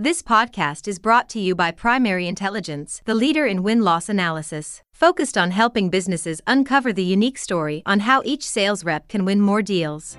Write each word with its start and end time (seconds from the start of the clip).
This 0.00 0.22
podcast 0.22 0.86
is 0.86 1.00
brought 1.00 1.28
to 1.30 1.40
you 1.40 1.56
by 1.56 1.72
Primary 1.72 2.28
Intelligence, 2.28 3.02
the 3.04 3.16
leader 3.16 3.46
in 3.46 3.64
win 3.64 3.82
loss 3.82 4.08
analysis, 4.08 4.80
focused 4.92 5.36
on 5.36 5.50
helping 5.50 5.90
businesses 5.90 6.40
uncover 6.46 6.92
the 6.92 7.02
unique 7.02 7.36
story 7.36 7.82
on 7.84 7.98
how 7.98 8.22
each 8.24 8.48
sales 8.48 8.84
rep 8.84 9.08
can 9.08 9.24
win 9.24 9.40
more 9.40 9.60
deals. 9.60 10.16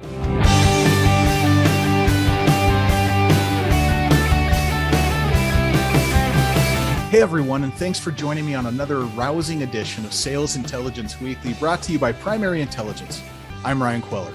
Hey 7.10 7.22
everyone, 7.22 7.64
and 7.64 7.74
thanks 7.76 8.00
for 8.00 8.12
joining 8.12 8.46
me 8.46 8.56
on 8.56 8.66
another 8.66 9.04
rousing 9.16 9.64
edition 9.64 10.04
of 10.04 10.12
Sales 10.14 10.58
Intelligence 10.58 11.22
Weekly 11.22 11.54
brought 11.54 11.82
to 11.84 11.94
you 11.94 12.00
by 12.00 12.12
Primary 12.12 12.62
Intelligence. 12.62 13.22
I'm 13.64 13.82
Ryan 13.82 14.02
Queller. 14.02 14.34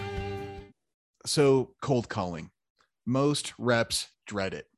So, 1.27 1.75
cold 1.83 2.09
calling. 2.09 2.49
Most 3.05 3.53
reps 3.59 4.09
dread 4.27 4.55
it 4.55 4.69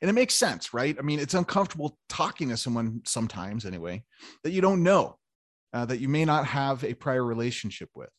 and 0.00 0.08
it 0.08 0.14
makes 0.14 0.34
sense, 0.34 0.72
right? 0.72 0.96
I 0.98 1.02
mean, 1.02 1.18
it's 1.18 1.34
uncomfortable 1.34 1.98
talking 2.08 2.48
to 2.48 2.56
someone 2.56 3.02
sometimes, 3.04 3.66
anyway, 3.66 4.02
that 4.44 4.52
you 4.52 4.60
don't 4.60 4.82
know, 4.82 5.18
uh, 5.72 5.84
that 5.86 6.00
you 6.00 6.08
may 6.08 6.24
not 6.24 6.46
have 6.46 6.84
a 6.84 6.94
prior 6.94 7.24
relationship 7.24 7.90
with, 7.94 8.10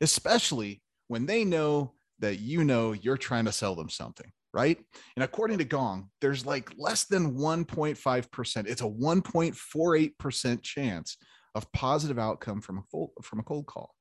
especially 0.00 0.82
when 1.08 1.26
they 1.26 1.44
know 1.44 1.94
that 2.18 2.38
you 2.40 2.64
know 2.64 2.92
you're 2.92 3.16
trying 3.16 3.46
to 3.46 3.52
sell 3.52 3.74
them 3.74 3.88
something, 3.88 4.30
right? 4.52 4.78
And 5.16 5.24
according 5.24 5.58
to 5.58 5.64
Gong, 5.64 6.10
there's 6.20 6.44
like 6.44 6.70
less 6.78 7.04
than 7.04 7.36
1.5%. 7.36 8.66
It's 8.66 8.82
a 8.82 8.84
1.48% 8.84 10.62
chance 10.62 11.16
of 11.54 11.72
positive 11.72 12.18
outcome 12.18 12.60
from 12.60 12.78
a 12.78 13.22
from 13.22 13.40
a 13.40 13.42
cold 13.42 13.66
call. 13.66 13.94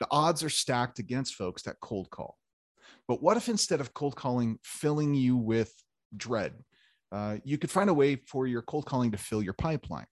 The 0.00 0.08
odds 0.10 0.42
are 0.42 0.50
stacked 0.50 0.98
against 0.98 1.34
folks 1.34 1.62
that 1.62 1.76
cold 1.80 2.10
call. 2.10 2.36
But 3.06 3.22
what 3.22 3.36
if 3.36 3.48
instead 3.48 3.80
of 3.80 3.94
cold 3.94 4.16
calling 4.16 4.58
filling 4.62 5.14
you 5.14 5.36
with 5.36 5.72
dread. 6.16 6.52
Uh, 7.10 7.38
you 7.44 7.58
could 7.58 7.70
find 7.70 7.88
a 7.88 7.94
way 7.94 8.16
for 8.16 8.46
your 8.46 8.62
cold 8.62 8.86
calling 8.86 9.10
to 9.12 9.18
fill 9.18 9.42
your 9.42 9.54
pipeline. 9.54 10.06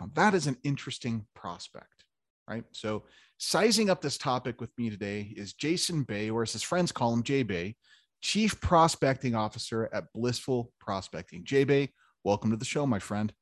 Now, 0.00 0.10
that 0.14 0.34
is 0.34 0.46
an 0.46 0.56
interesting 0.64 1.26
prospect, 1.34 2.04
right? 2.48 2.64
So, 2.72 3.04
sizing 3.38 3.90
up 3.90 4.00
this 4.00 4.16
topic 4.16 4.60
with 4.60 4.70
me 4.78 4.88
today 4.88 5.32
is 5.36 5.52
Jason 5.52 6.02
Bay, 6.02 6.30
or 6.30 6.42
as 6.42 6.52
his 6.52 6.62
friends 6.62 6.92
call 6.92 7.12
him, 7.12 7.22
J 7.22 7.42
Bay, 7.42 7.76
Chief 8.22 8.58
Prospecting 8.60 9.34
Officer 9.34 9.90
at 9.92 10.12
Blissful 10.14 10.72
Prospecting. 10.80 11.44
J 11.44 11.64
Bay, 11.64 11.90
welcome 12.24 12.50
to 12.50 12.56
the 12.56 12.64
show, 12.64 12.86
my 12.86 12.98
friend. 12.98 13.32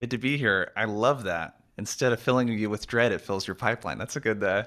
Good 0.00 0.12
to 0.12 0.18
be 0.18 0.36
here. 0.36 0.70
I 0.76 0.84
love 0.84 1.24
that 1.24 1.54
instead 1.80 2.12
of 2.12 2.20
filling 2.20 2.46
you 2.46 2.68
with 2.68 2.86
dread, 2.86 3.10
it 3.10 3.22
fills 3.22 3.46
your 3.46 3.54
pipeline. 3.54 3.96
That's 3.96 4.14
a 4.14 4.20
good, 4.20 4.44
uh, 4.44 4.64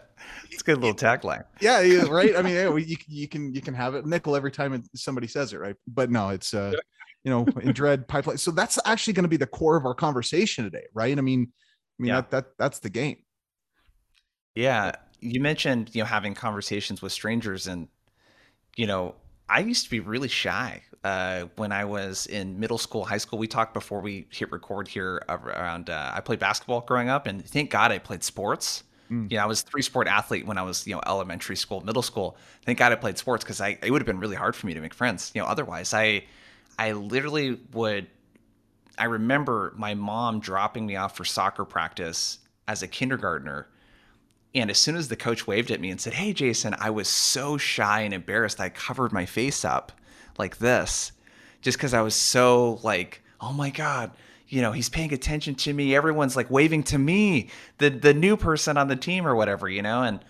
it's 0.49 0.61
a 0.61 0.65
good 0.65 0.79
little 0.79 0.95
tagline. 0.95 1.45
Yeah, 1.61 1.79
yeah 1.81 2.07
right. 2.09 2.35
I 2.35 2.41
mean, 2.41 2.55
yeah, 2.55 2.75
you, 2.75 2.97
you 3.07 3.27
can 3.27 3.53
you 3.53 3.61
can 3.61 3.75
have 3.75 3.93
it 3.93 4.05
nickel 4.05 4.35
every 4.35 4.51
time 4.51 4.83
somebody 4.95 5.27
says 5.27 5.53
it, 5.53 5.59
right? 5.59 5.75
But 5.87 6.09
no, 6.09 6.29
it's 6.29 6.53
uh, 6.55 6.73
you 7.23 7.29
know, 7.31 7.45
in 7.61 7.71
dread 7.71 8.07
pipeline. 8.07 8.39
So 8.39 8.49
that's 8.49 8.79
actually 8.85 9.13
going 9.13 9.25
to 9.25 9.29
be 9.29 9.37
the 9.37 9.47
core 9.47 9.77
of 9.77 9.85
our 9.85 9.93
conversation 9.93 10.65
today, 10.65 10.85
right? 10.93 11.15
I 11.15 11.21
mean, 11.21 11.51
I 11.99 12.03
mean 12.03 12.09
yeah. 12.09 12.15
that 12.15 12.31
that 12.31 12.45
that's 12.57 12.79
the 12.79 12.89
game. 12.89 13.17
Yeah, 14.55 14.93
you 15.21 15.39
mentioned 15.39 15.91
you 15.93 16.01
know 16.01 16.07
having 16.07 16.33
conversations 16.33 17.01
with 17.03 17.11
strangers, 17.11 17.67
and 17.67 17.87
you 18.75 18.87
know, 18.87 19.13
I 19.53 19.59
used 19.59 19.83
to 19.83 19.89
be 19.91 19.99
really 19.99 20.29
shy 20.29 20.81
uh, 21.03 21.45
when 21.57 21.71
I 21.71 21.85
was 21.85 22.25
in 22.25 22.59
middle 22.59 22.79
school, 22.79 23.05
high 23.05 23.19
school. 23.19 23.37
We 23.37 23.45
talked 23.45 23.75
before 23.75 24.01
we 24.01 24.25
hit 24.31 24.51
record 24.51 24.87
here 24.87 25.21
around. 25.29 25.91
Uh, 25.91 26.11
I 26.11 26.21
played 26.21 26.39
basketball 26.39 26.81
growing 26.81 27.07
up, 27.07 27.27
and 27.27 27.45
thank 27.45 27.69
God 27.69 27.91
I 27.91 27.99
played 27.99 28.23
sports. 28.23 28.83
Mm. 29.11 29.29
You 29.29 29.37
know, 29.37 29.43
I 29.43 29.45
was 29.45 29.61
a 29.61 29.65
three 29.65 29.83
sport 29.83 30.07
athlete 30.07 30.47
when 30.47 30.57
I 30.57 30.63
was 30.63 30.87
you 30.87 30.95
know 30.95 31.01
elementary 31.05 31.55
school, 31.55 31.81
middle 31.81 32.01
school. 32.01 32.35
Thank 32.65 32.79
God 32.79 32.91
I 32.91 32.95
played 32.95 33.19
sports 33.19 33.43
because 33.43 33.61
I 33.61 33.77
it 33.83 33.91
would 33.91 34.01
have 34.01 34.07
been 34.07 34.19
really 34.19 34.35
hard 34.35 34.55
for 34.55 34.65
me 34.65 34.73
to 34.73 34.81
make 34.81 34.95
friends. 34.95 35.31
You 35.35 35.41
know, 35.41 35.47
otherwise 35.47 35.93
I 35.93 36.23
I 36.79 36.93
literally 36.93 37.59
would. 37.73 38.07
I 38.97 39.05
remember 39.05 39.73
my 39.77 39.93
mom 39.93 40.39
dropping 40.39 40.87
me 40.87 40.95
off 40.95 41.15
for 41.15 41.25
soccer 41.25 41.63
practice 41.63 42.39
as 42.67 42.81
a 42.81 42.87
kindergartner. 42.87 43.67
And 44.55 44.69
as 44.69 44.77
soon 44.77 44.95
as 44.95 45.07
the 45.07 45.15
coach 45.15 45.47
waved 45.47 45.71
at 45.71 45.81
me 45.81 45.89
and 45.89 45.99
said, 45.99 46.13
Hey, 46.13 46.33
Jason, 46.33 46.75
I 46.79 46.89
was 46.91 47.07
so 47.07 47.57
shy 47.57 48.01
and 48.01 48.13
embarrassed. 48.13 48.59
I 48.59 48.69
covered 48.69 49.11
my 49.11 49.25
face 49.25 49.65
up 49.65 49.91
like 50.37 50.57
this 50.57 51.11
just 51.61 51.77
because 51.77 51.93
I 51.93 52.01
was 52.01 52.15
so 52.15 52.79
like, 52.83 53.21
oh 53.41 53.53
my 53.53 53.69
God, 53.69 54.11
you 54.47 54.61
know, 54.61 54.71
he's 54.71 54.89
paying 54.89 55.13
attention 55.13 55.55
to 55.55 55.73
me. 55.73 55.95
Everyone's 55.95 56.35
like 56.35 56.51
waving 56.51 56.83
to 56.83 56.99
me, 56.99 57.49
the 57.79 57.89
the 57.89 58.13
new 58.13 58.37
person 58.37 58.77
on 58.77 58.87
the 58.87 58.95
team 58.95 59.25
or 59.25 59.35
whatever, 59.35 59.67
you 59.67 59.81
know. 59.81 60.03
And 60.03 60.23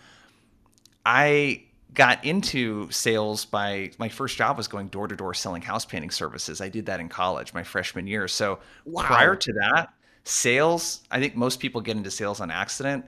I 1.05 1.63
got 1.94 2.23
into 2.23 2.90
sales 2.90 3.45
by 3.45 3.91
my 3.97 4.09
first 4.09 4.38
job 4.38 4.57
was 4.57 4.67
going 4.67 4.88
door 4.88 5.07
to 5.07 5.16
door 5.16 5.34
selling 5.34 5.61
house 5.61 5.85
painting 5.85 6.11
services. 6.11 6.61
I 6.61 6.69
did 6.69 6.85
that 6.85 7.00
in 7.00 7.09
college, 7.09 7.53
my 7.53 7.63
freshman 7.63 8.07
year. 8.07 8.28
So 8.28 8.59
wow. 8.85 9.03
prior 9.03 9.35
to 9.35 9.53
that, 9.53 9.94
sales, 10.23 11.01
I 11.11 11.19
think 11.19 11.35
most 11.35 11.59
people 11.59 11.81
get 11.81 11.97
into 11.97 12.09
sales 12.09 12.40
on 12.40 12.50
accident. 12.50 13.05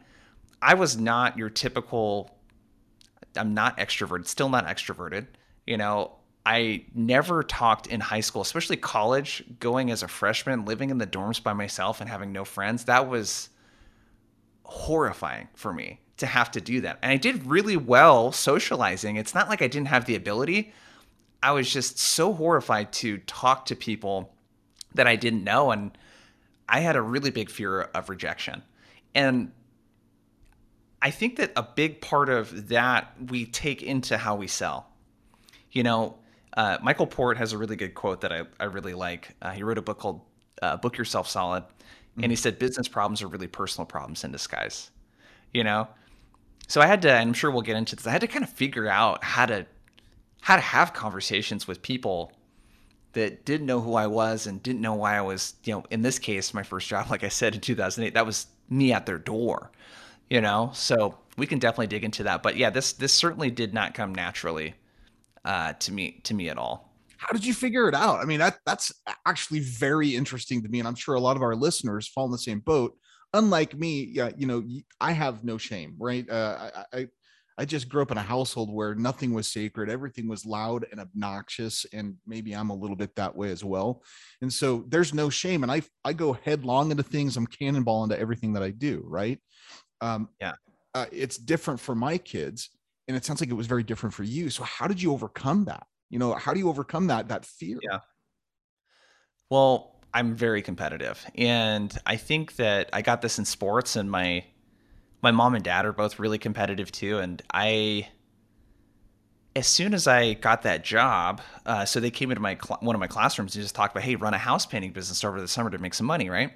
I 0.66 0.74
was 0.74 0.98
not 0.98 1.38
your 1.38 1.52
typical 1.52 2.36
I'm 3.38 3.54
not 3.54 3.78
extroverted, 3.78 4.28
still 4.28 4.50
not 4.50 4.66
extroverted. 4.66 5.28
You 5.68 5.78
know, 5.78 6.14
I 6.46 6.86
never 6.94 7.44
talked 7.44 7.88
in 7.88 8.00
high 8.00 8.22
school, 8.22 8.42
especially 8.42 8.78
college, 8.78 9.44
going 9.60 9.92
as 9.92 10.02
a 10.04 10.08
freshman, 10.08 10.66
living 10.66 10.90
in 10.90 10.98
the 10.98 11.08
dorms 11.08 11.42
by 11.42 11.54
myself 11.54 12.02
and 12.02 12.10
having 12.10 12.32
no 12.32 12.46
friends. 12.46 12.86
That 12.86 13.08
was 13.08 13.50
horrifying 14.64 15.50
for 15.54 15.72
me 15.72 16.00
to 16.18 16.26
have 16.26 16.50
to 16.52 16.62
do 16.62 16.82
that. 16.82 16.98
And 17.04 17.12
I 17.12 17.18
did 17.18 17.46
really 17.46 17.78
well 17.78 18.32
socializing. 18.32 19.18
It's 19.18 19.36
not 19.36 19.50
like 19.50 19.62
I 19.62 19.68
didn't 19.68 19.90
have 19.90 20.06
the 20.06 20.16
ability. 20.16 20.74
I 21.44 21.52
was 21.52 21.72
just 21.72 22.00
so 22.00 22.34
horrified 22.34 22.92
to 22.94 23.18
talk 23.20 23.66
to 23.66 23.76
people 23.76 24.34
that 24.96 25.08
I 25.08 25.16
didn't 25.16 25.44
know. 25.44 25.72
And 25.72 25.96
I 26.70 26.80
had 26.80 26.96
a 26.96 27.02
really 27.02 27.32
big 27.32 27.52
fear 27.52 27.82
of 27.82 28.10
rejection. 28.10 28.64
And 29.14 29.52
I 31.06 31.12
think 31.12 31.36
that 31.36 31.52
a 31.56 31.62
big 31.62 32.02
part 32.02 32.30
of 32.30 32.70
that 32.70 33.14
we 33.30 33.46
take 33.46 33.84
into 33.84 34.18
how 34.18 34.36
we 34.36 34.48
sell. 34.48 34.88
You 35.72 35.84
know, 35.84 36.16
uh, 36.58 36.80
Michael 36.82 37.06
Port 37.06 37.38
has 37.38 37.54
a 37.54 37.60
really 37.60 37.76
good 37.76 37.94
quote 37.94 38.22
that 38.22 38.34
I, 38.34 38.42
I 38.60 38.64
really 38.64 38.96
like. 38.96 39.36
Uh, 39.40 39.52
he 39.52 39.62
wrote 39.62 39.78
a 39.78 39.84
book 39.84 40.00
called 40.00 40.22
uh, 40.64 40.78
Book 40.78 40.98
Yourself 40.98 41.30
Solid. 41.30 41.62
Mm-hmm. 41.62 42.24
And 42.24 42.32
he 42.32 42.36
said, 42.36 42.58
business 42.58 42.88
problems 42.88 43.22
are 43.22 43.28
really 43.28 43.46
personal 43.46 43.86
problems 43.86 44.24
in 44.24 44.32
disguise. 44.32 44.90
You 45.54 45.64
know? 45.64 45.88
So 46.68 46.82
I 46.82 46.88
had 46.88 47.04
to, 47.04 47.12
and 47.12 47.30
I'm 47.30 47.34
sure 47.36 47.52
we'll 47.52 47.62
get 47.62 47.76
into 47.76 47.96
this, 47.96 48.08
I 48.08 48.10
had 48.10 48.22
to 48.22 48.28
kind 48.28 48.44
of 48.44 48.50
figure 48.50 48.88
out 48.88 49.24
how 49.24 49.46
to 49.46 49.68
how 50.42 50.56
to 50.56 50.62
have 50.64 50.94
conversations 50.94 51.68
with 51.68 51.84
people 51.84 52.32
that 53.14 53.46
didn't 53.46 53.68
know 53.68 53.80
who 53.80 53.94
I 53.94 54.08
was 54.08 54.48
and 54.48 54.62
didn't 54.64 54.82
know 54.82 54.96
why 54.96 55.18
I 55.18 55.22
was, 55.22 55.54
you 55.66 55.74
know, 55.74 55.84
in 55.92 56.02
this 56.02 56.18
case, 56.18 56.52
my 56.52 56.64
first 56.64 56.88
job, 56.88 57.12
like 57.12 57.24
I 57.24 57.30
said 57.30 57.54
in 57.54 57.62
2008, 57.62 58.16
that 58.16 58.26
was 58.26 58.48
me 58.70 58.92
at 58.92 59.06
their 59.06 59.20
door, 59.20 59.72
you 60.30 60.42
know? 60.42 60.72
So 60.74 61.18
we 61.38 61.48
can 61.48 61.60
definitely 61.60 61.88
dig 61.88 62.04
into 62.04 62.24
that. 62.24 62.44
But 62.44 62.58
yeah, 62.58 62.70
this 62.70 62.94
this 62.94 63.14
certainly 63.14 63.52
did 63.52 63.74
not 63.74 63.94
come 63.94 64.14
naturally 64.14 64.76
uh, 65.44 65.74
to 65.74 65.92
me 65.92 66.22
to 66.24 66.34
me 66.34 66.50
at 66.50 66.58
all. 66.58 66.94
How 67.18 67.32
did 67.32 67.46
you 67.46 67.54
figure 67.54 67.88
it 67.88 67.96
out? 67.96 68.20
I 68.20 68.26
mean, 68.26 68.40
that 68.40 68.58
that's 68.66 68.92
actually 69.26 69.62
very 69.62 70.16
interesting 70.16 70.62
to 70.64 70.70
me, 70.70 70.80
and 70.80 70.88
I'm 70.88 70.96
sure 70.96 71.16
a 71.16 71.20
lot 71.20 71.36
of 71.36 71.42
our 71.42 71.56
listeners 71.56 72.08
fall 72.08 72.26
in 72.26 72.32
the 72.32 72.38
same 72.38 72.60
boat. 72.60 72.98
Unlike 73.34 73.78
me, 73.78 74.04
yeah, 74.04 74.30
you 74.38 74.48
know, 74.48 74.64
I 75.02 75.12
have 75.12 75.44
no 75.44 75.58
shame, 75.58 75.96
right? 75.98 76.30
Uh, 76.30 76.70
I, 76.94 77.00
I 77.00 77.08
I 77.58 77.66
just 77.66 77.88
grew 77.88 78.02
up 78.02 78.12
in 78.12 78.18
a 78.18 78.22
household 78.22 78.74
where 78.74 78.96
nothing 78.96 79.34
was 79.34 79.48
sacred, 79.48 79.90
everything 79.90 80.28
was 80.28 80.46
loud 80.46 80.86
and 80.92 81.00
obnoxious, 81.00 81.86
and 81.94 82.16
maybe 82.28 82.54
I'm 82.54 82.70
a 82.70 82.76
little 82.76 82.98
bit 82.98 83.16
that 83.16 83.36
way 83.36 83.50
as 83.50 83.64
well. 83.64 84.04
And 84.42 84.52
so 84.52 84.84
there's 84.90 85.14
no 85.14 85.30
shame, 85.30 85.64
and 85.64 85.72
I 85.72 85.82
I 86.04 86.14
go 86.14 86.34
headlong 86.34 86.92
into 86.92 87.04
things. 87.04 87.38
I'm 87.38 87.48
cannonball 87.48 88.04
into 88.04 88.20
everything 88.20 88.54
that 88.54 88.64
I 88.64 88.72
do, 88.72 89.04
right? 89.06 89.40
Um, 90.02 90.30
yeah, 90.40 90.54
uh, 90.94 91.06
it's 91.12 91.38
different 91.38 91.80
for 91.80 91.96
my 91.96 92.18
kids 92.18 92.70
and 93.08 93.16
it 93.16 93.24
sounds 93.26 93.40
like 93.42 93.50
it 93.50 93.54
was 93.54 93.68
very 93.68 93.84
different 93.84 94.14
for 94.14 94.24
you. 94.24 94.50
So 94.50 94.64
how 94.64 94.88
did 94.88 95.02
you 95.02 95.12
overcome 95.12 95.66
that? 95.66 95.86
You 96.10 96.20
know 96.20 96.34
how 96.34 96.54
do 96.54 96.60
you 96.60 96.70
overcome 96.70 97.08
that 97.08 97.30
that 97.30 97.46
fear? 97.46 97.80
Yeah. 97.82 98.00
Well 99.50 99.92
i'm 100.14 100.34
very 100.34 100.62
competitive 100.62 101.26
and 101.36 101.98
i 102.06 102.16
think 102.16 102.56
that 102.56 102.90
i 102.94 103.02
got 103.02 103.22
this 103.22 103.38
in 103.38 103.44
sports 103.44 103.98
and 103.98 104.10
my 104.10 104.42
my 105.22 105.30
mom 105.30 105.56
and 105.56 105.64
dad 105.64 105.86
are 105.86 105.92
both 105.92 106.20
really 106.20 106.38
competitive 106.38 106.90
too 106.90 107.20
and 107.20 107.42
i 107.54 108.08
as 109.56 109.68
soon 109.68 109.94
as 109.94 110.06
I 110.06 110.34
got 110.34 110.64
that 110.64 110.84
job, 110.84 111.42
uh, 111.66 111.86
so 111.86 112.00
they 112.00 112.12
came 112.12 112.30
into 112.30 112.42
my 112.42 112.58
cl- 112.62 112.80
one 112.82 112.94
of 112.94 113.00
my 113.00 113.08
classrooms 113.08 113.56
and 113.56 113.64
just 113.64 113.74
talked 113.74 113.96
about, 113.96 114.04
hey, 114.04 114.16
run 114.16 114.34
a 114.34 114.38
house 114.38 114.66
painting 114.66 114.92
business 114.92 115.24
over 115.24 115.40
the 115.40 115.48
summer 115.48 115.70
to 115.70 115.78
make 115.78 115.94
some 115.94 116.06
money, 116.06 116.30
right? 116.30 116.52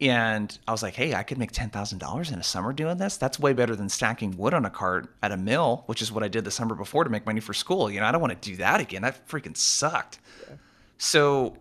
And 0.00 0.56
I 0.66 0.72
was 0.72 0.82
like, 0.82 0.94
hey, 0.94 1.14
I 1.14 1.22
could 1.22 1.38
make 1.38 1.52
$10,000 1.52 2.32
in 2.32 2.38
a 2.38 2.42
summer 2.42 2.72
doing 2.72 2.98
this. 2.98 3.16
That's 3.16 3.38
way 3.38 3.52
better 3.52 3.76
than 3.76 3.88
stacking 3.88 4.36
wood 4.36 4.52
on 4.52 4.64
a 4.64 4.70
cart 4.70 5.08
at 5.22 5.30
a 5.30 5.36
mill, 5.36 5.84
which 5.86 6.02
is 6.02 6.10
what 6.10 6.24
I 6.24 6.28
did 6.28 6.44
the 6.44 6.50
summer 6.50 6.74
before 6.74 7.04
to 7.04 7.10
make 7.10 7.26
money 7.26 7.40
for 7.40 7.54
school. 7.54 7.90
You 7.90 8.00
know, 8.00 8.06
I 8.06 8.12
don't 8.12 8.20
want 8.20 8.40
to 8.40 8.50
do 8.50 8.56
that 8.56 8.80
again. 8.80 9.02
That 9.02 9.26
freaking 9.28 9.56
sucked. 9.56 10.18
Yeah. 10.48 10.56
So 10.98 11.56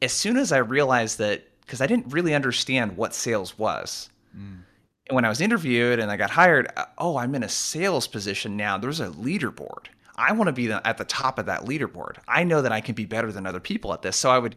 as 0.00 0.12
soon 0.12 0.36
as 0.36 0.52
I 0.52 0.58
realized 0.58 1.18
that, 1.18 1.48
because 1.62 1.80
I 1.80 1.86
didn't 1.86 2.12
really 2.12 2.34
understand 2.34 2.96
what 2.96 3.12
sales 3.12 3.58
was. 3.58 4.08
Mm. 4.36 4.60
And 5.06 5.14
when 5.14 5.24
I 5.24 5.28
was 5.28 5.40
interviewed 5.40 5.98
and 5.98 6.10
I 6.10 6.16
got 6.16 6.30
hired, 6.30 6.68
uh, 6.76 6.86
oh, 6.98 7.16
I'm 7.16 7.34
in 7.34 7.42
a 7.42 7.48
sales 7.48 8.06
position 8.06 8.56
now. 8.56 8.78
There's 8.78 9.00
a 9.00 9.08
leaderboard. 9.08 9.86
I 10.16 10.32
want 10.32 10.48
to 10.48 10.52
be 10.52 10.70
at 10.70 10.96
the 10.96 11.04
top 11.04 11.38
of 11.38 11.46
that 11.46 11.62
leaderboard. 11.62 12.18
I 12.28 12.44
know 12.44 12.62
that 12.62 12.70
I 12.70 12.80
can 12.80 12.94
be 12.94 13.04
better 13.04 13.32
than 13.32 13.46
other 13.46 13.60
people 13.60 13.92
at 13.92 14.02
this. 14.02 14.16
So 14.16 14.30
I 14.30 14.38
would, 14.38 14.54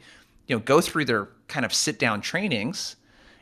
you 0.48 0.56
know, 0.56 0.62
go 0.62 0.82
through 0.82 1.06
their 1.06 1.30
kind 1.48 1.66
of 1.66 1.74
sit 1.74 1.98
down 1.98 2.22
trainings 2.22 2.96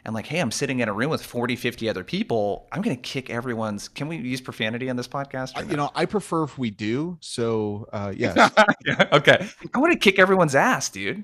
and 0.05 0.13
like, 0.13 0.27
hey, 0.27 0.39
I'm 0.39 0.51
sitting 0.51 0.79
in 0.79 0.87
a 0.87 0.93
room 0.93 1.09
with 1.09 1.23
40, 1.23 1.55
50 1.55 1.89
other 1.89 2.03
people. 2.03 2.67
I'm 2.71 2.81
going 2.81 2.95
to 2.95 3.01
kick 3.01 3.29
everyone's. 3.29 3.87
Can 3.87 4.07
we 4.07 4.17
use 4.17 4.39
profanity 4.39 4.89
on 4.89 4.95
this 4.95 5.07
podcast? 5.07 5.55
No? 5.55 5.69
You 5.69 5.77
know, 5.77 5.91
I 5.95 6.05
prefer 6.05 6.43
if 6.43 6.57
we 6.57 6.69
do. 6.69 7.17
So, 7.21 7.89
uh, 7.91 8.13
yes. 8.17 8.51
yeah, 8.85 9.07
okay. 9.11 9.47
I 9.73 9.79
want 9.79 9.93
to 9.93 9.99
kick 9.99 10.19
everyone's 10.19 10.55
ass, 10.55 10.89
dude. 10.89 11.23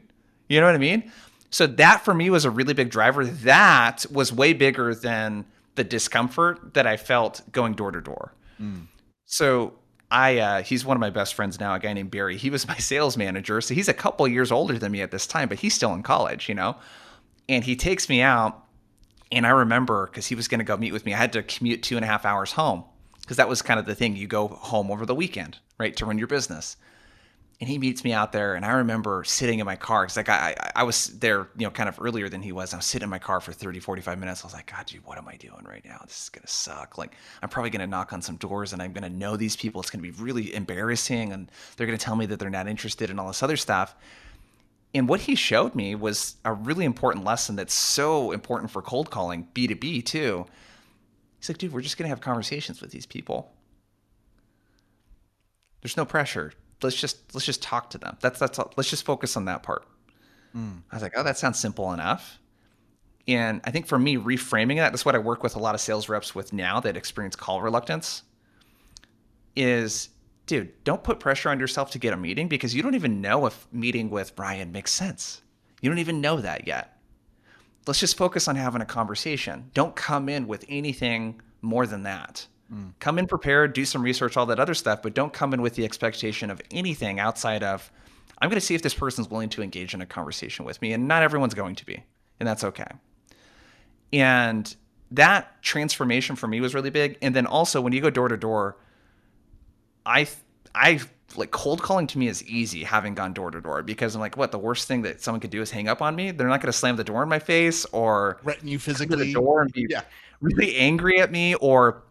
You 0.50 0.60
know 0.60 0.66
what 0.66 0.76
I 0.76 0.80
mean? 0.80 1.12
So 1.52 1.68
that 1.68 2.04
for 2.04 2.14
me 2.14 2.30
was 2.30 2.44
a 2.44 2.50
really 2.50 2.74
big 2.74 2.90
driver. 2.90 3.26
That 3.26 4.06
was 4.12 4.34
way 4.34 4.54
bigger 4.54 4.96
than 4.96 5.46
the 5.76 5.84
discomfort 5.84 6.74
that 6.74 6.88
I 6.88 6.98
felt 6.98 7.42
going 7.52 7.74
door 7.74 7.92
to 7.92 8.02
door. 8.02 8.34
Mm. 8.60 8.88
So 9.26 9.74
I 10.10 10.38
uh, 10.40 10.64
he's 10.64 10.86
one 10.86 10.98
of 10.98 11.02
my 11.02 11.10
best 11.10 11.34
friends 11.36 11.60
now, 11.60 11.74
a 11.74 11.80
guy 11.80 11.94
named 11.94 12.12
Barry. 12.12 12.38
He 12.38 12.50
was 12.50 12.68
my 12.68 12.76
sales 12.78 13.16
manager, 13.18 13.62
so 13.62 13.74
he's 13.74 13.88
a 13.88 13.94
couple 13.94 14.28
years 14.28 14.52
older 14.52 14.78
than 14.78 14.92
me 14.92 15.02
at 15.02 15.12
this 15.12 15.28
time, 15.28 15.50
but 15.50 15.60
he's 15.60 15.74
still 15.74 15.94
in 15.94 16.04
college, 16.04 16.50
you 16.50 16.56
know. 16.56 16.76
And 17.48 17.64
he 17.64 17.76
takes 17.76 18.10
me 18.10 18.22
out, 18.22 18.66
and 19.32 19.46
I 19.46 19.50
remember 19.50 20.08
because 20.08 20.28
he 20.28 20.36
was 20.36 20.48
going 20.48 20.60
to 20.60 20.66
go 20.66 20.78
meet 20.78 20.92
with 20.92 21.06
me. 21.06 21.14
I 21.14 21.18
had 21.18 21.34
to 21.34 21.44
commute 21.44 21.84
two 21.84 21.96
and 21.96 22.04
a 22.04 22.08
half 22.08 22.26
hours 22.26 22.52
home 22.52 22.84
because 23.22 23.38
that 23.38 23.50
was 23.50 23.62
kind 23.62 23.80
of 23.80 23.86
the 23.86 23.96
thing. 23.96 24.16
You 24.16 24.28
go 24.28 24.48
home 24.48 24.92
over 24.92 25.06
the 25.06 25.16
weekend, 25.16 25.60
right, 25.78 25.96
to 25.98 26.06
run 26.06 26.18
your 26.18 26.28
business 26.28 26.78
and 27.62 27.70
he 27.70 27.78
meets 27.78 28.04
me 28.04 28.12
out 28.12 28.32
there 28.32 28.56
and 28.56 28.66
i 28.66 28.72
remember 28.72 29.24
sitting 29.24 29.60
in 29.60 29.66
my 29.66 29.76
car 29.76 30.04
because 30.04 30.18
like 30.18 30.28
I, 30.28 30.56
I 30.76 30.84
was 30.84 31.20
there 31.20 31.48
you 31.56 31.66
know 31.66 31.70
kind 31.70 31.88
of 31.88 31.98
earlier 32.02 32.28
than 32.28 32.42
he 32.42 32.52
was 32.52 32.74
i 32.74 32.78
was 32.78 32.86
sitting 32.86 33.06
in 33.06 33.10
my 33.10 33.20
car 33.20 33.40
for 33.40 33.54
30 33.54 33.80
45 33.80 34.20
minutes 34.20 34.44
i 34.44 34.48
was 34.48 34.54
like 34.54 34.70
god 34.70 34.88
dude 34.88 35.06
what 35.06 35.18
am 35.18 35.28
i 35.28 35.36
doing 35.38 35.64
right 35.64 35.86
now 35.86 36.00
this 36.04 36.24
is 36.24 36.30
gonna 36.30 36.48
suck 36.48 36.98
like 36.98 37.16
i'm 37.42 37.50
probably 37.50 37.70
gonna 37.70 37.88
knock 37.88 38.12
on 38.12 38.22
some 38.22 38.36
doors 38.36 38.74
and 38.74 38.82
i'm 38.82 38.92
gonna 38.92 39.10
know 39.10 39.38
these 39.38 39.56
people 39.56 39.80
it's 39.80 39.92
gonna 39.92 40.02
be 40.02 40.12
really 40.12 40.54
embarrassing 40.54 41.32
and 41.32 41.52
they're 41.78 41.88
gonna 41.88 41.98
tell 41.98 42.16
me 42.16 42.26
that 42.26 42.40
they're 42.40 42.50
not 42.50 42.68
interested 42.68 43.10
in 43.10 43.20
all 43.20 43.28
this 43.28 43.44
other 43.44 43.58
stuff 43.58 43.96
and 44.94 45.08
what 45.08 45.22
he 45.22 45.36
showed 45.36 45.76
me 45.76 45.96
was 45.96 46.36
a 46.44 46.54
really 46.54 46.86
important 46.86 47.26
lesson 47.26 47.56
that's 47.56 47.74
so 47.74 48.32
important 48.32 48.72
for 48.72 48.82
cold 48.82 49.10
calling 49.10 49.48
b2b 49.54 50.06
too 50.06 50.46
he's 51.40 51.50
like 51.50 51.58
dude 51.58 51.72
we're 51.72 51.82
just 51.82 51.98
gonna 51.98 52.10
have 52.10 52.22
conversations 52.22 52.82
with 52.82 52.92
these 52.92 53.06
people 53.06 53.52
there's 55.82 55.98
no 55.98 56.06
pressure 56.06 56.54
let's 56.84 56.96
just 56.96 57.34
let's 57.34 57.46
just 57.46 57.62
talk 57.62 57.90
to 57.92 57.98
them. 57.98 58.18
That's 58.22 58.40
that's 58.40 58.60
all. 58.60 58.72
let's 58.78 58.90
just 58.90 59.06
focus 59.06 59.38
on 59.38 59.46
that 59.46 59.64
part. 59.64 59.86
Mm. 60.56 60.82
I 60.92 60.96
was 60.96 61.04
like, 61.04 61.14
oh, 61.16 61.24
that 61.24 61.38
sounds 61.38 61.60
simple 61.60 61.94
enough. 61.94 62.40
And 63.28 63.62
I 63.64 63.72
think 63.72 63.88
for 63.88 64.00
me, 64.00 64.18
reframing 64.18 64.78
that, 64.78 64.92
that's 64.92 65.06
what 65.06 65.16
I 65.16 65.20
work 65.20 65.44
with 65.44 65.56
a 65.56 65.60
lot 65.60 65.76
of 65.76 65.82
sales 65.82 66.10
reps 66.10 66.34
with 66.34 66.52
now 66.54 66.80
that 66.80 66.98
experience 66.98 67.36
call 67.36 67.62
reluctance. 67.62 68.24
Is 69.56 70.10
dude, 70.52 70.84
don't 70.84 71.02
put 71.02 71.22
pressure 71.22 71.50
on 71.50 71.62
yourself 71.62 71.92
to 71.92 71.98
get 71.98 72.12
a 72.12 72.18
meeting 72.18 72.50
because 72.50 72.76
you 72.76 72.84
don't 72.84 72.94
even 72.94 73.22
know 73.22 73.46
if 73.46 73.66
meeting 73.72 74.10
with 74.10 74.36
Brian 74.36 74.74
makes 74.74 74.92
sense. 74.92 75.42
You 75.82 75.90
don't 75.90 76.00
even 76.00 76.20
know 76.20 76.42
that 76.42 76.68
yet. 76.68 77.00
Let's 77.88 78.02
just 78.02 78.18
focus 78.18 78.50
on 78.50 78.58
having 78.58 78.82
a 78.82 78.86
conversation. 78.86 79.72
Don't 79.74 79.96
come 79.96 80.28
in 80.28 80.48
with 80.48 80.66
anything 80.68 81.40
more 81.62 81.88
than 81.88 82.04
that. 82.04 82.46
Mm. 82.70 82.92
Come 83.00 83.18
in 83.18 83.28
prepared, 83.28 83.72
do 83.72 83.86
some 83.86 84.02
research, 84.02 84.36
all 84.36 84.46
that 84.48 84.60
other 84.60 84.74
stuff, 84.74 85.02
but 85.02 85.14
don't 85.14 85.32
come 85.32 85.54
in 85.54 85.62
with 85.62 85.76
the 85.76 85.86
expectation 85.86 86.52
of 86.52 86.62
anything 86.70 87.18
outside 87.18 87.64
of, 87.64 87.90
I'm 88.40 88.50
going 88.50 88.60
to 88.60 88.66
see 88.66 88.76
if 88.76 88.82
this 88.82 88.94
person's 88.94 89.30
willing 89.30 89.50
to 89.52 89.64
engage 89.64 89.94
in 89.94 90.02
a 90.02 90.06
conversation 90.06 90.66
with 90.66 90.82
me. 90.82 90.92
And 90.92 91.08
not 91.08 91.24
everyone's 91.24 91.54
going 91.54 91.76
to 91.76 91.86
be, 91.86 92.04
and 92.42 92.50
that's 92.50 92.66
okay. 92.66 92.92
And 94.12 94.76
that 95.12 95.62
transformation 95.62 96.36
for 96.36 96.48
me 96.48 96.60
was 96.60 96.76
really 96.76 96.90
big. 96.90 97.18
And 97.22 97.34
then 97.34 97.46
also, 97.46 97.80
when 97.80 97.94
you 97.94 98.02
go 98.02 98.10
door 98.10 98.28
to 98.28 98.36
door, 98.36 98.76
I, 100.06 100.28
I, 100.74 101.00
like 101.38 101.52
cold 101.52 101.82
calling 101.82 102.08
to 102.08 102.18
me 102.18 102.28
is 102.28 102.44
easy 102.46 102.84
having 102.84 103.16
gone 103.16 103.34
door 103.34 103.52
to 103.52 103.62
door 103.62 103.84
because 103.84 104.16
I'm 104.16 104.22
like, 104.22 104.38
what 104.38 104.52
the 104.52 104.60
worst 104.60 104.88
thing 104.88 105.02
that 105.04 105.22
someone 105.22 105.40
could 105.40 105.50
do 105.50 105.62
is 105.62 105.72
hang 105.72 105.88
up 105.88 106.02
on 106.02 106.16
me. 106.16 106.32
They're 106.32 106.48
not 106.48 106.62
going 106.62 106.72
to 106.72 106.78
slam 106.78 106.96
the 106.96 107.04
door 107.04 107.24
in 107.24 107.30
my 107.30 107.40
face 107.40 107.86
or 107.86 108.40
threaten 108.44 108.68
you 108.68 108.80
physically. 108.80 109.28
the 109.28 109.34
door 109.34 109.62
and 109.62 109.72
be 109.72 109.88
yeah. 109.90 110.04
really 110.42 110.76
angry 110.76 111.20
at 111.20 111.32
me 111.32 111.56
or 111.56 112.04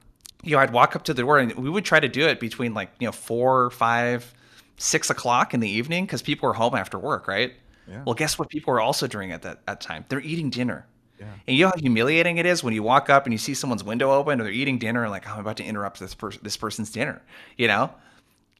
you 0.42 0.52
know, 0.52 0.62
I'd 0.62 0.72
walk 0.72 0.96
up 0.96 1.04
to 1.04 1.14
the 1.14 1.22
door 1.22 1.38
and 1.38 1.52
we 1.54 1.68
would 1.68 1.84
try 1.84 2.00
to 2.00 2.08
do 2.08 2.26
it 2.26 2.40
between 2.40 2.74
like, 2.74 2.90
you 2.98 3.06
know, 3.06 3.12
four, 3.12 3.70
five, 3.70 4.32
six 4.78 5.10
o'clock 5.10 5.52
in 5.52 5.60
the 5.60 5.68
evening 5.68 6.06
because 6.06 6.22
people 6.22 6.46
were 6.46 6.54
home 6.54 6.74
after 6.74 6.98
work, 6.98 7.28
right? 7.28 7.52
Yeah. 7.86 8.02
Well, 8.04 8.14
guess 8.14 8.38
what 8.38 8.48
people 8.48 8.72
are 8.72 8.80
also 8.80 9.06
doing 9.06 9.32
at 9.32 9.42
that, 9.42 9.66
that 9.66 9.80
time? 9.80 10.04
They're 10.08 10.20
eating 10.20 10.50
dinner. 10.50 10.86
Yeah. 11.20 11.26
And 11.46 11.56
you 11.56 11.64
know 11.64 11.72
how 11.74 11.80
humiliating 11.80 12.38
it 12.38 12.46
is 12.46 12.64
when 12.64 12.72
you 12.72 12.82
walk 12.82 13.10
up 13.10 13.26
and 13.26 13.32
you 13.32 13.38
see 13.38 13.52
someone's 13.52 13.84
window 13.84 14.10
open 14.10 14.40
or 14.40 14.44
they're 14.44 14.52
eating 14.52 14.78
dinner 14.78 15.02
and 15.02 15.10
like, 15.10 15.28
oh, 15.28 15.34
I'm 15.34 15.40
about 15.40 15.58
to 15.58 15.64
interrupt 15.64 16.00
this 16.00 16.14
person 16.14 16.40
this 16.42 16.56
person's 16.56 16.90
dinner, 16.90 17.20
you 17.58 17.68
know? 17.68 17.90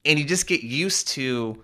And 0.05 0.19
you 0.19 0.25
just 0.27 0.47
get 0.47 0.63
used 0.63 1.09
to, 1.09 1.63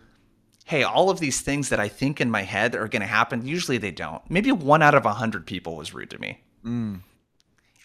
hey, 0.64 0.82
all 0.82 1.10
of 1.10 1.20
these 1.20 1.42
things 1.42 1.68
that 1.68 1.80
I 1.80 1.88
think 1.88 2.20
in 2.20 2.30
my 2.30 2.42
head 2.42 2.74
are 2.74 2.88
gonna 2.88 3.06
happen, 3.06 3.46
usually 3.46 3.76
they 3.76 3.90
don't. 3.90 4.22
Maybe 4.30 4.50
one 4.52 4.82
out 4.82 4.94
of 4.94 5.04
a 5.04 5.12
hundred 5.12 5.46
people 5.46 5.76
was 5.76 5.92
rude 5.92 6.10
to 6.10 6.18
me. 6.18 6.40
Mm. 6.64 7.00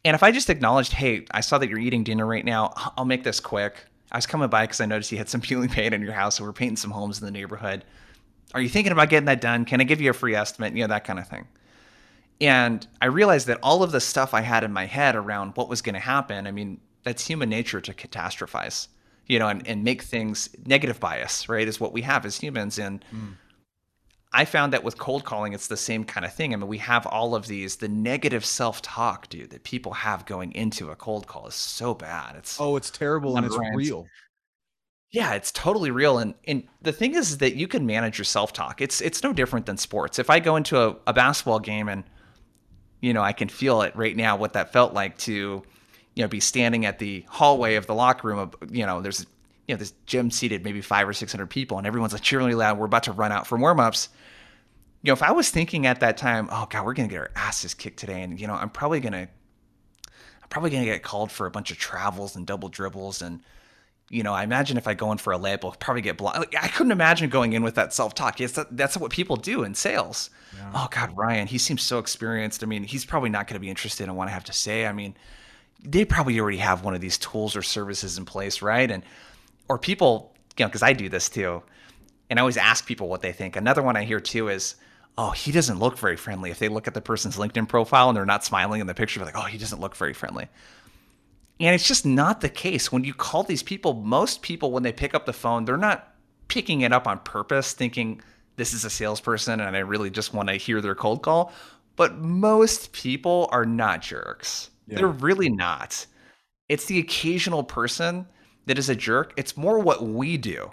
And 0.04 0.16
if 0.16 0.24
I 0.24 0.32
just 0.32 0.50
acknowledged, 0.50 0.94
hey, 0.94 1.26
I 1.32 1.42
saw 1.42 1.58
that 1.58 1.70
you're 1.70 1.80
eating 1.80 2.04
dinner 2.04 2.26
right 2.26 2.46
now, 2.46 2.74
I'll 2.98 3.06
make 3.06 3.24
this 3.24 3.40
quick. 3.40 3.86
I 4.12 4.18
was 4.18 4.26
coming 4.26 4.50
by 4.50 4.64
because 4.64 4.82
I 4.82 4.86
noticed 4.86 5.12
you 5.12 5.18
had 5.18 5.30
some 5.30 5.42
peeling 5.50 5.70
paint 5.70 5.94
in 5.94 6.02
your 6.02 6.14
house, 6.14 6.36
so 6.36 6.44
we're 6.44 6.54
painting 6.54 6.78
some 6.78 6.92
homes 6.92 7.20
in 7.20 7.26
the 7.26 7.32
neighborhood. 7.32 7.84
Are 8.54 8.62
you 8.62 8.70
thinking 8.70 8.92
about 8.92 9.10
getting 9.10 9.28
that 9.28 9.42
done? 9.42 9.66
Can 9.66 9.80
I 9.80 9.84
give 9.84 10.02
you 10.02 10.10
a 10.10 10.14
free 10.14 10.36
estimate? 10.36 10.74
You 10.76 10.84
know, 10.84 10.88
that 10.88 11.04
kind 11.04 11.20
of 11.20 11.28
thing. 11.28 11.48
And 12.42 12.86
I 13.00 13.06
realized 13.06 13.46
that 13.48 13.60
all 13.62 13.84
of 13.84 13.92
the 13.92 14.02
stuff 14.02 14.34
I 14.34 14.42
had 14.42 14.64
in 14.64 14.74
my 14.74 14.88
head 14.88 15.16
around 15.16 15.52
what 15.56 15.70
was 15.70 15.84
going 15.84 15.94
to 15.94 16.00
happen, 16.00 16.48
I 16.48 16.52
mean, 16.52 16.82
that's 17.04 17.26
human 17.26 17.50
nature 17.50 17.80
to 17.80 17.94
catastrophize, 17.94 18.88
you 19.28 19.38
know, 19.38 19.48
and, 19.48 19.66
and 19.68 19.84
make 19.84 20.02
things 20.02 20.50
negative 20.66 21.00
bias, 21.00 21.48
right? 21.48 21.68
Is 21.68 21.80
what 21.80 21.94
we 21.94 22.02
have 22.02 22.26
as 22.26 22.38
humans. 22.38 22.80
And 22.80 23.06
mm. 23.14 23.34
I 24.34 24.46
found 24.46 24.74
that 24.74 24.84
with 24.84 24.98
cold 24.98 25.24
calling, 25.24 25.54
it's 25.54 25.68
the 25.68 25.78
same 25.78 26.04
kind 26.04 26.26
of 26.26 26.34
thing. 26.34 26.52
I 26.52 26.58
mean, 26.58 26.68
we 26.68 26.80
have 26.80 27.06
all 27.06 27.36
of 27.36 27.46
these, 27.46 27.76
the 27.76 27.88
negative 27.88 28.44
self 28.44 28.82
talk, 28.82 29.30
dude, 29.30 29.52
that 29.52 29.64
people 29.64 29.94
have 29.94 30.26
going 30.26 30.52
into 30.54 30.90
a 30.90 30.96
cold 30.96 31.28
call 31.28 31.48
is 31.48 31.54
so 31.54 31.94
bad. 31.94 32.36
It's 32.38 32.60
oh, 32.60 32.76
it's 32.76 32.90
terrible 32.90 33.38
and 33.38 33.46
it's 33.46 33.58
real. 33.76 34.08
Yeah, 35.12 35.34
it's 35.34 35.52
totally 35.52 35.92
real. 35.92 36.18
And 36.18 36.34
and 36.48 36.64
the 36.82 36.94
thing 36.94 37.14
is 37.14 37.38
that 37.38 37.56
you 37.56 37.68
can 37.68 37.86
manage 37.86 38.18
your 38.18 38.26
self 38.26 38.52
talk. 38.52 38.82
It's 38.82 39.00
it's 39.00 39.22
no 39.22 39.32
different 39.32 39.68
than 39.68 39.78
sports. 39.78 40.18
If 40.18 40.32
I 40.32 40.40
go 40.40 40.56
into 40.56 40.82
a, 40.82 40.96
a 41.06 41.14
basketball 41.14 41.60
game 41.60 41.88
and 41.88 42.04
you 43.02 43.14
know, 43.14 43.22
I 43.22 43.34
can 43.34 43.50
feel 43.50 43.82
it 43.82 43.96
right 43.96 44.16
now 44.16 44.38
what 44.38 44.54
that 44.54 44.72
felt 44.72 44.94
like 44.94 45.18
to, 45.20 45.64
you 46.16 46.24
know, 46.24 46.28
be 46.28 46.40
standing 46.40 46.86
at 46.86 47.00
the 47.00 47.26
hallway 47.28 47.76
of 47.76 47.88
the 47.88 47.96
locker 47.96 48.28
room 48.28 48.40
of, 48.40 48.56
you 48.70 48.86
know, 48.86 49.02
there's 49.02 49.26
you 49.68 49.76
know, 49.76 49.80
this 49.80 49.94
gym 50.06 50.32
seated 50.32 50.64
maybe 50.64 50.82
five 50.82 51.08
or 51.08 51.14
six 51.14 51.32
hundred 51.32 51.48
people 51.48 51.78
and 51.78 51.86
everyone's 51.86 52.14
like 52.14 52.22
cheering 52.22 52.46
really 52.46 52.56
loud. 52.56 52.78
We're 52.78 52.86
about 52.86 53.04
to 53.04 53.12
run 53.12 53.32
out 53.32 53.48
for 53.48 53.58
warm 53.58 53.80
ups 53.80 54.10
you 55.02 55.10
know, 55.10 55.14
if 55.14 55.24
I 55.24 55.32
was 55.32 55.50
thinking 55.50 55.88
at 55.88 56.00
that 56.02 56.18
time, 56.18 56.48
oh 56.52 56.68
God, 56.70 56.86
we're 56.86 56.94
gonna 56.94 57.08
get 57.08 57.20
our 57.20 57.32
asses 57.36 57.74
kicked 57.74 57.98
today, 58.00 58.22
and 58.22 58.40
you 58.40 58.48
know, 58.48 58.54
I'm 58.54 58.70
probably 58.70 59.00
gonna, 59.00 59.28
I'm 59.28 60.50
probably 60.50 60.70
gonna 60.70 60.86
get 60.86 61.02
called 61.02 61.32
for 61.32 61.48
a 61.48 61.52
bunch 61.52 61.72
of 61.72 61.78
travels 61.78 62.36
and 62.36 62.46
double 62.46 62.70
dribbles, 62.70 63.22
and 63.22 63.42
you 64.12 64.24
know, 64.24 64.34
I 64.34 64.44
imagine 64.44 64.76
if 64.76 64.88
I 64.88 64.94
go 64.94 65.12
in 65.14 65.18
for 65.18 65.32
a 65.32 65.40
layup, 65.40 65.64
I'll 65.64 65.72
probably 65.72 66.02
get 66.02 66.18
blocked. 66.18 66.38
Like, 66.38 66.56
I 66.62 66.68
couldn't 66.68 66.92
imagine 66.92 67.30
going 67.30 67.54
in 67.54 67.64
with 67.64 67.76
that 67.76 67.94
self 67.94 68.14
talk. 68.14 68.42
Yes, 68.42 68.52
that, 68.52 68.76
that's 68.76 68.98
what 68.98 69.10
people 69.10 69.38
do 69.38 69.64
in 69.64 69.74
sales. 69.74 70.30
Yeah. 70.56 70.72
Oh 70.76 70.88
God, 70.92 71.16
Ryan, 71.16 71.48
he 71.48 71.58
seems 71.58 71.82
so 71.82 71.98
experienced. 71.98 72.62
I 72.62 72.68
mean, 72.68 72.84
he's 72.84 73.06
probably 73.06 73.30
not 73.30 73.48
going 73.48 73.56
to 73.56 73.62
be 73.62 73.70
interested 73.70 74.04
in 74.04 74.16
what 74.16 74.28
I 74.28 74.32
have 74.32 74.44
to 74.46 74.54
say. 74.54 74.86
I 74.86 74.92
mean, 74.92 75.16
they 75.82 76.04
probably 76.04 76.38
already 76.42 76.58
have 76.58 76.84
one 76.84 76.94
of 76.94 77.00
these 77.00 77.18
tools 77.18 77.56
or 77.56 77.62
services 77.62 78.18
in 78.18 78.26
place, 78.26 78.62
right? 78.62 78.92
And 78.92 79.02
or 79.70 79.78
people, 79.78 80.36
you 80.58 80.66
know, 80.66 80.68
because 80.68 80.84
I 80.84 80.92
do 80.92 81.08
this 81.08 81.30
too, 81.30 81.64
and 82.30 82.38
I 82.38 82.42
always 82.42 82.58
ask 82.58 82.86
people 82.86 83.08
what 83.08 83.22
they 83.22 83.32
think. 83.32 83.56
Another 83.56 83.82
one 83.82 83.96
I 83.96 84.04
hear 84.04 84.20
too 84.20 84.50
is 84.50 84.76
oh, 85.18 85.32
he 85.32 85.52
doesn't 85.52 85.80
look 85.80 85.98
very 85.98 86.16
friendly. 86.16 86.52
If 86.52 86.60
they 86.60 86.70
look 86.70 86.88
at 86.88 86.94
the 86.94 87.02
person's 87.02 87.38
LinkedIn 87.38 87.68
profile 87.68 88.10
and 88.10 88.16
they're 88.16 88.26
not 88.26 88.46
smiling 88.46 88.82
in 88.82 88.88
the 88.88 88.94
picture, 88.94 89.20
they're 89.20 89.28
like, 89.28 89.38
oh, 89.38 89.46
he 89.46 89.58
doesn't 89.58 89.80
look 89.80 89.96
very 89.96 90.14
friendly. 90.14 90.48
And 91.62 91.76
it's 91.76 91.88
just 91.88 92.06
not 92.06 92.42
the 92.42 92.50
case. 92.50 92.92
When 92.92 93.04
you 93.04 93.14
call 93.14 93.44
these 93.44 93.64
people, 93.64 93.94
most 93.94 94.42
people, 94.42 94.72
when 94.72 94.84
they 94.84 94.92
pick 94.92 95.14
up 95.14 95.26
the 95.26 95.34
phone, 95.34 95.66
they're 95.66 95.78
not 95.78 96.16
picking 96.48 96.82
it 96.82 96.92
up 96.92 97.08
on 97.08 97.20
purpose, 97.20 97.74
thinking 97.74 98.22
this 98.58 98.74
is 98.74 98.84
a 98.84 98.90
salesperson 98.90 99.62
and 99.62 99.76
I 99.76 99.80
really 99.80 100.10
just 100.10 100.34
want 100.34 100.50
to 100.50 100.56
hear 100.56 100.82
their 100.82 100.96
cold 100.96 101.24
call. 101.24 101.54
But 101.96 102.18
most 102.18 102.94
people 102.94 103.48
are 103.52 103.66
not 103.66 104.02
jerks. 104.02 104.70
Yeah. 104.88 104.98
They're 104.98 105.08
really 105.08 105.50
not. 105.50 106.06
It's 106.68 106.86
the 106.86 107.00
occasional 107.00 107.64
person 107.64 108.26
that 108.66 108.78
is 108.78 108.90
a 108.90 108.96
jerk. 108.96 109.34
It's 109.38 109.58
more 109.58 109.80
what 109.80 110.04
we 110.04 110.38
do 110.38 110.72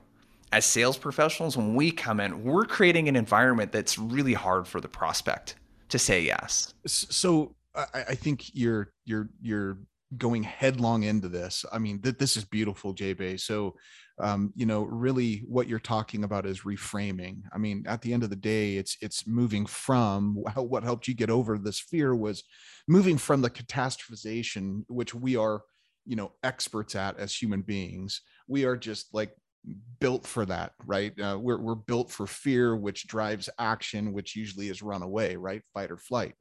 as 0.53 0.65
sales 0.65 0.97
professionals, 0.97 1.57
when 1.57 1.75
we 1.75 1.91
come 1.91 2.21
in, 2.21 2.43
we're 2.43 2.65
creating 2.65 3.09
an 3.09 3.17
environment 3.17 3.73
that's 3.73 3.99
really 3.99 4.33
hard 4.33 4.67
for 4.67 4.81
the 4.81 4.89
prospect 4.89 5.57
to 5.91 5.99
say 5.99 6.23
yes. 6.23 6.75
So 6.87 7.55
I, 7.75 7.87
I 8.09 8.15
think 8.15 8.55
you're 8.55 8.91
you're 9.05 9.29
you're 9.43 9.79
going 10.17 10.43
headlong 10.43 11.03
into 11.03 11.29
this. 11.29 11.65
I 11.73 11.79
mean, 11.79 12.01
th- 12.01 12.19
this 12.19 12.37
is 12.37 12.45
beautiful, 12.45 12.93
J 12.93 13.13
Bay. 13.13 13.37
So, 13.37 13.75
um, 14.21 14.53
you 14.57 14.67
know, 14.67 14.83
really, 14.85 15.45
what 15.47 15.69
you're 15.69 15.79
talking 15.79 16.25
about 16.25 16.47
is 16.47 16.63
reframing. 16.63 17.43
I 17.53 17.59
mean, 17.59 17.85
at 17.87 18.01
the 18.01 18.13
end 18.13 18.23
of 18.23 18.31
the 18.31 18.37
day, 18.37 18.77
it's 18.77 18.97
it's 19.01 19.27
moving 19.27 19.67
from 19.67 20.37
what 20.57 20.83
helped 20.83 21.09
you 21.09 21.15
get 21.15 21.31
over 21.31 21.59
this 21.59 21.81
fear 21.81 22.15
was 22.15 22.43
moving 22.87 23.19
from 23.19 23.43
the 23.43 23.51
catastrophization, 23.51 24.85
which 24.89 25.15
we 25.15 25.37
are, 25.37 25.63
you 26.07 26.17
know, 26.17 26.33
experts 26.43 26.95
at 26.95 27.19
as 27.19 27.35
human 27.35 27.63
beings. 27.63 28.23
We 28.49 28.65
are 28.65 28.77
just 28.77 29.13
like 29.13 29.33
built 30.01 30.27
for 30.27 30.47
that, 30.47 30.73
right? 30.87 31.13
Uh, 31.21 31.39
we're 31.39 31.61
we're 31.61 31.75
built 31.75 32.11
for 32.11 32.27
fear, 32.27 32.77
which 32.77 33.07
drives 33.07 33.51
action, 33.59 34.13
which 34.13 34.37
usually 34.37 34.69
is 34.69 34.83
run 34.83 35.03
away, 35.03 35.37
right? 35.37 35.63
Fight 35.75 35.91
or 35.91 35.99
flight. 35.99 36.35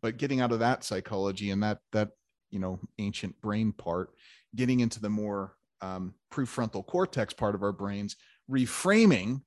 But 0.00 0.16
getting 0.16 0.40
out 0.40 0.52
of 0.52 0.60
that 0.60 0.82
psychology 0.82 1.50
and 1.50 1.62
that 1.62 1.78
that 1.92 2.10
you 2.52 2.60
know 2.60 2.78
ancient 2.98 3.40
brain 3.40 3.72
part, 3.72 4.10
getting 4.54 4.78
into 4.78 5.00
the 5.00 5.10
more 5.10 5.56
um, 5.80 6.14
prefrontal 6.32 6.86
cortex 6.86 7.34
part 7.34 7.56
of 7.56 7.64
our 7.64 7.72
brains, 7.72 8.14
reframing 8.48 9.40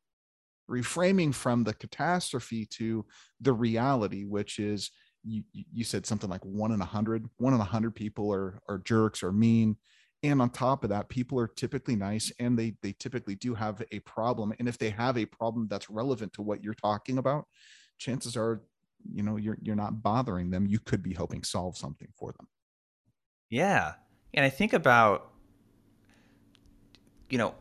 reframing 0.69 1.33
from 1.33 1.63
the 1.63 1.73
catastrophe 1.73 2.65
to 2.65 3.05
the 3.41 3.53
reality, 3.53 4.23
which 4.23 4.59
is 4.59 4.91
you, 5.23 5.43
you 5.53 5.83
said 5.83 6.05
something 6.05 6.29
like 6.29 6.43
one 6.43 6.71
in 6.71 6.81
a 6.81 6.85
hundred, 6.85 7.27
one 7.37 7.53
in 7.53 7.59
a 7.59 7.63
hundred 7.63 7.95
people 7.95 8.31
are, 8.33 8.59
are 8.69 8.79
jerks 8.79 9.23
or 9.23 9.31
mean. 9.31 9.75
And 10.23 10.41
on 10.41 10.49
top 10.49 10.83
of 10.83 10.89
that, 10.89 11.09
people 11.09 11.39
are 11.39 11.47
typically 11.47 11.95
nice 11.95 12.31
and 12.39 12.57
they, 12.57 12.75
they 12.81 12.93
typically 12.93 13.35
do 13.35 13.53
have 13.53 13.83
a 13.91 13.99
problem. 14.01 14.53
And 14.59 14.67
if 14.67 14.77
they 14.77 14.89
have 14.91 15.17
a 15.17 15.25
problem 15.25 15.67
that's 15.69 15.89
relevant 15.89 16.33
to 16.33 16.41
what 16.41 16.63
you're 16.63 16.73
talking 16.73 17.17
about, 17.17 17.45
chances 17.97 18.35
are, 18.35 18.63
you 19.13 19.23
know, 19.23 19.37
you're, 19.37 19.57
you're 19.61 19.75
not 19.75 20.01
bothering 20.01 20.49
them. 20.49 20.65
You 20.67 20.79
could 20.79 21.03
be 21.03 21.13
helping 21.13 21.43
solve 21.43 21.77
something 21.77 22.07
for 22.17 22.33
them. 22.33 22.47
Yeah. 23.49 23.93
And 24.33 24.45
I 24.45 24.49
think 24.49 24.73
about, 24.73 25.31
you 27.29 27.37
know, 27.37 27.55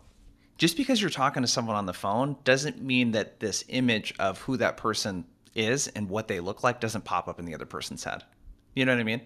just 0.59 0.77
because 0.77 1.01
you're 1.01 1.11
talking 1.11 1.43
to 1.43 1.49
someone 1.49 1.77
on 1.77 1.87
the 1.87 1.93
phone 1.93 2.37
doesn't 2.45 2.81
mean 2.83 3.13
that 3.13 3.41
this 3.41 3.65
image 3.69 4.15
of 4.19 4.39
who 4.41 4.57
that 4.57 4.77
person 4.77 5.25
is 5.55 5.89
and 5.89 6.09
what 6.09 6.29
they 6.29 6.41
look 6.41 6.63
like 6.63 6.81
doesn't 6.81 7.05
pop 7.05 7.29
up 7.29 7.39
in 7.39 7.45
the 7.45 7.55
other 7.55 7.67
person's 7.67 8.05
head. 8.05 8.25
You 8.75 8.85
know 8.85 8.93
what 8.93 9.01
I 9.01 9.05
mean? 9.05 9.21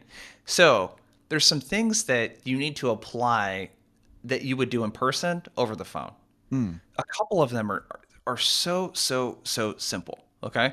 So 0.45 0.97
there's 1.29 1.47
some 1.47 1.61
things 1.61 2.05
that 2.05 2.47
you 2.47 2.59
need 2.59 2.77
to 2.77 2.91
apply 2.91 3.71
that 4.25 4.43
you 4.43 4.57
would 4.57 4.71
do 4.71 4.85
in 4.85 4.91
person 4.91 5.43
over 5.57 5.77
the 5.77 5.85
phone. 5.85 6.12
Hmm. 6.50 6.73
A 6.99 7.05
couple 7.05 7.43
of 7.43 7.50
them 7.50 7.71
are 7.71 7.87
are 8.27 8.37
so 8.37 8.91
so 8.95 9.38
so 9.45 9.75
simple. 9.79 10.19
Okay. 10.43 10.73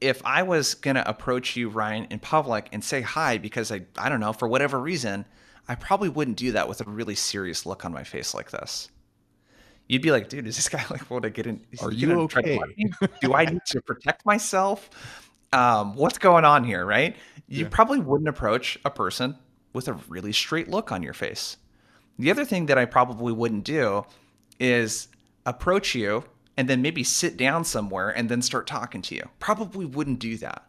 If 0.00 0.24
I 0.24 0.42
was 0.42 0.74
gonna 0.74 1.04
approach 1.06 1.56
you, 1.56 1.68
Ryan, 1.68 2.06
in 2.10 2.18
public 2.18 2.68
and 2.72 2.84
say 2.84 3.00
hi 3.00 3.38
because 3.38 3.72
I 3.72 3.82
I 3.96 4.08
don't 4.08 4.20
know 4.20 4.32
for 4.32 4.48
whatever 4.48 4.78
reason, 4.78 5.24
I 5.68 5.74
probably 5.74 6.08
wouldn't 6.08 6.36
do 6.36 6.52
that 6.52 6.68
with 6.68 6.80
a 6.80 6.90
really 6.90 7.14
serious 7.14 7.66
look 7.66 7.84
on 7.84 7.92
my 7.92 8.04
face 8.04 8.34
like 8.34 8.50
this 8.50 8.88
you'd 9.88 10.02
be 10.02 10.10
like, 10.10 10.28
dude, 10.28 10.46
is 10.46 10.56
this 10.56 10.68
guy 10.68 10.84
like 10.90 11.08
want 11.10 11.22
to 11.22 11.30
get 11.30 11.46
in? 11.46 11.60
Are 11.80 11.92
you 11.92 12.20
okay? 12.22 12.58
Do 13.20 13.34
I 13.34 13.44
need 13.50 13.64
to 13.66 13.80
protect 13.80 14.26
myself? 14.26 14.90
Um, 15.52 15.94
what's 15.94 16.18
going 16.18 16.44
on 16.44 16.64
here, 16.64 16.84
right? 16.84 17.16
You 17.48 17.64
yeah. 17.64 17.68
probably 17.70 18.00
wouldn't 18.00 18.28
approach 18.28 18.78
a 18.84 18.90
person 18.90 19.36
with 19.72 19.88
a 19.88 19.94
really 20.08 20.32
straight 20.32 20.68
look 20.68 20.90
on 20.90 21.02
your 21.02 21.14
face. 21.14 21.56
The 22.18 22.30
other 22.30 22.44
thing 22.44 22.66
that 22.66 22.78
I 22.78 22.84
probably 22.86 23.32
wouldn't 23.32 23.64
do 23.64 24.04
is 24.58 25.08
approach 25.44 25.94
you 25.94 26.24
and 26.56 26.68
then 26.68 26.82
maybe 26.82 27.04
sit 27.04 27.36
down 27.36 27.64
somewhere 27.64 28.10
and 28.10 28.28
then 28.28 28.42
start 28.42 28.66
talking 28.66 29.02
to 29.02 29.14
you. 29.14 29.28
Probably 29.38 29.84
wouldn't 29.84 30.18
do 30.18 30.36
that, 30.38 30.66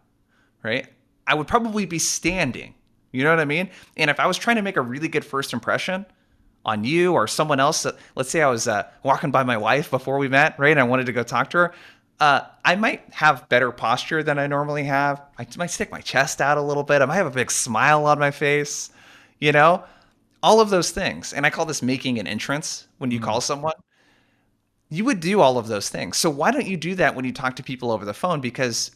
right? 0.64 0.88
I 1.26 1.36
would 1.36 1.48
probably 1.48 1.86
be 1.86 2.00
standing. 2.00 2.74
You 3.12 3.24
know 3.24 3.30
what 3.30 3.40
I 3.40 3.46
mean? 3.46 3.70
And 3.96 4.10
if 4.10 4.20
I 4.20 4.28
was 4.28 4.38
trying 4.38 4.58
to 4.58 4.62
make 4.62 4.78
a 4.78 4.82
really 4.82 5.08
good 5.08 5.26
first 5.26 5.54
impression, 5.54 6.06
on 6.68 6.84
you 6.84 7.14
or 7.14 7.28
someone 7.28 7.60
else. 7.60 7.88
Let's 8.16 8.30
say 8.30 8.42
I 8.42 8.50
was 8.50 8.68
uh, 8.68 8.84
walking 9.02 9.32
by 9.32 9.44
my 9.44 9.58
wife 9.58 9.90
before 9.90 10.18
we 10.18 10.28
met, 10.28 10.60
right? 10.60 10.72
And 10.72 10.80
I 10.80 10.84
wanted 10.84 11.06
to 11.06 11.14
go 11.14 11.24
talk 11.24 11.50
to 11.52 11.58
her. 11.58 11.74
Uh, 12.20 12.42
I 12.66 12.76
might 12.76 13.04
have 13.14 13.48
better 13.48 13.72
posture 13.72 14.22
than 14.22 14.38
I 14.38 14.48
normally 14.48 14.84
have. 14.84 15.22
I 15.38 15.48
might 15.58 15.72
stick 15.72 15.92
my 15.92 16.02
chest 16.02 16.42
out 16.42 16.58
a 16.58 16.62
little 16.62 16.84
bit. 16.84 17.02
I 17.02 17.06
might 17.06 17.16
have 17.16 17.28
a 17.28 17.32
big 17.32 17.52
smile 17.52 18.06
on 18.06 18.20
my 18.20 18.32
face, 18.32 18.90
you 19.40 19.52
know, 19.52 19.84
all 20.44 20.60
of 20.60 20.70
those 20.70 20.92
things. 20.92 21.32
And 21.32 21.46
I 21.46 21.52
call 21.52 21.66
this 21.66 21.82
making 21.82 22.20
an 22.20 22.28
entrance 22.28 22.88
when 22.98 23.12
you 23.12 23.20
mm-hmm. 23.20 23.26
call 23.26 23.42
someone. 23.42 23.74
You 24.90 25.06
would 25.06 25.20
do 25.20 25.42
all 25.42 25.58
of 25.58 25.68
those 25.68 25.90
things. 25.90 26.18
So 26.18 26.30
why 26.30 26.52
don't 26.52 26.68
you 26.68 26.78
do 26.78 26.96
that 26.96 27.16
when 27.16 27.26
you 27.26 27.34
talk 27.34 27.56
to 27.58 27.64
people 27.64 27.92
over 27.92 28.06
the 28.06 28.14
phone? 28.14 28.40
Because 28.40 28.92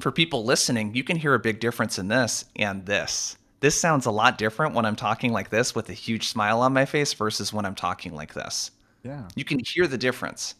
for 0.00 0.12
people 0.12 0.44
listening, 0.44 0.94
you 0.94 1.02
can 1.02 1.16
hear 1.16 1.34
a 1.34 1.40
big 1.40 1.58
difference 1.58 1.98
in 1.98 2.08
this 2.08 2.44
and 2.56 2.86
this 2.86 3.36
this 3.60 3.78
sounds 3.78 4.06
a 4.06 4.10
lot 4.10 4.38
different 4.38 4.74
when 4.74 4.84
I'm 4.84 4.96
talking 4.96 5.32
like 5.32 5.50
this 5.50 5.74
with 5.74 5.88
a 5.88 5.94
huge 5.94 6.28
smile 6.28 6.60
on 6.60 6.72
my 6.72 6.84
face 6.84 7.12
versus 7.12 7.52
when 7.52 7.64
I'm 7.64 7.74
talking 7.74 8.14
like 8.14 8.34
this. 8.34 8.70
Yeah. 9.02 9.26
You 9.34 9.44
can 9.44 9.58
hear 9.58 9.86
the 9.86 9.98
difference. 9.98 10.54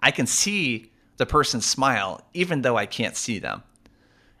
I 0.00 0.10
can 0.10 0.26
see 0.26 0.92
the 1.16 1.26
person 1.26 1.60
smile 1.60 2.20
even 2.34 2.62
though 2.62 2.76
I 2.76 2.86
can't 2.86 3.16
see 3.16 3.38
them. 3.38 3.62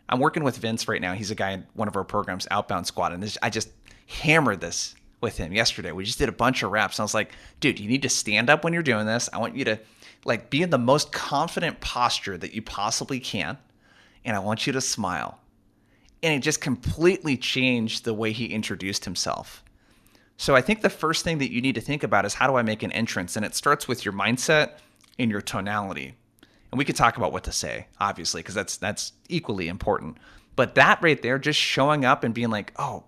I'm 0.08 0.20
working 0.20 0.44
with 0.44 0.58
Vince 0.58 0.86
right 0.86 1.00
now. 1.00 1.14
He's 1.14 1.30
a 1.30 1.34
guy 1.34 1.52
in 1.52 1.66
one 1.72 1.88
of 1.88 1.96
our 1.96 2.04
programs, 2.04 2.46
Outbound 2.50 2.86
Squad, 2.86 3.12
and 3.12 3.22
this, 3.22 3.38
I 3.42 3.48
just 3.48 3.70
hammered 4.06 4.60
this 4.60 4.94
with 5.24 5.36
him 5.36 5.52
yesterday. 5.52 5.90
We 5.90 6.04
just 6.04 6.18
did 6.18 6.28
a 6.28 6.32
bunch 6.32 6.62
of 6.62 6.70
reps. 6.70 7.00
I 7.00 7.02
was 7.02 7.14
like, 7.14 7.32
dude, 7.58 7.80
you 7.80 7.88
need 7.88 8.02
to 8.02 8.08
stand 8.08 8.48
up 8.48 8.62
when 8.62 8.72
you're 8.72 8.84
doing 8.84 9.06
this. 9.06 9.28
I 9.32 9.38
want 9.38 9.56
you 9.56 9.64
to 9.64 9.80
like 10.24 10.50
be 10.50 10.62
in 10.62 10.70
the 10.70 10.78
most 10.78 11.10
confident 11.10 11.80
posture 11.80 12.38
that 12.38 12.54
you 12.54 12.62
possibly 12.62 13.18
can, 13.18 13.58
and 14.24 14.36
I 14.36 14.38
want 14.38 14.68
you 14.68 14.72
to 14.74 14.80
smile 14.80 15.40
and 16.24 16.32
it 16.32 16.42
just 16.42 16.62
completely 16.62 17.36
changed 17.36 18.04
the 18.04 18.14
way 18.14 18.32
he 18.32 18.46
introduced 18.46 19.04
himself. 19.04 19.62
So 20.38 20.56
I 20.56 20.62
think 20.62 20.80
the 20.80 20.88
first 20.88 21.22
thing 21.22 21.36
that 21.38 21.52
you 21.52 21.60
need 21.60 21.74
to 21.74 21.82
think 21.82 22.02
about 22.02 22.24
is 22.24 22.32
how 22.32 22.46
do 22.46 22.56
I 22.56 22.62
make 22.62 22.82
an 22.82 22.92
entrance? 22.92 23.36
And 23.36 23.44
it 23.44 23.54
starts 23.54 23.86
with 23.86 24.06
your 24.06 24.14
mindset 24.14 24.78
and 25.18 25.30
your 25.30 25.42
tonality. 25.42 26.14
And 26.72 26.78
we 26.78 26.86
could 26.86 26.96
talk 26.96 27.18
about 27.18 27.30
what 27.30 27.44
to 27.44 27.52
say, 27.52 27.88
obviously, 28.00 28.40
because 28.40 28.54
that's 28.54 28.78
that's 28.78 29.12
equally 29.28 29.68
important. 29.68 30.16
But 30.56 30.76
that 30.76 31.02
right 31.02 31.20
there, 31.20 31.38
just 31.38 31.60
showing 31.60 32.06
up 32.06 32.24
and 32.24 32.32
being 32.32 32.50
like, 32.50 32.72
oh, 32.78 33.04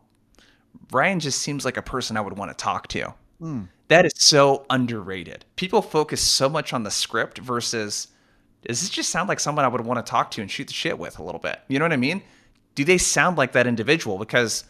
Ryan 0.90 1.21
just 1.21 1.40
seems 1.40 1.64
like 1.64 1.76
a 1.76 1.83
person 1.83 2.16
I 2.16 2.21
would 2.21 2.37
want 2.37 2.50
to 2.50 2.56
talk 2.56 2.88
to. 2.88 3.14
Mm. 3.40 3.68
That 3.88 4.06
is 4.06 4.12
so 4.16 4.66
underrated. 4.71 5.45
People 5.56 5.83
focus 5.83 6.21
so 6.21 6.49
much 6.49 6.73
on 6.73 6.83
the 6.83 6.90
script 6.90 7.38
versus 7.38 8.09
does 8.66 8.80
this 8.80 8.90
just 8.90 9.11
sound 9.11 9.28
like 9.28 9.38
someone 9.38 9.64
I 9.64 9.68
would 9.68 9.83
want 9.83 10.04
to 10.04 10.11
talk 10.11 10.33
to 10.33 10.40
and 10.40 10.50
shoot 10.50 10.66
the 10.66 10.73
shit 10.73 10.99
with 10.99 11.18
a 11.18 11.23
little 11.23 11.40
bit? 11.40 11.61
You 11.68 11.78
know 11.78 11.85
what 11.85 11.92
I 11.92 11.97
mean? 11.97 12.23
do 12.76 12.85
they 12.85 12.99
sound 12.99 13.37
like 13.37 13.52
that 13.52 13.66
individual? 13.66 14.18
Because 14.18 14.62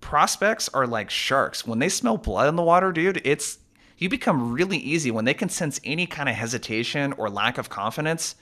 prospects 0.00 0.68
are 0.70 0.86
like 0.86 1.10
sharks. 1.10 1.64
When 1.64 1.78
they 1.78 1.88
smell 1.88 2.16
blood 2.16 2.48
in 2.48 2.56
the 2.56 2.62
water, 2.62 2.90
dude, 2.90 3.20
it's 3.24 3.58
you 3.98 4.08
become 4.08 4.52
really 4.52 4.78
easy 4.78 5.12
when 5.12 5.26
they 5.26 5.34
can 5.34 5.50
sense 5.50 5.78
any 5.84 6.06
kind 6.06 6.28
of 6.28 6.34
hesitation 6.34 7.12
or 7.12 7.30
lack 7.30 7.58
of 7.58 7.68
confidence. 7.68 8.34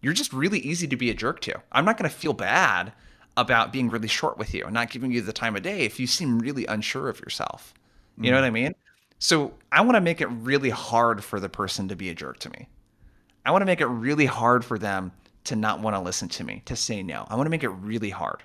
You're 0.00 0.14
just 0.14 0.32
really 0.32 0.58
easy 0.60 0.88
to 0.88 0.96
be 0.96 1.10
a 1.10 1.14
jerk 1.14 1.40
to. 1.42 1.60
I'm 1.70 1.84
not 1.84 1.98
going 1.98 2.10
to 2.10 2.16
feel 2.16 2.32
bad 2.32 2.92
about 3.36 3.72
being 3.72 3.88
really 3.88 4.08
short 4.08 4.38
with 4.38 4.54
you 4.54 4.64
and 4.64 4.74
not 4.74 4.90
giving 4.90 5.10
you 5.10 5.20
the 5.20 5.32
time 5.32 5.56
of 5.56 5.62
day 5.62 5.80
if 5.80 5.98
you 5.98 6.06
seem 6.06 6.38
really 6.38 6.66
unsure 6.66 7.08
of 7.08 7.20
yourself. 7.20 7.74
You 8.16 8.24
mm. 8.24 8.30
know 8.30 8.36
what 8.36 8.44
I 8.44 8.50
mean? 8.50 8.74
So 9.18 9.54
I 9.72 9.80
want 9.80 9.96
to 9.96 10.00
make 10.00 10.20
it 10.20 10.26
really 10.26 10.70
hard 10.70 11.24
for 11.24 11.40
the 11.40 11.48
person 11.48 11.88
to 11.88 11.96
be 11.96 12.10
a 12.10 12.14
jerk 12.14 12.38
to 12.40 12.50
me. 12.50 12.68
I 13.44 13.50
want 13.50 13.62
to 13.62 13.66
make 13.66 13.80
it 13.80 13.86
really 13.86 14.26
hard 14.26 14.64
for 14.64 14.78
them 14.78 15.12
to 15.44 15.56
not 15.56 15.80
want 15.80 15.94
to 15.96 16.00
listen 16.00 16.28
to 16.30 16.44
me, 16.44 16.62
to 16.66 16.76
say 16.76 17.02
no. 17.02 17.26
I 17.28 17.36
want 17.36 17.46
to 17.46 17.50
make 17.50 17.64
it 17.64 17.68
really 17.68 18.10
hard. 18.10 18.42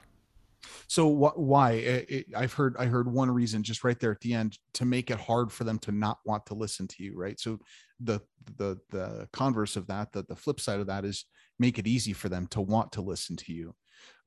So 0.87 1.09
wh- 1.09 1.37
why? 1.37 1.71
It, 1.73 2.09
it, 2.09 2.25
I've 2.35 2.53
heard 2.53 2.75
I 2.77 2.85
heard 2.85 3.11
one 3.11 3.31
reason 3.31 3.63
just 3.63 3.83
right 3.83 3.99
there 3.99 4.11
at 4.11 4.19
the 4.21 4.33
end 4.33 4.57
to 4.73 4.85
make 4.85 5.11
it 5.11 5.19
hard 5.19 5.51
for 5.51 5.63
them 5.63 5.79
to 5.79 5.91
not 5.91 6.17
want 6.25 6.45
to 6.47 6.55
listen 6.55 6.87
to 6.87 7.03
you, 7.03 7.15
right? 7.15 7.39
So 7.39 7.59
the 7.99 8.19
the 8.57 8.77
the 8.89 9.27
converse 9.31 9.75
of 9.75 9.87
that, 9.87 10.11
the 10.11 10.23
the 10.23 10.35
flip 10.35 10.59
side 10.59 10.79
of 10.79 10.87
that 10.87 11.05
is 11.05 11.25
make 11.59 11.77
it 11.77 11.87
easy 11.87 12.13
for 12.13 12.27
them 12.27 12.47
to 12.47 12.61
want 12.61 12.91
to 12.93 13.01
listen 13.01 13.35
to 13.37 13.53
you. 13.53 13.75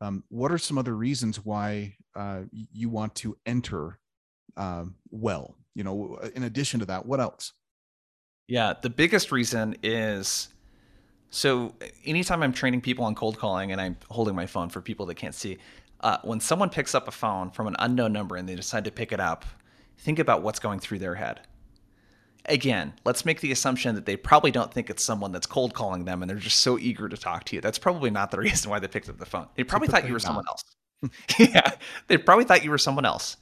Um, 0.02 0.24
what 0.30 0.50
are 0.50 0.58
some 0.58 0.78
other 0.78 0.96
reasons 0.96 1.44
why 1.44 1.94
uh, 2.16 2.40
you 2.50 2.88
want 2.88 3.14
to 3.16 3.36
enter 3.46 4.00
um, 4.56 4.96
well? 5.10 5.54
You 5.74 5.84
know, 5.84 6.18
in 6.34 6.42
addition 6.42 6.80
to 6.80 6.86
that, 6.86 7.06
what 7.06 7.20
else? 7.20 7.52
Yeah, 8.48 8.74
the 8.82 8.90
biggest 8.90 9.30
reason 9.30 9.76
is 9.82 10.48
so 11.30 11.74
anytime 12.04 12.42
I'm 12.42 12.52
training 12.52 12.80
people 12.80 13.04
on 13.04 13.14
cold 13.14 13.38
calling 13.38 13.70
and 13.70 13.80
I'm 13.80 13.96
holding 14.10 14.34
my 14.34 14.44
phone 14.44 14.68
for 14.68 14.82
people 14.82 15.06
that 15.06 15.14
can't 15.14 15.34
see, 15.34 15.58
uh, 16.00 16.18
when 16.24 16.40
someone 16.40 16.68
picks 16.68 16.96
up 16.96 17.06
a 17.06 17.12
phone 17.12 17.50
from 17.50 17.68
an 17.68 17.76
unknown 17.78 18.12
number 18.12 18.36
and 18.36 18.48
they 18.48 18.56
decide 18.56 18.84
to 18.84 18.90
pick 18.90 19.12
it 19.12 19.20
up, 19.20 19.44
think 19.98 20.18
about 20.18 20.42
what's 20.42 20.58
going 20.58 20.80
through 20.80 20.98
their 20.98 21.14
head. 21.14 21.40
Again, 22.46 22.92
let's 23.04 23.24
make 23.24 23.40
the 23.40 23.52
assumption 23.52 23.94
that 23.94 24.04
they 24.04 24.16
probably 24.16 24.50
don't 24.50 24.72
think 24.72 24.90
it's 24.90 25.04
someone 25.04 25.30
that's 25.30 25.46
cold 25.46 25.74
calling 25.74 26.04
them 26.04 26.22
and 26.22 26.30
they're 26.30 26.38
just 26.38 26.60
so 26.60 26.78
eager 26.78 27.08
to 27.08 27.16
talk 27.16 27.44
to 27.44 27.56
you. 27.56 27.62
That's 27.62 27.78
probably 27.78 28.10
not 28.10 28.30
the 28.30 28.38
reason 28.38 28.70
why 28.70 28.78
they 28.78 28.88
picked 28.88 29.08
up 29.08 29.18
the 29.18 29.26
phone. 29.26 29.46
They 29.54 29.64
probably 29.64 29.88
thought 29.88 30.06
you 30.06 30.12
were 30.12 30.18
not. 30.18 30.22
someone 30.22 30.44
else. 30.48 30.64
yeah, 31.38 31.72
they 32.08 32.16
probably 32.16 32.44
thought 32.44 32.64
you 32.64 32.70
were 32.70 32.78
someone 32.78 33.04
else. 33.04 33.36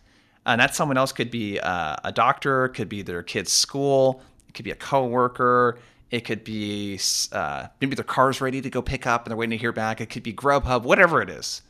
And 0.46 0.60
that 0.60 0.74
someone 0.74 0.96
else 0.96 1.12
could 1.12 1.30
be 1.30 1.60
uh, 1.60 1.96
a 2.02 2.12
doctor, 2.12 2.68
could 2.68 2.88
be 2.88 3.02
their 3.02 3.22
kid's 3.22 3.52
school, 3.52 4.22
it 4.48 4.54
could 4.54 4.64
be 4.64 4.70
a 4.70 4.76
coworker, 4.76 5.78
it 6.10 6.24
could 6.24 6.44
be 6.44 6.98
uh, 7.32 7.68
maybe 7.80 7.94
their 7.94 8.04
car's 8.04 8.40
ready 8.40 8.60
to 8.60 8.70
go 8.70 8.82
pick 8.82 9.06
up 9.06 9.24
and 9.24 9.30
they're 9.30 9.36
waiting 9.36 9.56
to 9.58 9.60
hear 9.60 9.72
back. 9.72 10.00
It 10.00 10.06
could 10.06 10.22
be 10.22 10.32
Grubhub, 10.32 10.82
whatever 10.82 11.22
it 11.22 11.30
is. 11.30 11.62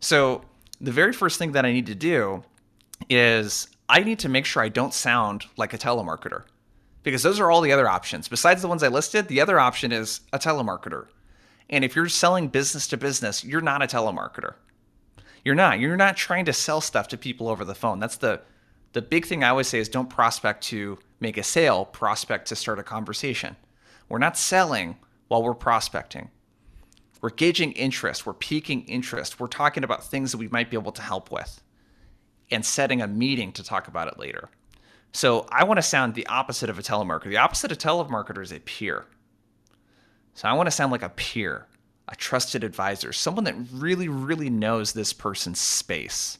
So 0.00 0.42
the 0.80 0.92
very 0.92 1.12
first 1.12 1.38
thing 1.38 1.52
that 1.52 1.64
I 1.64 1.72
need 1.72 1.86
to 1.86 1.94
do 1.94 2.44
is 3.10 3.68
I 3.88 4.00
need 4.00 4.18
to 4.20 4.28
make 4.28 4.46
sure 4.46 4.62
I 4.62 4.68
don't 4.68 4.94
sound 4.94 5.44
like 5.56 5.74
a 5.74 5.78
telemarketer 5.78 6.44
because 7.06 7.22
those 7.22 7.38
are 7.38 7.52
all 7.52 7.60
the 7.60 7.70
other 7.70 7.88
options. 7.88 8.26
Besides 8.26 8.62
the 8.62 8.68
ones 8.68 8.82
I 8.82 8.88
listed, 8.88 9.28
the 9.28 9.40
other 9.40 9.60
option 9.60 9.92
is 9.92 10.22
a 10.32 10.40
telemarketer. 10.40 11.06
And 11.70 11.84
if 11.84 11.94
you're 11.94 12.08
selling 12.08 12.48
business 12.48 12.88
to 12.88 12.96
business, 12.96 13.44
you're 13.44 13.60
not 13.60 13.80
a 13.80 13.86
telemarketer. 13.86 14.54
You're 15.44 15.54
not. 15.54 15.78
You're 15.78 15.96
not 15.96 16.16
trying 16.16 16.46
to 16.46 16.52
sell 16.52 16.80
stuff 16.80 17.06
to 17.08 17.16
people 17.16 17.46
over 17.46 17.64
the 17.64 17.76
phone. 17.76 18.00
That's 18.00 18.16
the 18.16 18.40
The 18.92 19.02
big 19.02 19.24
thing 19.24 19.44
I 19.44 19.50
always 19.50 19.68
say 19.68 19.78
is 19.78 19.88
don't 19.88 20.10
prospect 20.10 20.64
to 20.64 20.98
make 21.20 21.38
a 21.38 21.44
sale, 21.44 21.84
prospect 21.84 22.48
to 22.48 22.56
start 22.56 22.80
a 22.80 22.82
conversation. 22.82 23.54
We're 24.08 24.18
not 24.18 24.36
selling 24.36 24.96
while 25.28 25.44
we're 25.44 25.54
prospecting. 25.54 26.30
We're 27.20 27.30
gauging 27.30 27.70
interest, 27.72 28.26
we're 28.26 28.32
piquing 28.32 28.82
interest, 28.86 29.38
we're 29.38 29.46
talking 29.46 29.84
about 29.84 30.04
things 30.04 30.32
that 30.32 30.38
we 30.38 30.48
might 30.48 30.70
be 30.70 30.76
able 30.76 30.92
to 30.92 31.02
help 31.02 31.30
with 31.30 31.62
and 32.50 32.64
setting 32.64 33.00
a 33.00 33.06
meeting 33.06 33.52
to 33.52 33.62
talk 33.62 33.86
about 33.86 34.08
it 34.08 34.18
later. 34.18 34.50
So 35.16 35.46
I 35.50 35.64
want 35.64 35.78
to 35.78 35.82
sound 35.82 36.12
the 36.14 36.26
opposite 36.26 36.68
of 36.68 36.78
a 36.78 36.82
telemarketer. 36.82 37.30
The 37.30 37.38
opposite 37.38 37.72
of 37.72 37.78
a 37.78 37.80
telemarketer 37.80 38.42
is 38.42 38.52
a 38.52 38.60
peer. 38.60 39.06
So 40.34 40.46
I 40.46 40.52
want 40.52 40.66
to 40.66 40.70
sound 40.70 40.92
like 40.92 41.02
a 41.02 41.08
peer, 41.08 41.66
a 42.06 42.14
trusted 42.14 42.62
advisor, 42.62 43.14
someone 43.14 43.44
that 43.44 43.54
really, 43.72 44.08
really 44.08 44.50
knows 44.50 44.92
this 44.92 45.14
person's 45.14 45.58
space, 45.58 46.36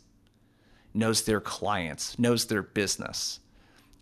knows 0.92 1.22
their 1.22 1.40
clients, 1.40 2.18
knows 2.18 2.48
their 2.48 2.62
business. 2.62 3.40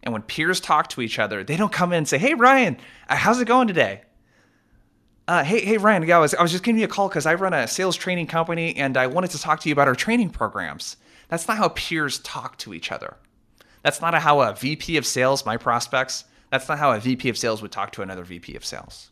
And 0.03 0.13
when 0.13 0.23
peers 0.23 0.59
talk 0.59 0.89
to 0.89 1.03
each 1.03 1.21
other, 1.21 1.45
they 1.45 1.57
don't 1.57 1.71
come 1.71 1.93
in 1.93 1.99
and 1.99 2.09
say, 2.09 2.19
"Hey 2.19 2.35
Ryan, 2.35 2.77
uh, 3.09 3.15
how's 3.15 3.41
it 3.41 3.47
going 3.47 3.69
today?" 3.69 4.03
Uh, 5.29 5.45
hey, 5.45 5.65
hey 5.65 5.77
Ryan, 5.77 6.03
yeah, 6.03 6.17
I 6.17 6.21
was, 6.21 6.35
I 6.35 6.43
was 6.43 6.51
just 6.51 6.65
giving 6.65 6.81
you 6.81 6.87
a 6.87 6.89
call 6.89 7.09
because 7.09 7.27
I 7.27 7.35
run 7.35 7.55
a 7.55 7.69
sales 7.69 7.95
training 7.95 8.27
company 8.27 8.75
and 8.75 8.97
I 8.97 9.07
wanted 9.07 9.31
to 9.31 9.39
talk 9.39 9.61
to 9.61 9.69
you 9.69 9.73
about 9.73 9.87
our 9.87 9.95
training 9.95 10.31
programs. 10.31 10.97
That's 11.29 11.47
not 11.47 11.59
how 11.59 11.69
peers 11.69 12.19
talk 12.19 12.59
to 12.59 12.75
each 12.75 12.91
other. 12.91 13.19
That's 13.85 14.01
not 14.01 14.15
how 14.15 14.41
a 14.41 14.55
VP 14.55 14.97
of 14.97 15.07
sales, 15.07 15.45
my 15.45 15.59
prospects, 15.59 16.25
that's 16.51 16.69
not 16.69 16.79
how 16.79 16.93
a 16.93 16.99
VP 16.99 17.29
of 17.29 17.37
sales 17.37 17.61
would 17.61 17.71
talk 17.71 17.93
to 17.93 18.03
another 18.03 18.25
VP 18.25 18.57
of 18.57 18.65
sales. 18.65 19.11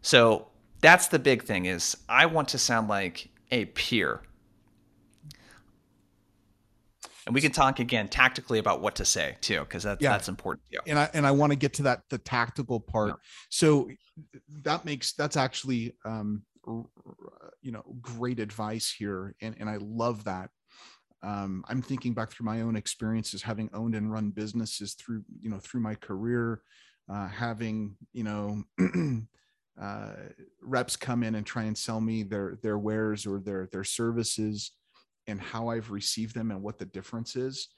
So 0.00 0.46
that's 0.80 1.08
the 1.08 1.18
big 1.18 1.42
thing 1.42 1.66
is 1.66 1.96
I 2.08 2.26
want 2.26 2.48
to 2.50 2.58
sound 2.58 2.88
like 2.88 3.28
a 3.50 3.64
peer. 3.66 4.22
And 7.26 7.34
we 7.34 7.40
can 7.40 7.50
talk 7.50 7.80
again 7.80 8.08
tactically 8.08 8.60
about 8.60 8.80
what 8.80 8.94
to 8.96 9.04
say 9.04 9.36
too, 9.40 9.60
because 9.60 9.82
that, 9.82 10.00
yeah. 10.00 10.12
that's 10.12 10.28
important. 10.28 10.62
Yeah. 10.70 10.80
And 10.86 10.98
I 10.98 11.10
and 11.12 11.26
I 11.26 11.32
want 11.32 11.50
to 11.50 11.56
get 11.56 11.74
to 11.74 11.82
that 11.82 12.02
the 12.10 12.18
tactical 12.18 12.78
part. 12.78 13.08
Yeah. 13.08 13.14
So 13.50 13.90
that 14.62 14.84
makes 14.84 15.12
that's 15.12 15.36
actually 15.36 15.94
um, 16.04 16.44
you 16.64 17.72
know 17.72 17.84
great 18.00 18.38
advice 18.38 18.90
here, 18.90 19.34
and 19.40 19.54
and 19.58 19.68
I 19.68 19.78
love 19.80 20.24
that. 20.24 20.50
Um, 21.22 21.64
I'm 21.68 21.82
thinking 21.82 22.14
back 22.14 22.30
through 22.30 22.46
my 22.46 22.62
own 22.62 22.76
experiences, 22.76 23.42
having 23.42 23.68
owned 23.74 23.94
and 23.94 24.10
run 24.10 24.30
businesses 24.30 24.94
through 24.94 25.22
you 25.40 25.50
know 25.50 25.58
through 25.58 25.80
my 25.80 25.94
career, 25.94 26.62
uh, 27.08 27.28
having 27.28 27.96
you 28.12 28.24
know 28.24 28.62
uh, 29.80 30.12
reps 30.62 30.96
come 30.96 31.22
in 31.22 31.34
and 31.34 31.46
try 31.46 31.64
and 31.64 31.76
sell 31.76 32.00
me 32.00 32.22
their 32.22 32.58
their 32.62 32.78
wares 32.78 33.26
or 33.26 33.40
their 33.40 33.68
their 33.70 33.84
services 33.84 34.72
and 35.26 35.40
how 35.40 35.68
I've 35.68 35.90
received 35.90 36.34
them 36.34 36.50
and 36.50 36.62
what 36.62 36.78
the 36.78 36.86
difference 36.86 37.36
is. 37.36 37.68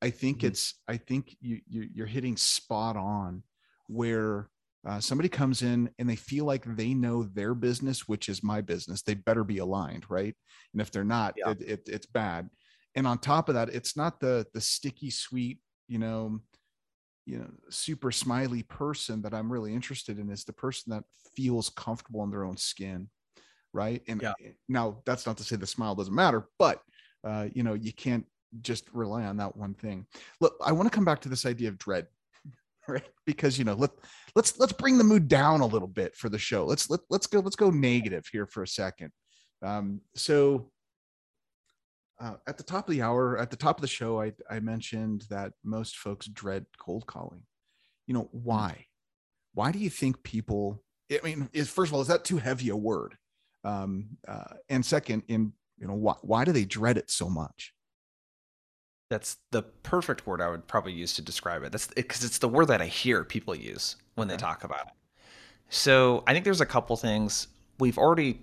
I 0.00 0.10
think 0.10 0.38
mm-hmm. 0.38 0.48
it's 0.48 0.74
I 0.88 0.96
think 0.96 1.36
you, 1.40 1.60
you 1.68 2.04
are 2.04 2.06
hitting 2.06 2.36
spot 2.36 2.96
on 2.96 3.42
where 3.88 4.48
uh, 4.84 4.98
somebody 4.98 5.28
comes 5.28 5.62
in 5.62 5.90
and 5.98 6.08
they 6.08 6.16
feel 6.16 6.44
like 6.44 6.64
they 6.76 6.92
know 6.92 7.22
their 7.22 7.54
business, 7.54 8.08
which 8.08 8.28
is 8.28 8.42
my 8.42 8.60
business. 8.60 9.02
They 9.02 9.14
better 9.14 9.44
be 9.44 9.58
aligned, 9.58 10.06
right? 10.10 10.34
And 10.72 10.82
if 10.82 10.90
they're 10.90 11.04
not, 11.04 11.34
yeah. 11.36 11.50
it, 11.50 11.60
it, 11.60 11.82
it's 11.86 12.06
bad. 12.06 12.50
And 12.94 13.06
on 13.06 13.18
top 13.18 13.48
of 13.48 13.54
that, 13.54 13.70
it's 13.70 13.96
not 13.96 14.20
the 14.20 14.46
the 14.52 14.60
sticky 14.60 15.10
sweet, 15.10 15.58
you 15.88 15.98
know, 15.98 16.40
you 17.24 17.38
know 17.38 17.48
super 17.70 18.10
smiley 18.10 18.64
person 18.64 19.22
that 19.22 19.32
i'm 19.32 19.52
really 19.52 19.72
interested 19.72 20.18
in 20.18 20.28
is 20.28 20.42
the 20.42 20.52
person 20.52 20.90
that 20.90 21.04
feels 21.36 21.70
comfortable 21.70 22.24
in 22.24 22.30
their 22.30 22.42
own 22.42 22.56
skin 22.56 23.08
right? 23.72 24.02
And 24.08 24.20
yeah. 24.20 24.34
now 24.68 25.02
that's 25.06 25.26
not 25.26 25.36
to 25.38 25.44
say 25.44 25.56
the 25.56 25.66
smile 25.66 25.94
doesn't 25.94 26.14
matter 26.14 26.48
but 26.58 26.80
uh, 27.24 27.48
you 27.52 27.62
know 27.62 27.74
you 27.74 27.92
can't 27.92 28.26
just 28.60 28.84
rely 28.92 29.24
on 29.24 29.38
that 29.38 29.56
one 29.56 29.74
thing. 29.74 30.06
Look 30.40 30.54
i 30.64 30.72
want 30.72 30.90
to 30.90 30.94
come 30.94 31.04
back 31.04 31.20
to 31.22 31.28
this 31.28 31.46
idea 31.46 31.68
of 31.68 31.78
dread 31.78 32.06
right? 32.88 33.06
Because 33.26 33.58
you 33.58 33.64
know 33.64 33.74
let 33.74 33.90
let's 34.34 34.58
let's 34.58 34.72
bring 34.72 34.98
the 34.98 35.04
mood 35.04 35.28
down 35.28 35.60
a 35.60 35.66
little 35.66 35.88
bit 35.88 36.16
for 36.16 36.28
the 36.28 36.38
show. 36.38 36.64
Let's 36.64 36.90
let, 36.90 37.00
let's 37.10 37.26
go 37.26 37.40
let's 37.40 37.56
go 37.56 37.70
negative 37.70 38.26
here 38.30 38.46
for 38.46 38.62
a 38.62 38.68
second. 38.68 39.12
Um, 39.62 40.00
so 40.16 40.71
uh, 42.20 42.34
at 42.46 42.56
the 42.56 42.62
top 42.62 42.88
of 42.88 42.94
the 42.94 43.02
hour, 43.02 43.38
at 43.38 43.50
the 43.50 43.56
top 43.56 43.78
of 43.78 43.82
the 43.82 43.88
show, 43.88 44.20
I, 44.20 44.32
I 44.50 44.60
mentioned 44.60 45.26
that 45.30 45.52
most 45.64 45.96
folks 45.96 46.26
dread 46.26 46.66
cold 46.78 47.06
calling. 47.06 47.42
You 48.06 48.14
know, 48.14 48.28
hmm. 48.32 48.38
why? 48.42 48.86
Why 49.54 49.72
do 49.72 49.78
you 49.78 49.90
think 49.90 50.22
people? 50.22 50.82
I 51.10 51.20
mean, 51.22 51.48
is 51.52 51.68
first 51.68 51.90
of 51.90 51.94
all, 51.94 52.00
is 52.00 52.08
that 52.08 52.24
too 52.24 52.38
heavy 52.38 52.70
a 52.70 52.76
word? 52.76 53.16
Um, 53.64 54.16
uh, 54.26 54.54
and 54.68 54.84
second, 54.84 55.24
in 55.28 55.52
you 55.78 55.86
know, 55.86 55.94
why 55.94 56.14
why 56.22 56.44
do 56.44 56.52
they 56.52 56.64
dread 56.64 56.96
it 56.96 57.10
so 57.10 57.28
much? 57.28 57.74
That's 59.10 59.36
the 59.50 59.62
perfect 59.62 60.26
word 60.26 60.40
I 60.40 60.48
would 60.48 60.66
probably 60.66 60.94
use 60.94 61.12
to 61.14 61.22
describe 61.22 61.64
it. 61.64 61.72
That's 61.72 61.88
because 61.88 62.22
it, 62.24 62.28
it's 62.28 62.38
the 62.38 62.48
word 62.48 62.68
that 62.68 62.80
I 62.80 62.86
hear 62.86 63.24
people 63.24 63.54
use 63.54 63.96
when 64.14 64.28
okay. 64.28 64.36
they 64.36 64.40
talk 64.40 64.64
about 64.64 64.86
it. 64.86 64.92
So 65.68 66.22
I 66.26 66.32
think 66.32 66.44
there's 66.44 66.62
a 66.62 66.66
couple 66.66 66.96
things 66.96 67.48
we've 67.78 67.98
already 67.98 68.40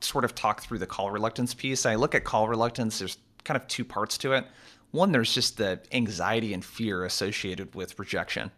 sort 0.00 0.24
of 0.24 0.34
talk 0.34 0.62
through 0.62 0.78
the 0.78 0.86
call 0.86 1.10
reluctance 1.10 1.54
piece. 1.54 1.86
I 1.86 1.96
look 1.96 2.14
at 2.14 2.24
call 2.24 2.48
reluctance, 2.48 2.98
there's 2.98 3.18
kind 3.44 3.56
of 3.56 3.66
two 3.68 3.84
parts 3.84 4.18
to 4.18 4.32
it. 4.32 4.46
One, 4.90 5.12
there's 5.12 5.34
just 5.34 5.58
the 5.58 5.80
anxiety 5.92 6.54
and 6.54 6.64
fear 6.64 7.04
associated 7.04 7.74
with 7.74 7.98
rejection. 7.98 8.50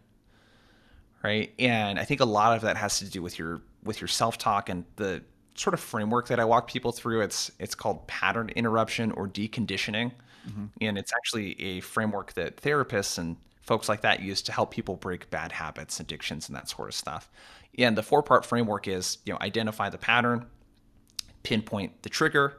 Right. 1.23 1.53
And 1.59 1.99
I 1.99 2.05
think 2.05 2.19
a 2.19 2.25
lot 2.25 2.55
of 2.55 2.63
that 2.63 2.77
has 2.77 2.99
to 2.99 3.05
do 3.05 3.21
with 3.21 3.37
your 3.37 3.61
with 3.83 4.01
your 4.01 4.07
self-talk 4.07 4.69
and 4.69 4.85
the 4.95 5.23
sort 5.55 5.73
of 5.73 5.79
framework 5.79 6.27
that 6.27 6.39
I 6.39 6.45
walk 6.45 6.67
people 6.67 6.91
through. 6.91 7.21
It's 7.21 7.51
it's 7.59 7.75
called 7.75 8.07
pattern 8.07 8.49
interruption 8.49 9.11
or 9.11 9.27
deconditioning. 9.27 10.11
Mm-hmm. 10.47 10.65
And 10.81 10.97
it's 10.97 11.13
actually 11.13 11.61
a 11.61 11.81
framework 11.81 12.33
that 12.33 12.57
therapists 12.57 13.19
and 13.19 13.37
folks 13.61 13.87
like 13.87 14.01
that 14.01 14.21
use 14.21 14.41
to 14.43 14.51
help 14.51 14.71
people 14.71 14.95
break 14.95 15.29
bad 15.29 15.51
habits, 15.51 15.99
addictions, 15.99 16.49
and 16.49 16.55
that 16.55 16.67
sort 16.67 16.89
of 16.89 16.95
stuff. 16.95 17.29
And 17.77 17.95
the 17.95 18.03
four 18.03 18.23
part 18.23 18.43
framework 18.45 18.87
is, 18.87 19.19
you 19.25 19.33
know, 19.33 19.39
identify 19.41 19.89
the 19.89 19.99
pattern, 19.99 20.47
pinpoint 21.43 22.03
the 22.03 22.09
trigger, 22.09 22.57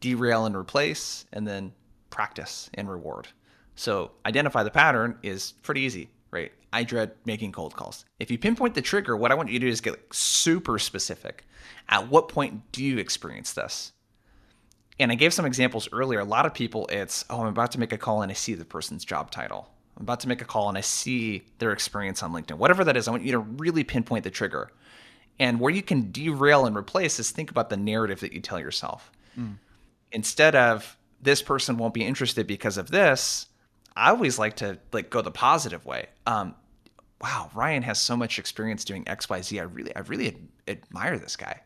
derail 0.00 0.46
and 0.46 0.56
replace, 0.56 1.26
and 1.32 1.46
then 1.46 1.72
practice 2.10 2.70
and 2.74 2.90
reward. 2.90 3.28
So 3.74 4.12
identify 4.24 4.62
the 4.62 4.70
pattern 4.70 5.18
is 5.22 5.52
pretty 5.62 5.82
easy, 5.82 6.10
right? 6.30 6.52
I 6.72 6.84
dread 6.84 7.12
making 7.24 7.52
cold 7.52 7.74
calls. 7.74 8.04
If 8.18 8.30
you 8.30 8.38
pinpoint 8.38 8.74
the 8.74 8.82
trigger, 8.82 9.16
what 9.16 9.32
I 9.32 9.34
want 9.34 9.50
you 9.50 9.58
to 9.58 9.66
do 9.66 9.70
is 9.70 9.80
get 9.80 9.92
like 9.92 10.14
super 10.14 10.78
specific. 10.78 11.44
At 11.88 12.08
what 12.08 12.28
point 12.28 12.72
do 12.72 12.84
you 12.84 12.98
experience 12.98 13.52
this? 13.52 13.92
And 14.98 15.12
I 15.12 15.14
gave 15.14 15.34
some 15.34 15.44
examples 15.44 15.88
earlier. 15.92 16.20
A 16.20 16.24
lot 16.24 16.46
of 16.46 16.54
people, 16.54 16.86
it's, 16.90 17.24
oh, 17.28 17.42
I'm 17.42 17.48
about 17.48 17.72
to 17.72 17.80
make 17.80 17.92
a 17.92 17.98
call 17.98 18.22
and 18.22 18.30
I 18.30 18.34
see 18.34 18.54
the 18.54 18.64
person's 18.64 19.04
job 19.04 19.30
title. 19.30 19.68
I'm 19.96 20.02
about 20.02 20.20
to 20.20 20.28
make 20.28 20.42
a 20.42 20.46
call 20.46 20.68
and 20.68 20.76
I 20.76 20.82
see 20.82 21.42
their 21.58 21.72
experience 21.72 22.22
on 22.22 22.32
LinkedIn. 22.32 22.58
Whatever 22.58 22.84
that 22.84 22.96
is, 22.96 23.08
I 23.08 23.10
want 23.10 23.24
you 23.24 23.32
to 23.32 23.38
really 23.38 23.84
pinpoint 23.84 24.24
the 24.24 24.30
trigger. 24.30 24.70
And 25.38 25.60
where 25.60 25.72
you 25.72 25.82
can 25.82 26.10
derail 26.12 26.66
and 26.66 26.76
replace 26.76 27.18
is 27.18 27.30
think 27.30 27.50
about 27.50 27.68
the 27.68 27.76
narrative 27.76 28.20
that 28.20 28.32
you 28.32 28.40
tell 28.40 28.58
yourself. 28.58 29.10
Mm. 29.38 29.58
Instead 30.12 30.54
of 30.54 30.96
this 31.20 31.42
person 31.42 31.76
won't 31.76 31.94
be 31.94 32.04
interested 32.04 32.46
because 32.46 32.78
of 32.78 32.90
this, 32.90 33.46
I 33.94 34.10
always 34.10 34.38
like 34.38 34.56
to 34.56 34.78
like 34.92 35.10
go 35.10 35.22
the 35.22 35.30
positive 35.30 35.84
way. 35.84 36.06
Um, 36.26 36.54
wow, 37.20 37.50
Ryan 37.54 37.82
has 37.82 37.98
so 37.98 38.16
much 38.16 38.38
experience 38.38 38.84
doing 38.84 39.06
X, 39.06 39.28
Y, 39.28 39.40
Z. 39.42 39.60
I 39.60 39.64
really, 39.64 39.94
I 39.94 40.00
really 40.00 40.28
ad- 40.28 40.48
admire 40.68 41.18
this 41.18 41.36
guy. 41.36 41.60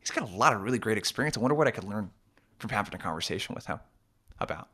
He's 0.00 0.10
got 0.10 0.28
a 0.28 0.36
lot 0.36 0.52
of 0.52 0.62
really 0.62 0.78
great 0.78 0.98
experience. 0.98 1.36
I 1.36 1.40
wonder 1.40 1.54
what 1.54 1.68
I 1.68 1.70
could 1.70 1.84
learn 1.84 2.10
from 2.58 2.70
having 2.70 2.94
a 2.94 2.98
conversation 2.98 3.54
with 3.54 3.66
him 3.66 3.78
about. 4.38 4.68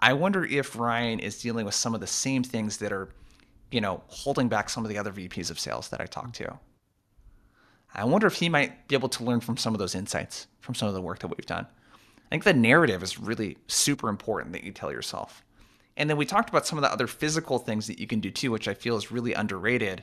I 0.00 0.12
wonder 0.12 0.44
if 0.44 0.76
Ryan 0.76 1.18
is 1.18 1.40
dealing 1.40 1.64
with 1.64 1.74
some 1.74 1.94
of 1.94 2.00
the 2.00 2.06
same 2.06 2.42
things 2.42 2.78
that 2.78 2.92
are, 2.92 3.08
you 3.70 3.80
know, 3.80 4.02
holding 4.08 4.48
back 4.48 4.68
some 4.68 4.84
of 4.84 4.88
the 4.88 4.98
other 4.98 5.12
VPs 5.12 5.50
of 5.50 5.58
sales 5.58 5.88
that 5.88 6.00
I 6.00 6.06
talk 6.06 6.32
to. 6.34 6.58
I 7.94 8.04
wonder 8.04 8.26
if 8.26 8.34
he 8.34 8.48
might 8.48 8.88
be 8.88 8.96
able 8.96 9.08
to 9.10 9.24
learn 9.24 9.40
from 9.40 9.56
some 9.56 9.74
of 9.74 9.78
those 9.78 9.94
insights 9.94 10.48
from 10.60 10.74
some 10.74 10.88
of 10.88 10.94
the 10.94 11.00
work 11.00 11.20
that 11.20 11.28
we've 11.28 11.46
done. 11.46 11.66
I 12.26 12.28
think 12.30 12.44
the 12.44 12.54
narrative 12.54 13.02
is 13.02 13.20
really 13.20 13.58
super 13.68 14.08
important 14.08 14.52
that 14.52 14.64
you 14.64 14.72
tell 14.72 14.90
yourself. 14.90 15.44
And 15.96 16.10
then 16.10 16.16
we 16.16 16.26
talked 16.26 16.48
about 16.48 16.66
some 16.66 16.78
of 16.78 16.82
the 16.82 16.92
other 16.92 17.06
physical 17.06 17.58
things 17.58 17.86
that 17.86 18.00
you 18.00 18.06
can 18.06 18.18
do 18.18 18.30
too, 18.30 18.50
which 18.50 18.66
I 18.66 18.74
feel 18.74 18.96
is 18.96 19.12
really 19.12 19.34
underrated. 19.34 20.02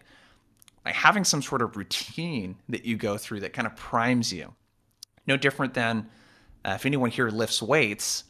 Like 0.86 0.95
having 0.95 1.25
some 1.25 1.41
sort 1.41 1.62
of 1.62 1.75
routine 1.75 2.56
that 2.69 2.86
you 2.86 2.95
go 2.95 3.17
through 3.17 3.41
that 3.41 3.54
kind 3.54 3.67
of 3.67 3.75
primes 3.75 4.32
you. 4.32 4.54
No 5.27 5.36
different 5.36 5.73
than 5.73 6.08
uh, 6.63 6.73
if 6.75 6.86
anyone 6.86 7.10
here 7.10 7.30
lifts 7.30 7.62
weights, 7.62 8.23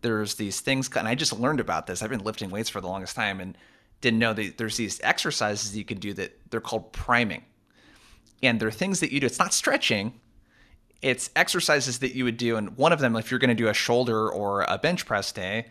there's 0.00 0.34
these 0.34 0.60
things, 0.60 0.88
and 0.96 1.08
I 1.08 1.14
just 1.14 1.38
learned 1.38 1.60
about 1.60 1.86
this. 1.86 2.02
I've 2.02 2.10
been 2.10 2.24
lifting 2.24 2.50
weights 2.50 2.68
for 2.68 2.80
the 2.80 2.86
longest 2.86 3.16
time 3.16 3.40
and 3.40 3.56
didn't 4.00 4.20
know 4.20 4.32
that 4.32 4.58
there's 4.58 4.76
these 4.76 5.00
exercises 5.02 5.76
you 5.76 5.84
can 5.84 5.98
do 5.98 6.12
that 6.14 6.38
they're 6.50 6.60
called 6.60 6.92
priming 6.92 7.42
and 8.42 8.60
there 8.60 8.68
are 8.68 8.72
things 8.72 9.00
that 9.00 9.12
you 9.12 9.20
do. 9.20 9.26
It's 9.26 9.38
not 9.38 9.52
stretching, 9.52 10.12
it's 11.00 11.30
exercises 11.36 12.00
that 12.00 12.14
you 12.14 12.24
would 12.24 12.36
do. 12.36 12.56
And 12.56 12.76
one 12.76 12.92
of 12.92 12.98
them, 12.98 13.14
if 13.16 13.30
you're 13.30 13.38
going 13.38 13.48
to 13.48 13.54
do 13.54 13.68
a 13.68 13.74
shoulder 13.74 14.28
or 14.30 14.62
a 14.62 14.78
bench 14.78 15.06
press 15.06 15.30
day, 15.30 15.66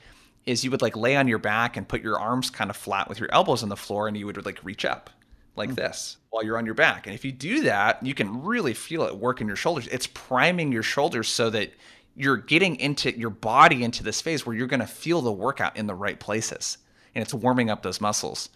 is 0.46 0.64
you 0.64 0.72
would 0.72 0.82
like 0.82 0.96
lay 0.96 1.18
on 1.18 1.28
your 1.28 1.40
back 1.40 1.76
and 1.76 1.88
put 1.88 2.02
your 2.02 2.18
arms 2.18 2.50
kind 2.50 2.70
of 2.70 2.78
flat 2.78 3.10
with 3.10 3.20
your 3.20 3.30
elbows 3.34 3.64
on 3.64 3.70
the 3.70 3.76
floor, 3.76 4.08
and 4.08 4.16
you 4.16 4.26
would 4.26 4.46
like 4.46 4.64
reach 4.64 4.86
up 4.86 5.10
like 5.58 5.70
mm-hmm. 5.70 5.76
this 5.76 6.18
while 6.30 6.44
you're 6.44 6.58
on 6.58 6.66
your 6.66 6.76
back. 6.76 7.08
And 7.08 7.14
if 7.14 7.26
you 7.26 7.32
do 7.32 7.64
that, 7.64 8.06
you 8.06 8.14
can 8.14 8.44
really 8.44 8.74
feel 8.74 9.04
it 9.04 9.18
work 9.18 9.42
in 9.42 9.48
your 9.48 9.56
shoulders. 9.58 9.88
It's 9.88 10.08
priming 10.08 10.72
your 10.72 10.84
shoulders 10.84 11.28
so 11.28 11.50
that 11.50 11.74
you're 12.16 12.38
getting 12.38 12.78
into 12.78 13.18
your 13.18 13.30
body 13.30 13.84
into 13.84 14.04
this 14.04 14.22
phase 14.22 14.46
where 14.46 14.56
you're 14.56 14.68
going 14.68 14.80
to 14.80 14.88
feel 14.88 15.22
the 15.22 15.32
workout 15.32 15.76
in 15.78 15.88
the 15.88 15.94
right 15.94 16.20
places 16.20 16.78
and 17.14 17.22
it's 17.22 17.34
warming 17.34 17.70
up 17.70 17.84
those 17.84 18.00
muscles. 18.00 18.50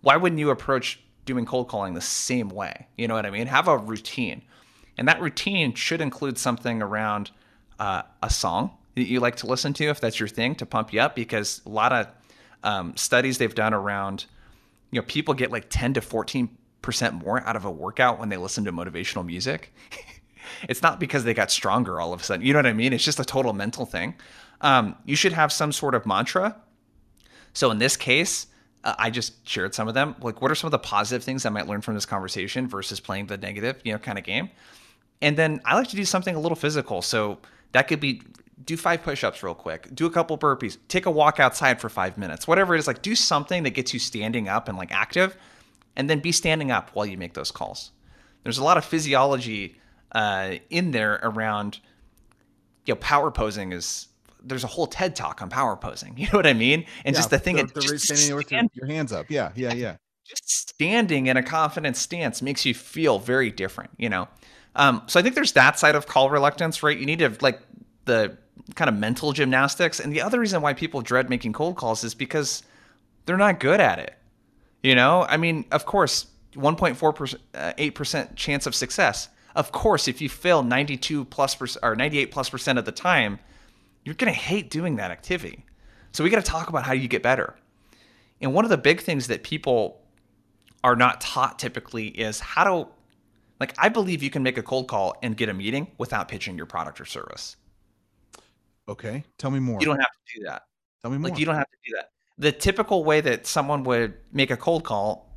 Why 0.00 0.16
wouldn't 0.16 0.38
you 0.38 0.50
approach 0.50 1.00
doing 1.28 1.44
cold 1.44 1.68
calling 1.68 1.94
the 1.94 2.00
same 2.00 2.48
way? 2.48 2.88
You 2.96 3.06
know 3.06 3.14
what 3.14 3.26
I 3.26 3.30
mean? 3.30 3.46
Have 3.46 3.68
a 3.68 3.78
routine. 3.78 4.42
And 4.96 5.06
that 5.06 5.20
routine 5.20 5.74
should 5.74 6.00
include 6.00 6.38
something 6.38 6.82
around 6.82 7.30
uh, 7.78 8.02
a 8.22 8.30
song 8.30 8.72
that 8.96 9.06
you 9.06 9.20
like 9.20 9.36
to 9.36 9.46
listen 9.46 9.72
to, 9.74 9.84
if 9.84 10.00
that's 10.00 10.18
your 10.18 10.28
thing, 10.28 10.56
to 10.56 10.66
pump 10.66 10.92
you 10.92 11.00
up, 11.00 11.14
because 11.14 11.62
a 11.64 11.68
lot 11.68 11.92
of 11.92 12.08
um, 12.64 12.96
studies 12.96 13.38
they've 13.38 13.54
done 13.54 13.72
around, 13.72 14.26
you 14.90 15.00
know, 15.00 15.06
people 15.06 15.34
get 15.34 15.52
like 15.52 15.66
10 15.68 15.94
to 15.94 16.00
14% 16.00 16.48
more 17.12 17.40
out 17.46 17.54
of 17.54 17.64
a 17.64 17.70
workout 17.70 18.18
when 18.18 18.28
they 18.28 18.36
listen 18.36 18.64
to 18.64 18.72
motivational 18.72 19.24
music. 19.24 19.72
it's 20.68 20.82
not 20.82 20.98
because 20.98 21.24
they 21.24 21.34
got 21.34 21.50
stronger 21.50 22.00
all 22.00 22.12
of 22.12 22.20
a 22.20 22.24
sudden. 22.24 22.44
You 22.44 22.52
know 22.52 22.58
what 22.58 22.66
I 22.66 22.72
mean? 22.72 22.92
It's 22.92 23.04
just 23.04 23.20
a 23.20 23.24
total 23.24 23.52
mental 23.52 23.86
thing. 23.86 24.14
Um, 24.60 24.96
you 25.04 25.14
should 25.14 25.32
have 25.32 25.52
some 25.52 25.70
sort 25.70 25.94
of 25.94 26.04
mantra. 26.06 26.56
So 27.52 27.70
in 27.70 27.78
this 27.78 27.96
case, 27.96 28.48
uh, 28.88 28.94
I 28.98 29.10
just 29.10 29.46
shared 29.46 29.74
some 29.74 29.86
of 29.86 29.92
them. 29.92 30.16
Like, 30.22 30.40
what 30.40 30.50
are 30.50 30.54
some 30.54 30.68
of 30.68 30.72
the 30.72 30.78
positive 30.78 31.22
things 31.22 31.44
I 31.44 31.50
might 31.50 31.66
learn 31.66 31.82
from 31.82 31.94
this 31.94 32.06
conversation 32.06 32.66
versus 32.66 33.00
playing 33.00 33.26
the 33.26 33.36
negative, 33.36 33.80
you 33.84 33.92
know, 33.92 33.98
kind 33.98 34.18
of 34.18 34.24
game? 34.24 34.50
And 35.20 35.36
then 35.36 35.60
I 35.66 35.74
like 35.74 35.88
to 35.88 35.96
do 35.96 36.06
something 36.06 36.34
a 36.34 36.40
little 36.40 36.56
physical. 36.56 37.02
So 37.02 37.38
that 37.72 37.86
could 37.88 38.00
be 38.00 38.22
do 38.64 38.76
five 38.76 39.02
push-ups 39.02 39.42
real 39.42 39.54
quick, 39.54 39.94
do 39.94 40.06
a 40.06 40.10
couple 40.10 40.38
burpees, 40.38 40.78
take 40.88 41.06
a 41.06 41.10
walk 41.10 41.38
outside 41.38 41.80
for 41.80 41.88
five 41.88 42.16
minutes, 42.16 42.48
whatever 42.48 42.74
it 42.74 42.78
is. 42.78 42.86
Like, 42.86 43.02
do 43.02 43.14
something 43.14 43.62
that 43.64 43.70
gets 43.70 43.92
you 43.92 44.00
standing 44.00 44.48
up 44.48 44.68
and 44.68 44.78
like 44.78 44.90
active, 44.90 45.36
and 45.94 46.08
then 46.08 46.20
be 46.20 46.32
standing 46.32 46.70
up 46.70 46.90
while 46.94 47.04
you 47.04 47.18
make 47.18 47.34
those 47.34 47.50
calls. 47.50 47.90
There's 48.42 48.58
a 48.58 48.64
lot 48.64 48.78
of 48.78 48.84
physiology 48.86 49.76
uh, 50.12 50.54
in 50.70 50.92
there 50.92 51.20
around 51.22 51.80
you 52.86 52.94
know 52.94 53.00
power 53.00 53.30
posing 53.30 53.72
is 53.72 54.08
there's 54.48 54.64
a 54.64 54.68
whole 54.68 54.86
TED 54.86 55.14
talk 55.14 55.42
on 55.42 55.48
power 55.50 55.76
posing. 55.76 56.14
You 56.18 56.26
know 56.26 56.38
what 56.38 56.46
I 56.46 56.52
mean? 56.52 56.84
And 57.04 57.14
yeah, 57.14 57.18
just 57.18 57.30
the 57.30 57.38
thing 57.38 57.56
the, 57.56 57.64
the 57.64 57.80
just 57.80 58.04
standing 58.04 58.36
with 58.36 58.50
your, 58.50 58.86
hands 58.86 59.12
up. 59.12 59.26
Yeah, 59.28 59.52
yeah, 59.54 59.72
yeah. 59.72 59.96
Just 60.24 60.70
standing 60.70 61.26
in 61.26 61.36
a 61.36 61.42
confident 61.42 61.96
stance 61.96 62.42
makes 62.42 62.66
you 62.66 62.74
feel 62.74 63.18
very 63.18 63.50
different. 63.50 63.90
You 63.96 64.08
know, 64.08 64.28
um, 64.74 65.02
so 65.06 65.18
I 65.18 65.22
think 65.22 65.34
there's 65.34 65.52
that 65.52 65.78
side 65.78 65.94
of 65.94 66.06
call 66.06 66.30
reluctance, 66.30 66.82
right? 66.82 66.98
You 66.98 67.06
need 67.06 67.20
to 67.20 67.36
like 67.40 67.60
the 68.04 68.36
kind 68.74 68.88
of 68.88 68.96
mental 68.96 69.32
gymnastics, 69.32 70.00
and 70.00 70.12
the 70.12 70.20
other 70.20 70.40
reason 70.40 70.60
why 70.60 70.74
people 70.74 71.00
dread 71.00 71.30
making 71.30 71.52
cold 71.52 71.76
calls 71.76 72.04
is 72.04 72.14
because 72.14 72.62
they're 73.26 73.36
not 73.36 73.60
good 73.60 73.80
at 73.80 73.98
it. 73.98 74.14
You 74.82 74.94
know, 74.94 75.24
I 75.28 75.36
mean, 75.36 75.64
of 75.70 75.86
course, 75.86 76.26
1.4 76.54 77.14
percent, 77.14 77.42
uh, 77.54 77.72
eight 77.78 77.94
percent 77.94 78.36
chance 78.36 78.66
of 78.66 78.74
success 78.74 79.28
of 79.58 79.72
course, 79.72 80.06
if 80.06 80.20
you 80.20 80.28
fail 80.28 80.62
92 80.62 81.24
plus 81.24 81.56
percent 81.56 81.84
or 81.84 81.96
98 81.96 82.30
plus 82.30 82.48
percent 82.48 82.78
of 82.78 82.84
the 82.84 82.92
time, 82.92 83.40
you're 84.08 84.14
going 84.14 84.32
to 84.32 84.38
hate 84.38 84.70
doing 84.70 84.96
that 84.96 85.10
activity. 85.10 85.66
So 86.12 86.24
we 86.24 86.30
got 86.30 86.42
to 86.42 86.50
talk 86.50 86.70
about 86.70 86.84
how 86.84 86.94
you 86.94 87.08
get 87.08 87.22
better. 87.22 87.54
And 88.40 88.54
one 88.54 88.64
of 88.64 88.70
the 88.70 88.78
big 88.78 89.02
things 89.02 89.26
that 89.26 89.42
people 89.42 90.00
are 90.82 90.96
not 90.96 91.20
taught 91.20 91.58
typically 91.58 92.06
is 92.08 92.40
how 92.40 92.64
to 92.64 92.88
like 93.60 93.74
I 93.76 93.90
believe 93.90 94.22
you 94.22 94.30
can 94.30 94.42
make 94.42 94.56
a 94.56 94.62
cold 94.62 94.88
call 94.88 95.14
and 95.22 95.36
get 95.36 95.50
a 95.50 95.54
meeting 95.54 95.88
without 95.98 96.26
pitching 96.26 96.56
your 96.56 96.64
product 96.64 97.02
or 97.02 97.04
service. 97.04 97.56
Okay, 98.88 99.24
tell 99.36 99.50
me 99.50 99.60
more. 99.60 99.78
You 99.78 99.86
don't 99.86 100.00
have 100.00 100.08
to 100.08 100.38
do 100.38 100.44
that. 100.46 100.62
Tell 101.02 101.10
me 101.10 101.18
more. 101.18 101.28
Like 101.28 101.38
you 101.38 101.44
don't 101.44 101.56
have 101.56 101.68
to 101.68 101.76
do 101.84 101.94
that. 101.96 102.12
The 102.38 102.52
typical 102.52 103.04
way 103.04 103.20
that 103.20 103.46
someone 103.46 103.82
would 103.84 104.14
make 104.32 104.50
a 104.50 104.56
cold 104.56 104.84
call 104.84 105.36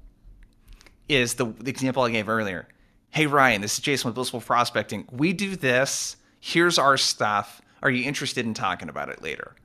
is 1.09 1.33
the, 1.33 1.45
the 1.45 1.69
example 1.69 2.03
I 2.03 2.11
gave 2.11 2.29
earlier 2.29 2.69
hey 3.11 3.27
Ryan, 3.27 3.61
this 3.61 3.73
is 3.73 3.79
Jason 3.79 4.07
with 4.07 4.15
Blissful 4.15 4.39
Prospecting. 4.39 5.05
We 5.11 5.33
do 5.33 5.57
this. 5.57 6.15
Here's 6.39 6.79
our 6.79 6.97
stuff. 6.97 7.61
Are 7.81 7.89
you 7.89 8.03
interested 8.03 8.45
in 8.45 8.53
talking 8.53 8.89
about 8.89 9.09
it 9.09 9.21
later? 9.21 9.55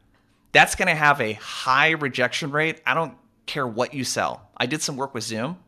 That's 0.53 0.75
going 0.75 0.89
to 0.89 0.95
have 0.95 1.21
a 1.21 1.35
high 1.35 1.91
rejection 1.91 2.51
rate. 2.51 2.81
I 2.87 2.95
don't 2.95 3.15
care 3.47 3.67
what 3.67 3.95
you 3.95 4.05
sell. 4.05 4.49
I 4.57 4.67
did 4.67 4.83
some 4.83 4.97
work 4.97 5.15
with 5.15 5.25
Zoom. 5.25 5.59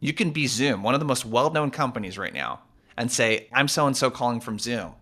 You 0.00 0.12
can 0.12 0.30
be 0.30 0.46
Zoom, 0.46 0.82
one 0.82 0.94
of 0.94 1.00
the 1.00 1.06
most 1.06 1.24
well-known 1.24 1.70
companies 1.70 2.18
right 2.18 2.34
now, 2.34 2.60
and 2.96 3.10
say, 3.10 3.48
"I'm 3.52 3.68
so 3.68 3.86
and 3.86 3.96
so 3.96 4.10
calling 4.10 4.40
from 4.40 4.58
Zoom." 4.58 4.92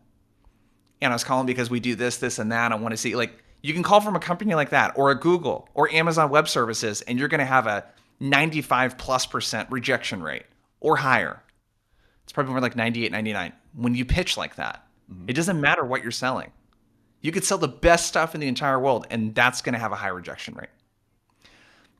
And 1.00 1.12
I 1.12 1.16
was 1.16 1.24
calling 1.24 1.46
because 1.46 1.68
we 1.68 1.80
do 1.80 1.96
this, 1.96 2.18
this, 2.18 2.38
and 2.38 2.52
that. 2.52 2.70
I 2.70 2.76
want 2.76 2.92
to 2.92 2.96
see 2.96 3.16
like 3.16 3.42
you 3.62 3.74
can 3.74 3.82
call 3.82 4.00
from 4.00 4.14
a 4.14 4.20
company 4.20 4.54
like 4.54 4.70
that 4.70 4.92
or 4.96 5.10
a 5.10 5.18
Google 5.18 5.68
or 5.74 5.90
Amazon 5.92 6.30
Web 6.30 6.48
Services, 6.48 7.02
and 7.02 7.18
you're 7.18 7.28
going 7.28 7.40
to 7.40 7.44
have 7.44 7.66
a 7.66 7.84
95 8.20 8.96
plus 8.96 9.26
percent 9.26 9.68
rejection 9.70 10.22
rate 10.22 10.44
or 10.80 10.96
higher. 10.96 11.42
It's 12.22 12.32
probably 12.32 12.52
more 12.52 12.60
like 12.60 12.76
98, 12.76 13.10
99. 13.10 13.52
When 13.74 13.94
you 13.94 14.04
pitch 14.04 14.36
like 14.36 14.56
that, 14.56 14.86
mm-hmm. 15.10 15.24
it 15.28 15.34
doesn't 15.34 15.60
matter 15.60 15.84
what 15.84 16.02
you're 16.02 16.12
selling. 16.12 16.50
You 17.20 17.32
could 17.32 17.44
sell 17.44 17.58
the 17.58 17.68
best 17.68 18.06
stuff 18.06 18.34
in 18.34 18.40
the 18.40 18.48
entire 18.48 18.78
world, 18.78 19.06
and 19.10 19.34
that's 19.34 19.62
going 19.62 19.72
to 19.72 19.78
have 19.78 19.92
a 19.92 19.96
high 19.96 20.08
rejection 20.08 20.54
rate. 20.54 20.68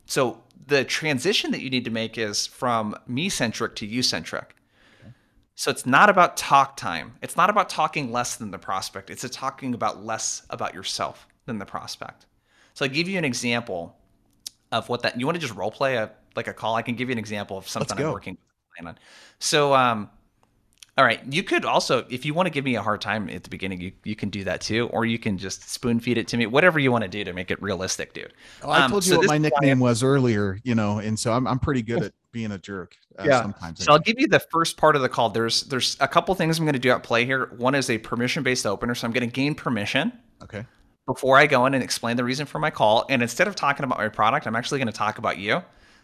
So 0.07 0.43
the 0.67 0.85
transition 0.85 1.51
that 1.53 1.61
you 1.61 1.71
need 1.71 1.85
to 1.85 1.91
make 1.91 2.19
is 2.19 2.47
from 2.47 2.97
me 3.07 3.29
centric 3.29 3.75
to 3.77 3.87
you 3.87 4.03
centric. 4.03 4.55
So 5.57 5.71
it's 5.71 5.87
not 5.87 6.11
about 6.11 6.37
talk 6.37 6.77
time. 6.77 7.15
It's 7.23 7.37
not 7.37 7.49
about 7.49 7.69
talking 7.69 8.11
less 8.11 8.37
than 8.37 8.51
the 8.51 8.59
prospect. 8.59 9.09
It's 9.09 9.29
talking 9.31 9.73
about 9.73 10.05
less 10.05 10.43
about 10.51 10.75
yourself 10.75 11.29
than 11.47 11.59
the 11.59 11.67
prospect. 11.67 12.27
So 12.75 12.85
I 12.85 12.89
give 12.89 13.09
you 13.09 13.19
an 13.19 13.25
example 13.25 13.97
of 14.73 14.89
what 14.89 15.03
that 15.03 15.19
you 15.19 15.27
want 15.27 15.37
to 15.37 15.41
just 15.41 15.55
role 15.55 15.71
play 15.71 15.97
a 15.97 16.11
like 16.35 16.49
a 16.49 16.53
call. 16.53 16.75
I 16.75 16.83
can 16.83 16.97
give 16.97 17.09
you 17.09 17.13
an 17.13 17.19
example 17.19 17.57
of 17.57 17.69
something 17.69 17.97
I'm 17.97 18.13
working 18.13 18.37
on. 18.85 18.99
So, 19.39 19.75
um, 19.75 20.11
all 20.97 21.05
right, 21.05 21.21
you 21.29 21.43
could 21.43 21.65
also, 21.65 22.07
if 22.09 22.25
you 22.25 22.35
want 22.35 22.47
to 22.47 22.51
give 22.51 22.65
me 22.65 22.77
a 22.77 22.83
hard 22.83 23.01
time 23.01 23.29
at 23.29 23.43
the 23.43 23.51
beginning, 23.51 23.81
you, 23.81 23.93
you 24.05 24.15
can 24.15 24.31
do 24.31 24.45
that 24.45 24.61
too, 24.61 24.89
or 24.93 25.05
you 25.05 25.19
can 25.19 25.37
just 25.37 25.69
spoon 25.69 25.99
feed 25.99 26.19
it 26.19 26.29
to 26.29 26.37
me, 26.37 26.47
whatever 26.47 26.79
you 26.79 26.93
want 26.93 27.03
to 27.03 27.09
do 27.09 27.25
to 27.25 27.33
make 27.33 27.51
it 27.51 27.61
realistic, 27.61 28.15
dude. 28.15 28.33
Oh, 28.63 28.71
I 28.71 28.85
um, 28.85 28.91
told 28.93 29.05
you 29.05 29.13
so 29.13 29.19
what 29.19 29.27
my 29.27 29.39
nickname 29.39 29.81
was 29.81 30.05
earlier, 30.05 30.61
you 30.63 30.77
know, 30.77 30.99
and 30.99 31.19
so 31.19 31.33
I'm 31.33 31.49
I'm 31.49 31.59
pretty 31.59 31.83
good 31.83 32.05
at 32.05 32.13
being 32.31 32.53
a 32.53 32.59
jerk. 32.59 32.97
Uh, 33.19 33.25
yeah. 33.27 33.43
Sometimes. 33.43 33.85
So 33.85 33.93
I'll 33.93 33.99
give 33.99 34.17
you 34.19 34.29
the 34.29 34.39
first 34.39 34.77
part 34.77 34.95
of 34.95 35.03
the 35.03 35.09
call. 35.09 35.31
There's 35.31 35.63
there's 35.65 35.97
a 35.99 36.07
couple 36.07 36.33
things 36.37 36.59
I'm 36.59 36.65
going 36.65 36.75
to 36.75 36.79
do 36.79 36.91
at 36.91 37.03
play 37.03 37.25
here. 37.25 37.47
One 37.57 37.75
is 37.75 37.91
a 37.91 37.99
permission 37.99 38.45
based 38.45 38.65
opener, 38.65 38.95
so 38.95 39.07
I'm 39.07 39.13
going 39.13 39.29
to 39.29 39.35
gain 39.35 39.57
permission. 39.57 40.13
Okay. 40.43 40.65
Before 41.07 41.37
I 41.37 41.47
go 41.47 41.67
in 41.67 41.75
and 41.75 41.83
explain 41.83 42.17
the 42.17 42.25
reason 42.25 42.47
for 42.47 42.61
my 42.61 42.71
call, 42.71 43.05
and 43.11 43.21
instead 43.21 43.49
of 43.49 43.57
talking 43.57 43.85
about 43.85 43.99
my 43.99 44.09
product, 44.09 44.47
I'm 44.47 44.57
actually 44.57 44.79
going 44.79 44.93
to 44.93 44.93
talk 44.93 45.19
about 45.19 45.39
you. 45.39 45.63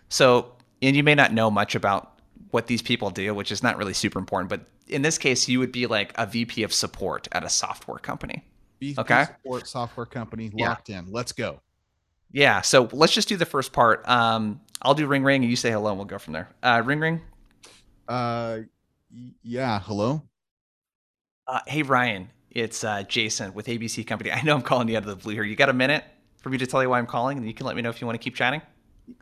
So, 0.09 0.53
and 0.83 0.97
you 0.97 1.03
may 1.03 1.15
not 1.15 1.33
know 1.33 1.51
much 1.51 1.75
about 1.75 2.21
what 2.51 2.67
these 2.67 2.83
people 2.83 3.11
do, 3.11 3.33
which 3.35 3.53
is 3.53 3.63
not 3.63 3.77
really 3.77 3.95
super 3.95 4.19
important. 4.19 4.51
But 4.51 4.67
in 4.91 5.03
this 5.03 5.19
case, 5.19 5.49
you 5.49 5.59
would 5.59 5.73
be 5.73 5.87
like 5.87 6.13
a 6.17 6.27
VP 6.27 6.63
of 6.63 6.73
support 6.73 7.29
at 7.33 7.45
a 7.45 7.49
software 7.49 7.99
company. 7.99 8.45
VP 8.81 9.01
okay. 9.01 9.25
Support 9.25 9.67
software 9.67 10.07
company 10.07 10.51
locked 10.53 10.89
yeah. 10.89 10.99
in. 10.99 11.13
Let's 11.13 11.33
go. 11.33 11.61
Yeah. 12.33 12.61
So 12.61 12.89
let's 12.93 13.13
just 13.13 13.29
do 13.29 13.37
the 13.37 13.47
first 13.47 13.73
part. 13.73 14.07
Um, 14.09 14.61
I'll 14.83 14.95
do 14.95 15.07
ring 15.07 15.23
ring 15.23 15.43
and 15.43 15.51
you 15.51 15.57
say 15.57 15.71
hello 15.71 15.91
and 15.91 15.99
we'll 15.99 16.07
go 16.07 16.19
from 16.19 16.33
there. 16.33 16.49
Uh, 16.63 16.83
ring 16.85 17.01
ring. 17.01 17.21
Uh, 18.09 18.61
yeah. 19.43 19.81
Hello. 19.81 20.23
Uh, 21.47 21.61
hey 21.67 21.83
Ryan, 21.83 22.31
it's 22.51 22.85
uh, 22.85 23.03
Jason 23.03 23.53
with 23.55 23.67
ABC 23.67 24.07
Company. 24.07 24.31
I 24.33 24.43
know 24.43 24.55
I'm 24.55 24.63
calling 24.63 24.89
you 24.89 24.97
out 24.97 25.03
of 25.03 25.09
the 25.09 25.17
blue 25.17 25.35
here. 25.35 25.43
You 25.43 25.57
got 25.57 25.69
a 25.69 25.75
minute 25.75 26.05
for 26.39 26.49
me 26.49 26.59
to 26.59 26.67
tell 26.67 26.83
you 26.83 26.89
why 26.89 26.99
I'm 26.99 27.07
calling, 27.07 27.37
and 27.39 27.47
you 27.47 27.53
can 27.53 27.67
let 27.67 27.77
me 27.77 27.83
know 27.83 27.91
if 27.91 28.01
you 28.01 28.07
want 28.07 28.19
to 28.19 28.23
keep 28.23 28.35
chatting. 28.35 28.63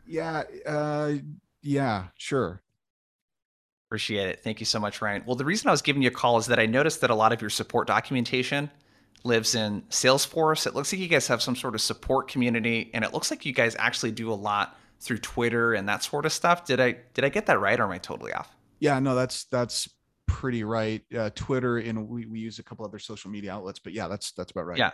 Yeah. 0.05 0.43
Uh, 0.65 1.13
yeah. 1.61 2.05
Sure. 2.15 2.61
Appreciate 3.89 4.27
it. 4.27 4.43
Thank 4.43 4.59
you 4.59 4.67
so 4.67 4.79
much, 4.79 5.01
Ryan. 5.01 5.23
Well, 5.25 5.35
the 5.35 5.45
reason 5.45 5.67
I 5.67 5.71
was 5.71 5.81
giving 5.81 6.03
you 6.03 6.09
a 6.09 6.11
call 6.11 6.37
is 6.37 6.45
that 6.45 6.59
I 6.59 6.67
noticed 6.67 7.01
that 7.01 7.09
a 7.09 7.15
lot 7.15 7.33
of 7.33 7.41
your 7.41 7.49
support 7.49 7.87
documentation 7.87 8.69
lives 9.23 9.55
in 9.55 9.81
Salesforce. 9.89 10.67
It 10.67 10.75
looks 10.75 10.93
like 10.93 11.01
you 11.01 11.07
guys 11.07 11.27
have 11.27 11.41
some 11.41 11.55
sort 11.55 11.73
of 11.73 11.81
support 11.81 12.27
community, 12.27 12.91
and 12.93 13.03
it 13.03 13.13
looks 13.13 13.31
like 13.31 13.47
you 13.47 13.51
guys 13.51 13.75
actually 13.79 14.11
do 14.11 14.31
a 14.31 14.35
lot 14.35 14.77
through 14.99 15.17
Twitter 15.17 15.73
and 15.73 15.89
that 15.89 16.03
sort 16.03 16.27
of 16.27 16.31
stuff. 16.31 16.65
Did 16.65 16.79
I 16.79 16.97
did 17.15 17.25
I 17.25 17.29
get 17.29 17.47
that 17.47 17.59
right, 17.59 17.79
or 17.79 17.85
am 17.85 17.91
I 17.91 17.97
totally 17.97 18.31
off? 18.31 18.55
Yeah, 18.79 18.99
no, 18.99 19.15
that's 19.15 19.45
that's 19.45 19.89
pretty 20.27 20.63
right. 20.63 21.03
Uh, 21.17 21.31
Twitter 21.33 21.79
and 21.79 22.07
we, 22.07 22.27
we 22.27 22.39
use 22.39 22.59
a 22.59 22.63
couple 22.63 22.85
other 22.85 22.99
social 22.99 23.31
media 23.31 23.51
outlets, 23.51 23.79
but 23.79 23.93
yeah, 23.93 24.07
that's 24.07 24.31
that's 24.33 24.51
about 24.51 24.67
right. 24.67 24.77
Yeah, 24.77 24.91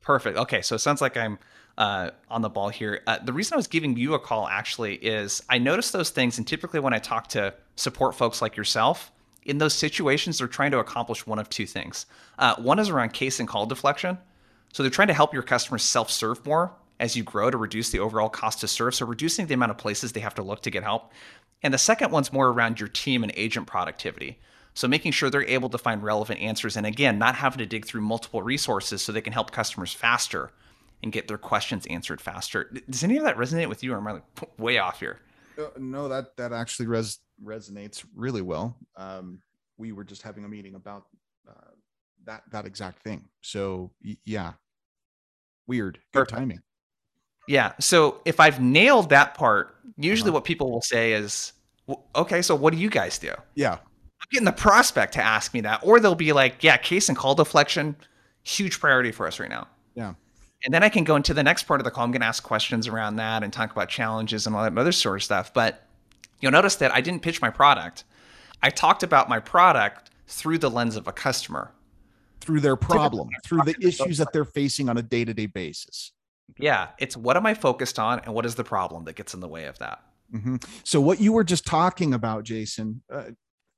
perfect. 0.00 0.36
Okay, 0.38 0.62
so 0.62 0.74
it 0.74 0.80
sounds 0.80 1.00
like 1.00 1.16
I'm 1.16 1.38
uh, 1.76 2.10
on 2.28 2.42
the 2.42 2.48
ball 2.48 2.68
here. 2.68 3.02
Uh, 3.06 3.18
the 3.18 3.32
reason 3.32 3.54
I 3.54 3.56
was 3.56 3.66
giving 3.66 3.96
you 3.96 4.14
a 4.14 4.18
call 4.18 4.46
actually 4.48 4.94
is 4.96 5.42
I 5.48 5.58
noticed 5.58 5.92
those 5.92 6.10
things, 6.10 6.38
and 6.38 6.46
typically 6.46 6.80
when 6.80 6.94
I 6.94 6.98
talk 6.98 7.28
to 7.28 7.54
support 7.76 8.14
folks 8.14 8.40
like 8.40 8.56
yourself, 8.56 9.10
in 9.44 9.58
those 9.58 9.74
situations, 9.74 10.38
they're 10.38 10.48
trying 10.48 10.70
to 10.70 10.78
accomplish 10.78 11.26
one 11.26 11.38
of 11.38 11.48
two 11.48 11.66
things. 11.66 12.06
Uh, 12.38 12.54
one 12.56 12.78
is 12.78 12.88
around 12.88 13.12
case 13.12 13.40
and 13.40 13.48
call 13.48 13.66
deflection. 13.66 14.18
So 14.72 14.82
they're 14.82 14.90
trying 14.90 15.08
to 15.08 15.14
help 15.14 15.32
your 15.32 15.42
customers 15.42 15.82
self 15.82 16.10
serve 16.10 16.44
more 16.46 16.72
as 16.98 17.16
you 17.16 17.22
grow 17.22 17.50
to 17.50 17.56
reduce 17.56 17.90
the 17.90 17.98
overall 17.98 18.28
cost 18.28 18.60
to 18.60 18.68
serve. 18.68 18.94
So 18.94 19.06
reducing 19.06 19.46
the 19.46 19.54
amount 19.54 19.70
of 19.70 19.78
places 19.78 20.12
they 20.12 20.20
have 20.20 20.34
to 20.36 20.42
look 20.42 20.62
to 20.62 20.70
get 20.70 20.82
help. 20.82 21.12
And 21.62 21.72
the 21.72 21.78
second 21.78 22.10
one's 22.10 22.32
more 22.32 22.48
around 22.48 22.80
your 22.80 22.88
team 22.88 23.22
and 23.22 23.32
agent 23.36 23.66
productivity. 23.66 24.38
So 24.74 24.88
making 24.88 25.12
sure 25.12 25.30
they're 25.30 25.46
able 25.46 25.68
to 25.70 25.78
find 25.78 26.02
relevant 26.02 26.40
answers 26.40 26.76
and 26.76 26.84
again, 26.84 27.18
not 27.18 27.36
having 27.36 27.58
to 27.58 27.66
dig 27.66 27.86
through 27.86 28.00
multiple 28.00 28.42
resources 28.42 29.02
so 29.02 29.12
they 29.12 29.20
can 29.20 29.32
help 29.32 29.52
customers 29.52 29.92
faster 29.92 30.50
and 31.02 31.12
get 31.12 31.28
their 31.28 31.38
questions 31.38 31.86
answered 31.86 32.20
faster. 32.20 32.72
Does 32.90 33.04
any 33.04 33.16
of 33.16 33.24
that 33.24 33.36
resonate 33.36 33.68
with 33.68 33.84
you 33.84 33.92
or 33.92 33.98
am 33.98 34.06
I 34.08 34.12
like 34.12 34.24
way 34.58 34.78
off 34.78 35.00
here? 35.00 35.20
Uh, 35.56 35.68
no, 35.78 36.08
that 36.08 36.36
that 36.36 36.52
actually 36.52 36.86
res- 36.86 37.20
resonates 37.42 38.04
really 38.16 38.42
well. 38.42 38.76
Um, 38.96 39.40
we 39.76 39.92
were 39.92 40.04
just 40.04 40.22
having 40.22 40.44
a 40.44 40.48
meeting 40.48 40.74
about 40.74 41.04
uh, 41.48 41.70
that 42.24 42.42
that 42.50 42.66
exact 42.66 43.02
thing. 43.02 43.28
So 43.42 43.92
yeah, 44.24 44.54
weird. 45.66 45.98
Good 46.12 46.20
Perfect. 46.20 46.38
timing. 46.38 46.60
Yeah. 47.46 47.72
So 47.78 48.20
if 48.24 48.40
I've 48.40 48.60
nailed 48.60 49.10
that 49.10 49.34
part, 49.34 49.76
usually 49.96 50.30
uh-huh. 50.30 50.34
what 50.34 50.44
people 50.44 50.72
will 50.72 50.82
say 50.82 51.12
is, 51.12 51.52
okay, 52.16 52.42
so 52.42 52.54
what 52.54 52.72
do 52.72 52.78
you 52.78 52.88
guys 52.88 53.18
do? 53.18 53.32
Yeah. 53.54 53.78
Getting 54.34 54.46
the 54.46 54.52
prospect 54.52 55.12
to 55.14 55.22
ask 55.22 55.54
me 55.54 55.60
that. 55.60 55.80
Or 55.84 56.00
they'll 56.00 56.16
be 56.16 56.32
like, 56.32 56.64
yeah, 56.64 56.76
case 56.76 57.08
and 57.08 57.16
call 57.16 57.36
deflection, 57.36 57.94
huge 58.42 58.80
priority 58.80 59.12
for 59.12 59.28
us 59.28 59.38
right 59.38 59.48
now. 59.48 59.68
Yeah. 59.94 60.14
And 60.64 60.74
then 60.74 60.82
I 60.82 60.88
can 60.88 61.04
go 61.04 61.14
into 61.14 61.34
the 61.34 61.42
next 61.42 61.64
part 61.64 61.80
of 61.80 61.84
the 61.84 61.90
call. 61.90 62.04
I'm 62.04 62.10
going 62.10 62.22
to 62.22 62.26
ask 62.26 62.42
questions 62.42 62.88
around 62.88 63.16
that 63.16 63.44
and 63.44 63.52
talk 63.52 63.70
about 63.70 63.88
challenges 63.88 64.46
and 64.46 64.56
all 64.56 64.64
that 64.64 64.76
other 64.76 64.92
sort 64.92 65.18
of 65.18 65.22
stuff. 65.22 65.54
But 65.54 65.86
you'll 66.40 66.52
notice 66.52 66.74
that 66.76 66.92
I 66.92 67.00
didn't 67.00 67.22
pitch 67.22 67.40
my 67.40 67.50
product. 67.50 68.04
I 68.60 68.70
talked 68.70 69.02
about 69.04 69.28
my 69.28 69.38
product 69.38 70.10
through 70.26 70.58
the 70.58 70.70
lens 70.70 70.96
of 70.96 71.06
a 71.06 71.12
customer, 71.12 71.70
through 72.40 72.60
their 72.60 72.76
problem, 72.76 73.28
through 73.44 73.62
the 73.62 73.76
issues 73.80 74.18
that 74.18 74.32
they're 74.32 74.44
facing 74.44 74.88
on 74.88 74.96
a 74.96 75.02
day 75.02 75.24
to 75.24 75.32
day 75.32 75.46
basis. 75.46 76.12
Yeah, 76.58 76.88
it's 76.98 77.16
what 77.16 77.36
am 77.36 77.46
I 77.46 77.54
focused 77.54 77.98
on 77.98 78.20
and 78.20 78.34
what 78.34 78.46
is 78.46 78.54
the 78.54 78.64
problem 78.64 79.04
that 79.04 79.16
gets 79.16 79.34
in 79.34 79.40
the 79.40 79.48
way 79.48 79.66
of 79.66 79.78
that? 79.78 80.02
Mm-hmm. 80.34 80.56
So, 80.82 81.00
what 81.00 81.20
you 81.20 81.32
were 81.32 81.44
just 81.44 81.66
talking 81.66 82.14
about, 82.14 82.44
Jason, 82.44 83.02
uh, 83.12 83.30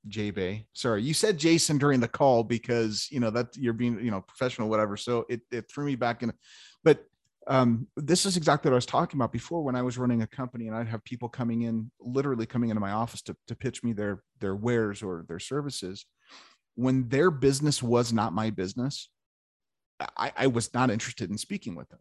J 0.08 0.30
Bay, 0.30 0.66
sorry, 0.72 1.02
you 1.02 1.14
said 1.14 1.38
Jason 1.38 1.78
during 1.78 2.00
the 2.00 2.08
call 2.08 2.44
because 2.44 3.08
you 3.10 3.20
know 3.20 3.30
that 3.30 3.56
you're 3.56 3.72
being 3.72 3.98
you 4.04 4.10
know 4.10 4.20
professional, 4.20 4.68
whatever. 4.68 4.96
So 4.96 5.26
it, 5.28 5.40
it 5.50 5.70
threw 5.70 5.84
me 5.84 5.96
back 5.96 6.22
in. 6.22 6.32
But 6.84 7.04
um, 7.48 7.86
this 7.96 8.26
is 8.26 8.36
exactly 8.36 8.68
what 8.68 8.74
I 8.74 8.76
was 8.76 8.86
talking 8.86 9.18
about 9.18 9.32
before 9.32 9.62
when 9.62 9.76
I 9.76 9.82
was 9.82 9.98
running 9.98 10.22
a 10.22 10.26
company 10.26 10.66
and 10.66 10.76
I'd 10.76 10.88
have 10.88 11.04
people 11.04 11.28
coming 11.28 11.62
in, 11.62 11.90
literally 12.00 12.46
coming 12.46 12.70
into 12.70 12.80
my 12.80 12.90
office 12.90 13.22
to, 13.22 13.36
to 13.46 13.54
pitch 13.54 13.84
me 13.84 13.92
their 13.92 14.22
their 14.40 14.56
wares 14.56 15.02
or 15.02 15.24
their 15.28 15.38
services. 15.38 16.06
When 16.74 17.08
their 17.08 17.30
business 17.30 17.82
was 17.82 18.12
not 18.12 18.32
my 18.32 18.50
business, 18.50 19.08
I, 20.16 20.32
I 20.36 20.46
was 20.48 20.74
not 20.74 20.90
interested 20.90 21.30
in 21.30 21.38
speaking 21.38 21.74
with 21.74 21.88
them. 21.88 22.00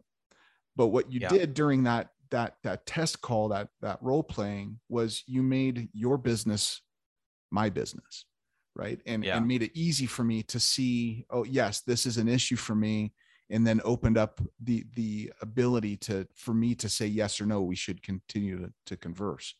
But 0.74 0.88
what 0.88 1.10
you 1.10 1.20
yeah. 1.20 1.28
did 1.28 1.54
during 1.54 1.84
that 1.84 2.08
that 2.30 2.56
that 2.64 2.86
test 2.86 3.20
call, 3.20 3.48
that 3.48 3.68
that 3.80 4.02
role 4.02 4.22
playing, 4.22 4.80
was 4.88 5.22
you 5.26 5.42
made 5.42 5.88
your 5.92 6.18
business 6.18 6.82
my 7.50 7.70
business, 7.70 8.24
right? 8.74 9.00
And 9.06 9.24
yeah. 9.24 9.36
and 9.36 9.46
made 9.46 9.62
it 9.62 9.72
easy 9.74 10.06
for 10.06 10.24
me 10.24 10.42
to 10.44 10.60
see, 10.60 11.26
oh 11.30 11.44
yes, 11.44 11.80
this 11.80 12.06
is 12.06 12.18
an 12.18 12.28
issue 12.28 12.56
for 12.56 12.74
me 12.74 13.12
and 13.50 13.66
then 13.66 13.80
opened 13.84 14.18
up 14.18 14.40
the 14.62 14.84
the 14.94 15.32
ability 15.40 15.96
to 15.96 16.26
for 16.34 16.54
me 16.54 16.74
to 16.74 16.88
say 16.88 17.06
yes 17.06 17.40
or 17.40 17.46
no 17.46 17.62
we 17.62 17.76
should 17.76 18.02
continue 18.02 18.58
to, 18.58 18.72
to 18.86 18.96
converse. 18.96 19.54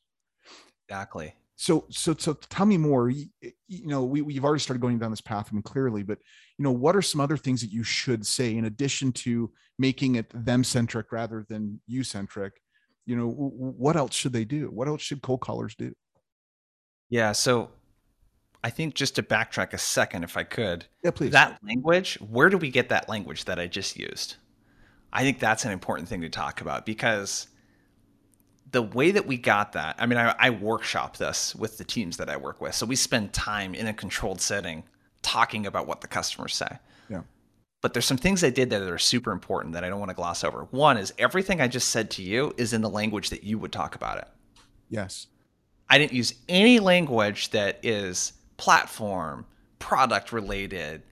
Exactly. 0.89 1.35
So 1.57 1.87
so 1.91 2.15
so 2.19 2.35
tell 2.35 2.67
me 2.67 2.77
more. 2.77 3.09
You, 3.09 3.27
you 3.69 3.87
know 3.87 4.05
we, 4.05 4.23
we've 4.23 4.45
already 4.45 4.61
started 4.61 4.81
going 4.81 4.99
down 4.99 5.11
this 5.11 5.21
path 5.21 5.49
I 5.51 5.55
mean, 5.55 5.63
clearly 5.63 6.03
but 6.03 6.19
you 6.59 6.65
know 6.65 6.73
what 6.73 6.97
are 6.97 7.03
some 7.03 7.21
other 7.21 7.37
things 7.37 7.61
that 7.61 7.73
you 7.73 7.83
should 7.83 8.27
say 8.27 8.57
in 8.57 8.65
addition 8.65 9.13
to 9.13 9.53
making 9.79 10.17
it 10.17 10.27
them 10.35 10.65
centric 10.65 11.13
rather 11.13 11.47
than 11.49 11.81
you 11.87 12.03
centric 12.03 12.61
you 13.07 13.17
know 13.17 13.29
what 13.29 13.97
else 13.97 14.15
should 14.15 14.33
they 14.33 14.45
do? 14.45 14.67
What 14.67 14.89
else 14.89 15.01
should 15.01 15.23
cold 15.23 15.41
callers 15.41 15.77
do 15.77 15.95
yeah 17.09 17.33
so 17.33 17.71
I 18.67 18.71
think 18.71 18.95
just 18.95 19.15
to 19.15 19.23
backtrack 19.23 19.75
a 19.75 19.79
second, 19.79 20.25
if 20.25 20.37
I 20.37 20.43
could. 20.43 20.87
Yeah, 21.05 21.13
please. 21.13 21.31
That 21.31 21.61
language, 21.63 22.17
where 22.17 22.49
do 22.49 22.59
we 22.59 22.69
get 22.69 22.89
that 22.89 23.09
language 23.09 23.45
that 23.45 23.61
I 23.61 23.69
just 23.69 23.97
used? 23.97 24.35
I 25.13 25.23
think 25.23 25.39
that's 25.39 25.65
an 25.65 25.71
important 25.71 26.09
thing 26.09 26.23
to 26.23 26.29
talk 26.29 26.61
about 26.61 26.85
because 26.85 27.47
the 28.73 28.83
way 28.83 29.13
that 29.13 29.25
we 29.25 29.37
got 29.37 29.75
that, 29.75 29.95
I 30.01 30.07
mean, 30.07 30.19
I, 30.19 30.35
I 30.37 30.51
workshop 30.51 31.17
this 31.17 31.55
with 31.55 31.79
the 31.79 31.85
teams 31.85 32.17
that 32.17 32.29
I 32.29 32.37
work 32.37 32.61
with. 32.61 32.75
So 32.75 32.87
we 32.87 32.97
spend 32.97 33.33
time 33.33 33.73
in 33.73 33.87
a 33.87 33.95
controlled 33.95 34.41
setting 34.41 34.83
talking 35.23 35.65
about 35.67 35.87
what 35.87 36.01
the 36.01 36.09
customers 36.09 36.57
say. 36.57 36.79
Yeah. 37.09 37.23
But 37.83 37.93
there's 37.93 38.05
some 38.05 38.17
things 38.17 38.43
I 38.43 38.51
did 38.51 38.71
that 38.71 38.83
are 38.83 38.99
super 38.99 39.31
important 39.31 39.75
that 39.75 39.85
I 39.85 39.89
don't 39.89 40.01
want 40.01 40.11
to 40.11 40.17
gloss 40.17 40.43
over. 40.43 40.67
One 40.73 40.97
is 40.97 41.15
everything 41.19 41.61
I 41.61 41.69
just 41.69 41.91
said 41.91 42.11
to 42.13 42.23
you 42.23 42.53
is 42.57 42.73
in 42.73 42.81
the 42.81 42.91
language 42.91 43.31
that 43.31 43.45
you 43.45 43.61
would 43.61 43.71
talk 43.71 43.95
about 43.95 44.19
it. 44.19 44.27
Yes. 44.91 45.29
I 45.89 45.99
didn't 45.99 46.13
use 46.13 46.35
any 46.49 46.81
language 46.81 47.51
that 47.51 47.79
is 47.83 48.33
platform, 48.57 49.47
product 49.79 50.33
related, 50.33 51.03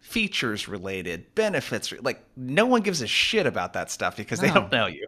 features 0.00 0.68
related, 0.68 1.34
benefits. 1.34 1.92
Like 2.00 2.24
no 2.36 2.66
one 2.66 2.82
gives 2.82 3.02
a 3.02 3.06
shit 3.06 3.46
about 3.46 3.72
that 3.74 3.90
stuff 3.90 4.16
because 4.16 4.40
no. 4.40 4.48
they 4.48 4.54
don't 4.54 4.72
know 4.72 4.86
you, 4.86 5.06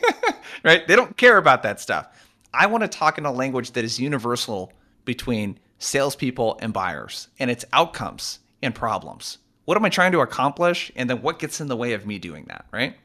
right? 0.64 0.86
They 0.86 0.96
don't 0.96 1.16
care 1.16 1.38
about 1.38 1.62
that 1.62 1.80
stuff. 1.80 2.08
I 2.52 2.66
want 2.66 2.82
to 2.82 2.88
talk 2.88 3.16
in 3.16 3.24
a 3.24 3.32
language 3.32 3.72
that 3.72 3.84
is 3.84 4.00
universal 4.00 4.72
between 5.04 5.58
salespeople 5.80 6.58
and 6.60 6.72
buyers, 6.72 7.28
and 7.38 7.50
its 7.50 7.64
outcomes 7.72 8.38
and 8.62 8.74
problems. 8.74 9.38
What 9.64 9.76
am 9.76 9.84
I 9.84 9.88
trying 9.88 10.12
to 10.12 10.20
accomplish? 10.20 10.92
And 10.94 11.08
then 11.08 11.22
what 11.22 11.38
gets 11.38 11.60
in 11.60 11.68
the 11.68 11.76
way 11.76 11.94
of 11.94 12.06
me 12.06 12.18
doing 12.18 12.44
that, 12.48 12.66
right? 12.70 12.96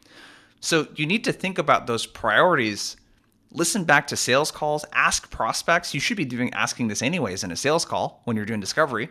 So 0.60 0.88
you 0.96 1.06
need 1.06 1.24
to 1.24 1.32
think 1.32 1.58
about 1.58 1.88
those 1.88 2.06
priorities 2.06 2.98
listen 3.56 3.86
back 3.86 4.08
to 4.08 4.18
sales 4.18 4.52
calls, 4.52 4.86
ask 4.92 5.32
prospects. 5.32 5.94
You 5.94 6.00
should 6.00 6.18
be 6.18 6.26
doing 6.26 6.54
asking 6.54 6.90
this 6.90 7.02
anyways 7.02 7.44
in 7.44 7.52
a 7.52 7.56
sales 7.56 7.86
call 7.86 8.22
when 8.26 8.36
you're 8.36 8.46
doing 8.46 8.60
discovery. 8.60 9.10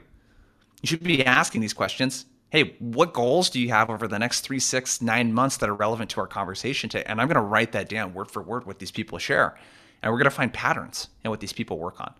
You 0.82 0.86
should 0.86 1.02
be 1.02 1.24
asking 1.24 1.62
these 1.62 1.72
questions. 1.72 2.26
Hey, 2.50 2.76
what 2.78 3.14
goals 3.14 3.50
do 3.50 3.58
you 3.58 3.70
have 3.70 3.90
over 3.90 4.06
the 4.06 4.18
next 4.18 4.42
three, 4.42 4.60
six, 4.60 5.00
nine 5.00 5.32
months 5.32 5.56
that 5.56 5.68
are 5.68 5.74
relevant 5.74 6.10
to 6.10 6.20
our 6.20 6.26
conversation 6.26 6.88
today? 6.88 7.04
And 7.06 7.20
I'm 7.20 7.26
going 7.26 7.36
to 7.36 7.40
write 7.40 7.72
that 7.72 7.88
down 7.88 8.14
word 8.14 8.30
for 8.30 8.42
word 8.42 8.66
what 8.66 8.78
these 8.78 8.92
people 8.92 9.18
share. 9.18 9.58
And 10.02 10.12
we're 10.12 10.18
going 10.18 10.30
to 10.30 10.36
find 10.36 10.52
patterns 10.52 11.08
in 11.24 11.30
what 11.30 11.40
these 11.40 11.52
people 11.52 11.78
work 11.78 12.00
on. 12.00 12.14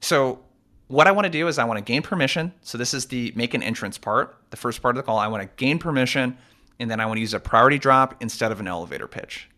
So, 0.00 0.40
what 0.86 1.06
I 1.06 1.12
want 1.12 1.26
to 1.26 1.30
do 1.30 1.48
is 1.48 1.58
I 1.58 1.64
want 1.64 1.78
to 1.78 1.84
gain 1.84 2.02
permission. 2.02 2.52
So, 2.62 2.78
this 2.78 2.94
is 2.94 3.06
the 3.06 3.32
make 3.34 3.54
an 3.54 3.62
entrance 3.62 3.98
part, 3.98 4.36
the 4.50 4.56
first 4.56 4.80
part 4.80 4.96
of 4.96 5.02
the 5.02 5.06
call. 5.06 5.18
I 5.18 5.26
want 5.26 5.42
to 5.42 5.48
gain 5.56 5.78
permission, 5.78 6.36
and 6.78 6.90
then 6.90 7.00
I 7.00 7.06
want 7.06 7.16
to 7.16 7.20
use 7.22 7.34
a 7.34 7.40
priority 7.40 7.78
drop 7.78 8.14
instead 8.20 8.52
of 8.52 8.60
an 8.60 8.68
elevator 8.68 9.08
pitch. 9.08 9.48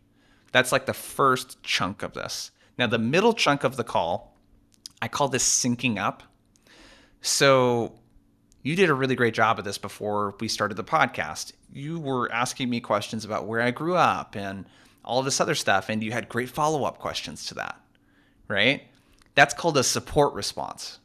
That's 0.52 0.72
like 0.72 0.86
the 0.86 0.94
first 0.94 1.62
chunk 1.62 2.02
of 2.02 2.14
this. 2.14 2.50
Now, 2.78 2.86
the 2.86 2.98
middle 2.98 3.34
chunk 3.34 3.64
of 3.64 3.76
the 3.76 3.84
call, 3.84 4.36
I 5.02 5.08
call 5.08 5.28
this 5.28 5.46
syncing 5.46 5.98
up. 5.98 6.22
So, 7.20 7.94
you 8.62 8.76
did 8.76 8.90
a 8.90 8.94
really 8.94 9.14
great 9.14 9.34
job 9.34 9.58
of 9.58 9.64
this 9.64 9.78
before 9.78 10.34
we 10.40 10.48
started 10.48 10.76
the 10.76 10.84
podcast. 10.84 11.52
You 11.72 11.98
were 11.98 12.30
asking 12.32 12.68
me 12.68 12.80
questions 12.80 13.24
about 13.24 13.46
where 13.46 13.60
I 13.60 13.70
grew 13.70 13.96
up 13.96 14.36
and 14.36 14.66
all 15.04 15.22
this 15.22 15.40
other 15.40 15.54
stuff, 15.54 15.88
and 15.88 16.02
you 16.02 16.12
had 16.12 16.28
great 16.28 16.48
follow 16.48 16.84
up 16.84 16.98
questions 16.98 17.46
to 17.46 17.54
that, 17.54 17.80
right? 18.48 18.82
That's 19.34 19.54
called 19.54 19.76
a 19.76 19.84
support 19.84 20.34
response. 20.34 20.98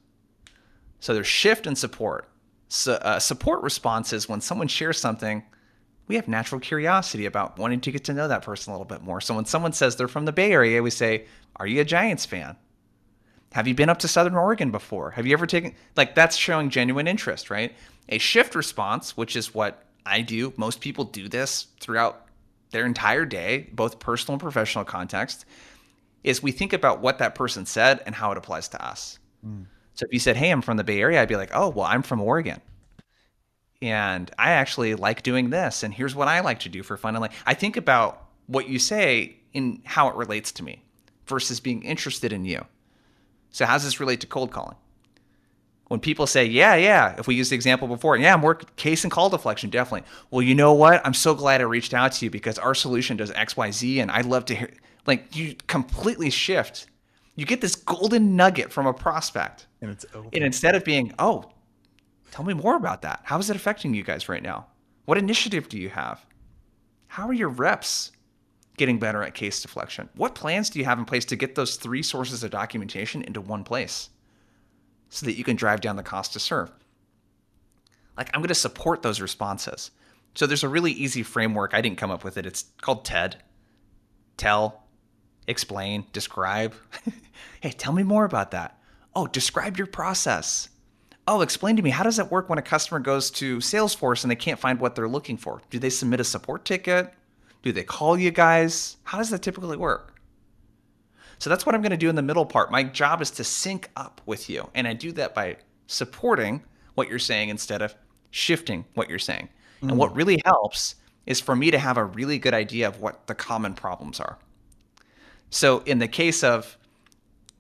So, 1.00 1.14
there's 1.14 1.28
shift 1.28 1.68
and 1.68 1.78
support. 1.78 2.30
So, 2.70 2.94
uh, 2.94 3.20
support 3.20 3.62
response 3.62 4.12
is 4.14 4.28
when 4.28 4.42
someone 4.42 4.68
shares 4.68 5.00
something 5.00 5.44
we 6.08 6.15
have 6.15 6.28
natural 6.28 6.62
curiosity 6.62 7.26
about 7.26 7.58
wanting 7.58 7.82
to 7.82 7.91
get 7.91 8.04
to 8.06 8.13
know 8.13 8.28
that 8.28 8.44
person 8.44 8.72
a 8.72 8.76
little 8.76 8.86
bit 8.86 9.04
more. 9.04 9.22
So 9.22 9.36
when 9.36 9.46
someone 9.46 9.74
says 9.74 9.96
they're 9.96 10.08
from 10.08 10.26
the 10.26 10.32
Bay 10.32 10.52
Area, 10.52 10.84
we 10.84 10.91
say, 10.91 11.26
Are 11.56 11.68
you 11.68 11.82
a 11.82 11.86
Giants 11.86 12.26
fan? 12.26 12.56
Have 13.54 13.68
you 13.68 13.74
been 13.74 13.89
up 13.89 14.00
to 14.00 14.08
Southern 14.08 14.36
Oregon 14.36 14.70
before? 14.70 15.12
Have 15.12 15.26
you 15.26 15.34
ever 15.34 15.48
taken, 15.48 15.74
like, 15.96 16.13
that's 16.13 16.36
showing 16.36 16.70
genuine 16.70 17.08
interest, 17.08 17.50
right? 17.50 17.74
A 18.10 18.18
shift 18.18 18.54
response, 18.54 19.15
which 19.15 19.36
is 19.36 19.54
what 19.54 19.84
I 20.06 20.22
do, 20.22 20.54
most 20.58 20.82
people 20.82 21.06
do 21.06 21.28
this 21.28 21.68
throughout 21.80 22.28
their 22.72 22.86
entire 22.86 23.26
day, 23.26 23.70
both 23.72 24.00
personal 24.00 24.34
and 24.34 24.41
professional 24.41 24.84
context, 24.84 25.46
is 26.24 26.44
we 26.44 26.52
think 26.52 26.74
about 26.74 27.00
what 27.00 27.20
that 27.20 27.34
person 27.34 27.65
said 27.65 28.02
and 28.06 28.13
how 28.13 28.32
it 28.32 28.38
applies 28.38 28.68
to 28.70 28.86
us. 28.86 29.20
Mm. 29.46 29.65
So 29.94 30.06
if 30.06 30.13
you 30.13 30.20
said, 30.20 30.36
Hey, 30.36 30.52
I'm 30.52 30.62
from 30.62 30.78
the 30.78 30.84
Bay 30.84 31.00
Area, 31.00 31.22
I'd 31.22 31.30
be 31.30 31.38
like, 31.38 31.52
Oh, 31.54 31.70
well, 31.70 31.86
I'm 31.86 32.04
from 32.04 32.22
Oregon 32.22 32.62
and 33.82 34.32
I 34.38 34.52
actually 34.52 34.96
like 34.96 35.24
doing 35.24 35.50
this, 35.50 35.84
and 35.84 35.94
here's 35.94 36.16
what 36.16 36.28
I 36.28 36.40
like 36.40 36.60
to 36.62 36.70
do 36.70 36.84
for 36.84 36.98
fun. 36.98 37.16
And 37.16 37.22
like, 37.22 37.34
I 37.46 37.54
think 37.54 37.78
about 37.78 38.26
what 38.48 38.70
you 38.70 38.80
say 38.80 39.38
in 39.54 39.82
how 39.86 40.08
it 40.10 40.16
relates 40.16 40.52
to 40.54 40.64
me 40.64 40.84
versus 41.28 41.60
being 41.60 41.84
interested 41.84 42.32
in 42.32 42.46
you. 42.46 42.66
So, 43.52 43.66
how 43.66 43.74
does 43.74 43.84
this 43.84 44.00
relate 44.00 44.22
to 44.22 44.28
cold 44.28 44.52
calling? 44.52 44.76
When 45.88 46.00
people 46.00 46.26
say, 46.26 46.46
yeah, 46.46 46.76
yeah, 46.76 47.16
if 47.20 47.28
we 47.28 47.36
use 47.36 47.50
the 47.50 47.56
example 47.56 47.88
before, 47.88 48.18
yeah, 48.18 48.36
more 48.38 48.56
case 48.56 49.04
and 49.04 49.12
call 49.12 49.30
deflection, 49.30 49.70
definitely. 49.70 50.08
Well, 50.32 50.42
you 50.42 50.56
know 50.56 50.74
what? 50.74 51.06
I'm 51.06 51.14
so 51.14 51.36
glad 51.36 51.62
I 51.62 51.66
reached 51.66 51.94
out 51.94 52.12
to 52.14 52.26
you 52.26 52.32
because 52.32 52.58
our 52.58 52.74
solution 52.74 53.18
does 53.18 53.30
X, 53.32 53.56
Y, 53.56 53.70
Z, 53.70 54.00
and 54.00 54.10
I'd 54.10 54.26
love 54.26 54.46
to 54.46 54.56
hear. 54.56 54.72
Like, 55.06 55.36
you 55.36 55.56
completely 55.68 56.32
shift. 56.32 56.88
You 57.36 57.46
get 57.46 57.62
this 57.62 57.76
golden 57.76 58.36
nugget 58.36 58.72
from 58.72 58.88
a 58.88 58.94
prospect. 58.94 59.68
And 59.82 59.92
it's 59.92 60.06
open. 60.16 60.32
And 60.34 60.44
instead 60.44 60.74
of 60.74 60.84
being, 60.84 61.14
oh, 61.20 61.52
Tell 62.32 62.46
me 62.46 62.54
more 62.54 62.76
about 62.76 63.02
that. 63.04 63.22
How 63.24 63.40
is 63.40 63.50
it 63.50 63.56
affecting 63.56 63.94
you 63.94 64.04
guys 64.04 64.28
right 64.28 64.44
now? 64.44 64.68
What 65.06 65.18
initiative 65.18 65.70
do 65.70 65.78
you 65.78 65.90
have? 65.90 66.26
How 67.08 67.28
are 67.28 67.34
your 67.34 67.50
reps 67.50 68.12
getting 68.78 69.00
better 69.00 69.24
at 69.24 69.34
case 69.34 69.62
deflection? 69.62 70.10
What 70.16 70.36
plans 70.36 70.70
do 70.70 70.80
you 70.80 70.86
have 70.86 71.00
in 71.00 71.06
place 71.06 71.26
to 71.26 71.36
get 71.36 71.56
those 71.56 71.76
three 71.76 72.04
sources 72.04 72.44
of 72.44 72.52
documentation 72.52 73.22
into 73.22 73.40
one 73.40 73.64
place 73.64 74.10
so 75.10 75.26
that 75.26 75.38
you 75.38 75.44
can 75.44 75.56
drive 75.56 75.82
down 75.82 75.96
the 75.96 76.04
cost 76.04 76.34
to 76.34 76.40
serve? 76.40 76.72
Like, 78.18 78.30
I'm 78.34 78.42
going 78.42 78.48
to 78.50 78.56
support 78.56 79.02
those 79.02 79.22
responses. 79.22 79.92
So, 80.34 80.46
there's 80.46 80.64
a 80.64 80.70
really 80.70 80.92
easy 80.92 81.24
framework. 81.24 81.74
I 81.74 81.82
didn't 81.82 81.98
come 81.98 82.12
up 82.12 82.24
with 82.24 82.38
it. 82.38 82.46
It's 82.46 82.66
called 82.82 83.06
TED 83.06 83.38
Tell, 84.38 84.84
Explain, 85.48 86.06
Describe. 86.12 86.74
hey, 87.62 87.72
tell 87.72 87.94
me 87.94 88.04
more 88.04 88.26
about 88.26 88.52
that. 88.52 88.80
Oh, 89.16 89.28
describe 89.28 89.78
your 89.78 89.88
process 89.88 90.70
oh, 91.28 91.42
explain 91.42 91.76
to 91.76 91.82
me 91.82 91.90
how 91.90 92.04
does 92.04 92.18
that 92.18 92.32
work 92.32 92.50
when 92.50 92.60
a 92.60 92.62
customer 92.62 93.00
goes 93.00 93.32
to 93.32 93.58
Salesforce 93.58 94.24
and 94.24 94.32
they 94.32 94.36
can't 94.36 94.60
find 94.60 94.80
what 94.80 94.96
they're 94.96 95.08
looking 95.08 95.38
for? 95.38 95.62
Do 95.70 95.80
they 95.80 95.90
submit 95.90 96.20
a 96.20 96.24
support 96.24 96.66
ticket? 96.66 97.14
Do 97.64 97.72
they 97.72 97.84
call 97.84 98.18
you 98.18 98.32
guys? 98.32 98.98
How 99.04 99.18
does 99.18 99.32
that 99.32 99.42
typically 99.42 99.78
work? 99.78 100.20
So 101.40 101.50
that's 101.50 101.66
what 101.66 101.76
I'm 101.76 101.82
going 101.82 101.92
to 101.92 101.98
do 101.98 102.10
in 102.10 102.16
the 102.16 102.22
middle 102.22 102.46
part. 102.46 102.72
My 102.72 102.84
job 102.84 103.22
is 103.22 103.32
to 103.32 103.44
sync 103.44 103.90
up 103.96 104.22
with 104.26 104.50
you. 104.50 104.70
And 104.74 104.88
I 104.88 104.94
do 104.94 105.12
that 105.14 105.34
by 105.34 105.58
supporting 105.88 106.64
what 106.94 107.10
you're 107.10 107.20
saying 107.20 107.50
instead 107.50 107.82
of 107.82 107.96
shifting 108.32 108.86
what 108.94 109.10
you're 109.10 109.20
saying. 109.20 109.50
Mm. 109.82 109.90
And 109.90 109.98
what 109.98 110.16
really 110.16 110.42
helps 110.46 110.96
is 111.26 111.42
for 111.42 111.56
me 111.56 111.72
to 111.72 111.80
have 111.80 111.98
a 111.98 112.06
really 112.06 112.38
good 112.38 112.54
idea 112.54 112.88
of 112.88 113.02
what 113.02 113.28
the 113.28 113.36
common 113.36 113.74
problems 113.74 114.20
are. 114.20 114.38
So 115.50 115.80
in 115.86 116.00
the 116.00 116.08
case 116.08 116.44
of 116.44 116.78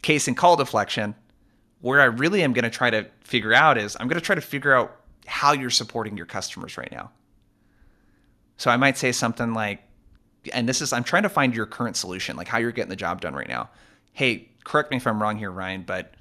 case 0.01 0.27
and 0.27 0.37
call 0.37 0.55
deflection, 0.55 1.15
where 1.85 2.01
I 2.01 2.05
really 2.05 2.41
am 2.41 2.51
going 2.51 2.63
to 2.63 2.71
try 2.71 2.89
to 2.89 3.05
figure 3.19 3.53
out 3.53 3.77
is 3.77 3.95
I'm 3.99 4.07
going 4.07 4.19
to 4.19 4.25
try 4.25 4.33
to 4.33 4.41
figure 4.41 4.73
out 4.73 5.01
how 5.27 5.51
you're 5.51 5.69
supporting 5.69 6.17
your 6.17 6.25
customers 6.25 6.79
right 6.79 6.91
now. 6.91 7.11
So 8.57 8.71
I 8.71 8.77
might 8.77 8.97
say 8.97 9.11
something 9.11 9.53
like, 9.53 9.83
and 10.51 10.67
this 10.67 10.81
is, 10.81 10.93
I'm 10.93 11.03
trying 11.03 11.21
to 11.23 11.29
find 11.29 11.55
your 11.55 11.67
current 11.67 11.95
solution, 11.95 12.37
like 12.37 12.47
how 12.47 12.57
you're 12.57 12.71
getting 12.71 12.89
the 12.89 12.95
job 12.95 13.21
done 13.21 13.35
right 13.35 13.47
now. 13.47 13.69
Hey, 14.13 14.49
correct 14.63 14.89
me 14.89 14.97
if 14.97 15.05
I'm 15.05 15.21
wrong 15.21 15.37
here, 15.37 15.51
Ryan, 15.51 15.83
but 15.83 16.15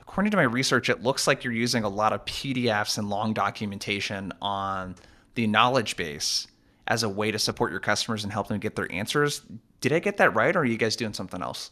according 0.00 0.32
to 0.32 0.36
my 0.36 0.42
research, 0.42 0.90
it 0.90 1.02
looks 1.02 1.26
like 1.26 1.44
you're 1.44 1.52
using 1.54 1.82
a 1.82 1.88
lot 1.88 2.12
of 2.12 2.22
PDFs 2.26 2.98
and 2.98 3.08
long 3.08 3.32
documentation 3.32 4.34
on 4.42 4.96
the 5.34 5.46
knowledge 5.46 5.96
base 5.96 6.46
as 6.88 7.04
a 7.04 7.08
way 7.08 7.30
to 7.30 7.38
support 7.38 7.70
your 7.70 7.80
customers 7.80 8.22
and 8.22 8.34
help 8.34 8.48
them 8.48 8.58
get 8.58 8.76
their 8.76 8.92
answers. 8.92 9.40
Did 9.80 9.94
I 9.94 9.98
get 9.98 10.18
that 10.18 10.34
right, 10.34 10.54
or 10.54 10.58
are 10.58 10.66
you 10.66 10.76
guys 10.76 10.94
doing 10.94 11.14
something 11.14 11.40
else? 11.40 11.70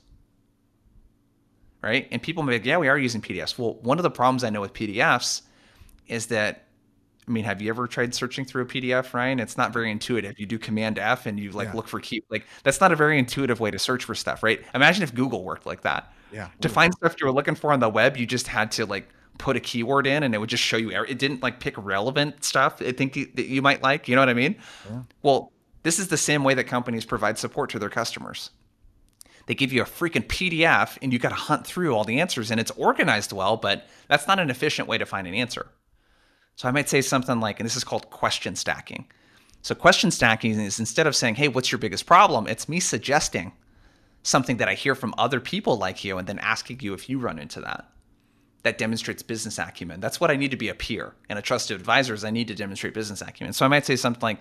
Right? 1.85 2.09
And 2.11 2.23
people 2.23 2.43
may 2.43 2.53
be 2.53 2.59
like, 2.59 2.67
yeah, 2.67 2.79
we 2.79 2.89
are 2.89 2.99
using 2.99 3.21
PDFs. 3.21 3.59
Well, 3.59 3.75
one 3.83 3.99
of 3.99 4.03
the 4.03 4.11
problems 4.11 4.43
I 4.43 4.49
know 4.49 4.63
with 4.63 4.73
PDFs 4.73 5.43
is 6.09 6.29
that 6.29 6.65
I 7.27 7.31
mean, 7.31 7.45
have 7.45 7.63
you 7.63 7.71
ever 7.71 7.87
tried 7.87 8.15
searching 8.15 8.45
through 8.45 8.63
a 8.63 8.67
PDF, 8.67 9.15
Ryan? 9.15 9.41
It's 9.41 9.57
not 9.57 9.73
very 9.73 9.91
intuitive. 9.91 10.39
You 10.39 10.47
do 10.47 10.59
Command 10.59 10.99
F 10.99 11.27
and 11.27 11.41
you 11.41 11.51
like 11.53 11.69
yeah. 11.69 11.75
look 11.75 11.89
for 11.89 12.01
key. 12.01 12.23
Like 12.31 12.47
that's 12.63 12.81
not 12.81 12.93
a 12.93 12.97
very 12.97 13.19
intuitive 13.19 13.61
way 13.61 13.71
to 13.71 13.79
search 13.79 14.05
for 14.05 14.15
stuff, 14.15 14.43
right? 14.43 14.63
Imagine 14.75 15.03
if 15.03 15.15
Google 15.15 15.43
worked 15.43 15.67
like 15.67 15.83
that. 15.83 16.13
Yeah. 16.33 16.49
To 16.61 16.69
find 16.69 16.93
stuff 16.95 17.15
you 17.21 17.27
were 17.27 17.33
looking 17.33 17.55
for 17.55 17.73
on 17.73 17.81
the 17.81 17.89
web, 17.89 18.17
you 18.17 18.27
just 18.27 18.47
had 18.47 18.73
to 18.73 18.87
like 18.87 19.09
put 19.39 19.57
a 19.57 19.61
keyword 19.61 20.07
in 20.07 20.23
and 20.23 20.35
it 20.35 20.39
would 20.39 20.51
just 20.51 20.63
show 20.63 20.77
you. 20.77 20.91
It 20.91 21.19
didn't 21.19 21.43
like 21.43 21.61
pick 21.61 21.75
relevant 21.79 22.45
stuff. 22.45 22.83
I 22.83 22.93
think 22.93 23.15
that 23.15 23.47
you 23.47 23.63
might 23.63 23.83
like. 23.83 24.07
You 24.09 24.17
know 24.17 24.23
what 24.23 24.29
I 24.29 24.35
mean? 24.35 24.57
Yeah. 24.91 25.03
Well, 25.23 25.53
this 25.83 25.99
is 25.99 26.09
the 26.09 26.17
same 26.17 26.45
way 26.45 26.55
that 26.55 26.65
companies 26.65 27.05
provide 27.05 27.39
support 27.39 27.71
to 27.71 27.79
their 27.79 27.91
customers. 27.91 28.51
They 29.47 29.55
give 29.55 29.73
you 29.73 29.83
a 29.83 29.87
freaking 29.87 30.27
PDF 30.27 30.99
and 31.03 31.13
you 31.13 31.19
got 31.19 31.31
to 31.31 31.35
hunt 31.35 31.67
through 31.67 31.95
all 31.95 32.05
the 32.05 32.21
answers 32.21 32.51
and 32.51 32.59
it's 32.59 32.71
organized 32.73 33.33
well, 33.33 33.57
but 33.57 33.87
that's 34.09 34.27
not 34.27 34.39
an 34.39 34.51
efficient 34.51 34.89
way 34.89 34.99
to 34.99 35.07
find 35.07 35.27
an 35.27 35.35
answer. 35.35 35.67
So 36.57 36.69
I 36.69 36.71
might 36.71 36.89
say 36.89 37.01
something 37.03 37.41
like, 37.41 37.61
and 37.61 37.67
this 37.67 37.77
is 37.77 37.85
called 37.85 38.11
question 38.11 38.57
stacking. 38.57 39.07
So 39.63 39.75
question 39.75 40.11
stacking 40.11 40.59
is 40.59 40.79
instead 40.79 41.07
of 41.07 41.17
saying, 41.17 41.37
hey, 41.37 41.49
what's 41.49 41.73
your 41.73 41.79
biggest 41.79 42.07
problem? 42.07 42.47
It's 42.47 42.69
me 42.69 42.81
suggesting 42.81 43.53
something 44.23 44.57
that 44.59 44.69
I 44.69 44.75
hear 44.75 44.95
from 44.95 45.15
other 45.19 45.41
people 45.41 45.77
like 45.77 46.05
you 46.05 46.19
and 46.19 46.27
then 46.27 46.39
asking 46.39 46.81
you 46.81 46.95
if 46.95 47.09
you 47.09 47.19
run 47.19 47.39
into 47.39 47.61
that. 47.61 47.91
That 48.63 48.79
demonstrates 48.79 49.23
business 49.23 49.59
acumen. 49.59 50.01
That's 50.01 50.21
what 50.21 50.31
I 50.31 50.37
need 50.37 50.51
to 50.53 50.57
be 50.57 50.71
a 50.71 50.75
peer 50.75 51.15
and 51.29 51.39
a 51.39 51.43
trusted 51.43 51.79
advisor 51.79 52.15
is 52.15 52.25
I 52.25 52.31
need 52.31 52.49
to 52.49 52.55
demonstrate 52.55 52.95
business 52.95 53.21
acumen. 53.21 53.53
So 53.53 53.67
I 53.67 53.69
might 53.69 53.85
say 53.85 53.97
something 53.97 54.23
like, 54.23 54.39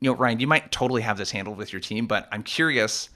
you 0.00 0.10
know, 0.10 0.16
Ryan, 0.16 0.40
you 0.40 0.46
might 0.46 0.70
totally 0.70 1.00
have 1.00 1.16
this 1.16 1.30
handled 1.30 1.56
with 1.56 1.72
your 1.72 1.80
team, 1.80 2.06
but 2.06 2.28
I'm 2.30 2.42
curious. 2.42 3.08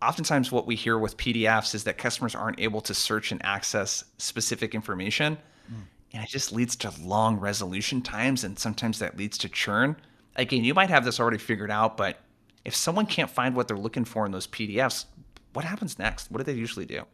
Oftentimes, 0.00 0.52
what 0.52 0.66
we 0.66 0.76
hear 0.76 0.98
with 0.98 1.16
PDFs 1.16 1.74
is 1.74 1.84
that 1.84 1.98
customers 1.98 2.34
aren't 2.34 2.60
able 2.60 2.80
to 2.82 2.94
search 2.94 3.32
and 3.32 3.44
access 3.44 4.04
specific 4.18 4.74
information. 4.74 5.38
Mm 5.72 5.86
and 6.12 6.22
it 6.22 6.28
just 6.28 6.52
leads 6.52 6.76
to 6.76 6.92
long 7.02 7.38
resolution 7.38 8.02
times 8.02 8.44
and 8.44 8.58
sometimes 8.58 8.98
that 8.98 9.16
leads 9.16 9.38
to 9.38 9.48
churn. 9.48 9.96
Again 10.36 10.64
you 10.64 10.74
might 10.74 10.90
have 10.90 11.04
this 11.04 11.20
already 11.20 11.38
figured 11.38 11.70
out 11.70 11.96
but 11.96 12.20
if 12.64 12.74
someone 12.74 13.06
can't 13.06 13.30
find 13.30 13.54
what 13.54 13.68
they're 13.68 13.78
looking 13.78 14.04
for 14.04 14.26
in 14.26 14.32
those 14.32 14.46
pdfs 14.46 15.06
what 15.52 15.64
happens 15.64 15.98
next? 15.98 16.30
What 16.30 16.38
do 16.38 16.44
they 16.44 16.58
usually 16.58 16.86
do? 16.86 17.04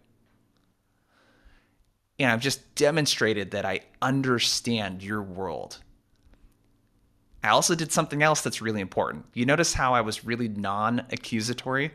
And 2.19 2.31
i've 2.31 2.41
just 2.41 2.75
demonstrated 2.75 3.51
that 3.53 3.65
i 3.65 3.81
understand 4.01 5.03
your 5.03 5.23
world. 5.23 5.79
I 7.43 7.49
also 7.49 7.75
did 7.75 7.93
something 7.93 8.23
else 8.23 8.41
that's 8.41 8.63
really 8.63 8.81
important. 8.81 9.27
You 9.35 9.45
notice 9.47 9.75
how 9.75 9.95
i 9.95 10.01
was 10.01 10.25
really 10.25 10.49
non-accusatory 10.49 11.93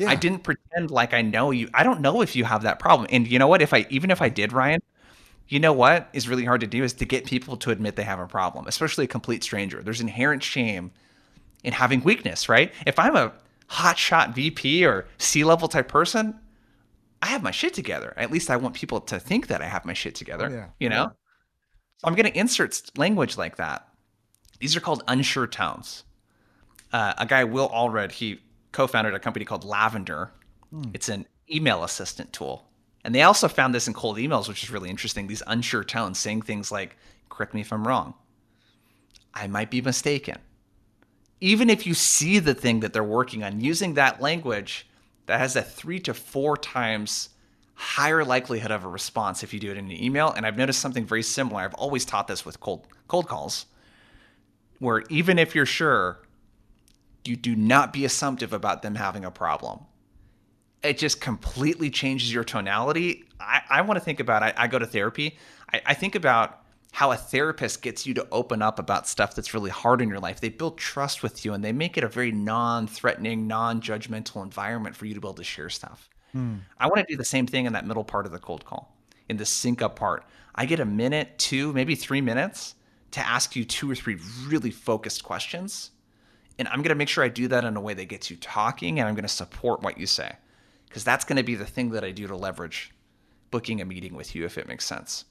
yeah. 0.00 0.10
I 0.10 0.14
didn't 0.14 0.40
pretend 0.40 0.90
like 0.90 1.12
I 1.12 1.20
know 1.20 1.50
you. 1.50 1.68
I 1.74 1.82
don't 1.82 2.00
know 2.00 2.22
if 2.22 2.34
you 2.34 2.44
have 2.44 2.62
that 2.62 2.78
problem. 2.78 3.06
And 3.10 3.28
you 3.28 3.38
know 3.38 3.48
what? 3.48 3.60
If 3.60 3.74
I 3.74 3.86
even 3.90 4.10
if 4.10 4.22
I 4.22 4.30
did, 4.30 4.52
Ryan, 4.52 4.80
you 5.48 5.60
know 5.60 5.74
what 5.74 6.08
is 6.14 6.26
really 6.26 6.44
hard 6.44 6.62
to 6.62 6.66
do 6.66 6.82
is 6.82 6.94
to 6.94 7.04
get 7.04 7.26
people 7.26 7.56
to 7.58 7.70
admit 7.70 7.96
they 7.96 8.04
have 8.04 8.18
a 8.18 8.26
problem, 8.26 8.66
especially 8.66 9.04
a 9.04 9.08
complete 9.08 9.44
stranger. 9.44 9.82
There's 9.82 10.00
inherent 10.00 10.42
shame 10.42 10.90
in 11.62 11.74
having 11.74 12.02
weakness, 12.02 12.48
right? 12.48 12.72
If 12.86 12.98
I'm 12.98 13.14
a 13.14 13.32
hotshot 13.68 14.34
VP 14.34 14.86
or 14.86 15.06
C 15.18 15.44
level 15.44 15.68
type 15.68 15.88
person, 15.88 16.38
I 17.20 17.26
have 17.26 17.42
my 17.42 17.50
shit 17.50 17.74
together. 17.74 18.14
At 18.16 18.30
least 18.30 18.48
I 18.48 18.56
want 18.56 18.74
people 18.74 19.00
to 19.02 19.20
think 19.20 19.48
that 19.48 19.60
I 19.60 19.66
have 19.66 19.84
my 19.84 19.92
shit 19.92 20.14
together. 20.14 20.48
Oh, 20.50 20.54
yeah. 20.54 20.66
You 20.78 20.88
know? 20.88 21.02
Yeah. 21.02 21.08
So 21.98 22.08
I'm 22.08 22.14
going 22.14 22.32
to 22.32 22.38
insert 22.38 22.90
language 22.96 23.36
like 23.36 23.56
that. 23.56 23.86
These 24.60 24.76
are 24.76 24.80
called 24.80 25.02
unsure 25.06 25.46
tones. 25.46 26.04
Uh, 26.92 27.12
a 27.18 27.26
guy, 27.26 27.44
Will 27.44 27.68
Allred, 27.68 28.12
he 28.12 28.40
co 28.72 28.86
founded 28.86 29.14
a 29.14 29.18
company 29.18 29.44
called 29.44 29.64
Lavender. 29.64 30.30
Hmm. 30.70 30.90
It's 30.94 31.08
an 31.08 31.26
email 31.50 31.84
assistant 31.84 32.32
tool. 32.32 32.66
And 33.04 33.14
they 33.14 33.22
also 33.22 33.48
found 33.48 33.74
this 33.74 33.88
in 33.88 33.94
cold 33.94 34.18
emails, 34.18 34.48
which 34.48 34.62
is 34.62 34.70
really 34.70 34.90
interesting. 34.90 35.26
These 35.26 35.42
unsure 35.46 35.84
tones 35.84 36.18
saying 36.18 36.42
things 36.42 36.70
like, 36.70 36.96
correct 37.28 37.54
me 37.54 37.62
if 37.62 37.72
I'm 37.72 37.86
wrong. 37.86 38.14
I 39.32 39.46
might 39.46 39.70
be 39.70 39.80
mistaken. 39.80 40.36
Even 41.40 41.70
if 41.70 41.86
you 41.86 41.94
see 41.94 42.38
the 42.38 42.52
thing 42.52 42.80
that 42.80 42.92
they're 42.92 43.02
working 43.02 43.42
on, 43.42 43.60
using 43.60 43.94
that 43.94 44.20
language 44.20 44.86
that 45.26 45.38
has 45.38 45.56
a 45.56 45.62
three 45.62 45.98
to 46.00 46.12
four 46.12 46.56
times 46.56 47.30
higher 47.74 48.22
likelihood 48.24 48.70
of 48.70 48.84
a 48.84 48.88
response 48.88 49.42
if 49.42 49.54
you 49.54 49.60
do 49.60 49.70
it 49.70 49.78
in 49.78 49.86
an 49.86 50.04
email. 50.04 50.30
And 50.32 50.44
I've 50.44 50.58
noticed 50.58 50.80
something 50.80 51.06
very 51.06 51.22
similar. 51.22 51.62
I've 51.62 51.74
always 51.74 52.04
taught 52.04 52.28
this 52.28 52.44
with 52.44 52.60
cold 52.60 52.86
cold 53.08 53.26
calls, 53.26 53.64
where 54.80 55.02
even 55.08 55.38
if 55.38 55.54
you're 55.54 55.64
sure, 55.64 56.20
you 57.24 57.36
do 57.36 57.54
not 57.54 57.92
be 57.92 58.04
assumptive 58.04 58.52
about 58.52 58.82
them 58.82 58.94
having 58.94 59.24
a 59.24 59.30
problem 59.30 59.80
it 60.82 60.98
just 60.98 61.20
completely 61.20 61.90
changes 61.90 62.32
your 62.32 62.44
tonality. 62.44 63.24
I, 63.38 63.62
I 63.68 63.80
want 63.82 63.98
to 63.98 64.04
think 64.04 64.20
about, 64.20 64.42
I, 64.42 64.54
I 64.56 64.66
go 64.66 64.78
to 64.78 64.86
therapy. 64.86 65.36
I, 65.72 65.82
I 65.86 65.94
think 65.94 66.14
about 66.14 66.62
how 66.92 67.12
a 67.12 67.16
therapist 67.16 67.82
gets 67.82 68.06
you 68.06 68.14
to 68.14 68.26
open 68.32 68.62
up 68.62 68.78
about 68.78 69.06
stuff 69.06 69.34
that's 69.34 69.54
really 69.54 69.70
hard 69.70 70.00
in 70.00 70.08
your 70.08 70.18
life. 70.18 70.40
They 70.40 70.48
build 70.48 70.78
trust 70.78 71.22
with 71.22 71.44
you 71.44 71.52
and 71.52 71.62
they 71.62 71.72
make 71.72 71.96
it 71.96 72.04
a 72.04 72.08
very 72.08 72.32
non 72.32 72.86
threatening, 72.86 73.46
non 73.46 73.80
judgmental 73.80 74.42
environment 74.42 74.96
for 74.96 75.06
you 75.06 75.14
to 75.14 75.20
be 75.20 75.26
able 75.26 75.34
to 75.34 75.44
share 75.44 75.68
stuff. 75.68 76.08
Hmm. 76.32 76.56
I 76.78 76.86
want 76.86 77.06
to 77.06 77.12
do 77.12 77.16
the 77.16 77.24
same 77.24 77.46
thing 77.46 77.66
in 77.66 77.72
that 77.74 77.86
middle 77.86 78.04
part 78.04 78.26
of 78.26 78.32
the 78.32 78.38
cold 78.38 78.64
call, 78.64 78.96
in 79.28 79.36
the 79.36 79.46
sync 79.46 79.82
up 79.82 79.96
part. 79.96 80.24
I 80.54 80.66
get 80.66 80.80
a 80.80 80.84
minute, 80.84 81.38
two, 81.38 81.72
maybe 81.72 81.94
three 81.94 82.20
minutes 82.20 82.74
to 83.12 83.20
ask 83.20 83.54
you 83.54 83.64
two 83.64 83.90
or 83.90 83.94
three 83.94 84.18
really 84.46 84.70
focused 84.70 85.22
questions. 85.22 85.90
And 86.60 86.68
I'm 86.68 86.82
going 86.82 86.90
to 86.90 86.94
make 86.94 87.08
sure 87.08 87.24
I 87.24 87.28
do 87.28 87.48
that 87.48 87.64
in 87.64 87.74
a 87.74 87.80
way 87.80 87.94
that 87.94 88.04
gets 88.04 88.30
you 88.30 88.36
talking 88.36 89.00
and 89.00 89.08
I'm 89.08 89.14
going 89.14 89.22
to 89.22 89.28
support 89.28 89.82
what 89.82 89.96
you 89.96 90.04
say 90.06 90.30
because 90.86 91.02
that's 91.02 91.24
going 91.24 91.38
to 91.38 91.42
be 91.42 91.54
the 91.54 91.64
thing 91.64 91.88
that 91.92 92.04
I 92.04 92.10
do 92.10 92.26
to 92.26 92.36
leverage 92.36 92.92
booking 93.50 93.80
a 93.80 93.86
meeting 93.86 94.14
with 94.14 94.34
you 94.34 94.44
if 94.44 94.58
it 94.58 94.68
makes 94.68 94.84
sense. 94.84 95.24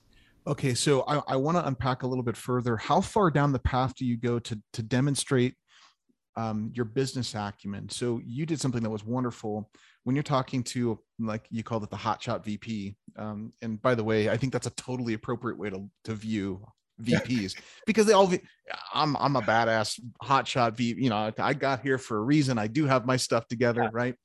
Okay, 0.47 0.73
so 0.73 1.03
I, 1.07 1.21
I 1.27 1.35
want 1.35 1.55
to 1.57 1.67
unpack 1.67 2.01
a 2.01 2.07
little 2.07 2.23
bit 2.23 2.35
further. 2.35 2.77
How 2.77 2.99
far 2.99 3.29
down 3.29 3.51
the 3.51 3.59
path 3.59 3.93
do 3.93 4.07
you 4.07 4.17
go 4.17 4.39
to 4.39 4.59
to 4.73 4.81
demonstrate 4.81 5.53
um, 6.35 6.71
your 6.73 6.85
business 6.85 7.35
acumen? 7.35 7.89
So 7.89 8.19
you 8.25 8.47
did 8.47 8.59
something 8.59 8.81
that 8.81 8.89
was 8.89 9.05
wonderful 9.05 9.69
when 10.05 10.15
you're 10.15 10.23
talking 10.23 10.63
to 10.63 10.99
like 11.19 11.45
you 11.51 11.61
called 11.61 11.83
it 11.83 11.91
the 11.91 11.97
hotshot 11.97 12.43
VP. 12.43 12.97
Um, 13.17 13.53
and 13.61 13.79
by 13.79 13.93
the 13.93 14.03
way, 14.03 14.29
I 14.29 14.37
think 14.37 14.51
that's 14.51 14.65
a 14.65 14.71
totally 14.71 15.13
appropriate 15.13 15.59
way 15.59 15.69
to 15.69 15.87
to 16.05 16.15
view 16.15 16.65
VPs 17.01 17.55
because 17.85 18.05
they 18.05 18.13
all 18.13 18.31
I'm 18.93 19.15
I'm 19.17 19.35
a 19.35 19.41
badass 19.41 19.99
hotshot 20.23 20.75
V, 20.75 20.95
You 20.97 21.09
know, 21.09 21.31
I 21.37 21.53
got 21.53 21.81
here 21.81 21.97
for 21.97 22.17
a 22.17 22.21
reason. 22.21 22.57
I 22.57 22.67
do 22.67 22.85
have 22.85 23.05
my 23.05 23.17
stuff 23.17 23.47
together, 23.47 23.83
yeah. 23.83 23.89
right? 23.93 24.15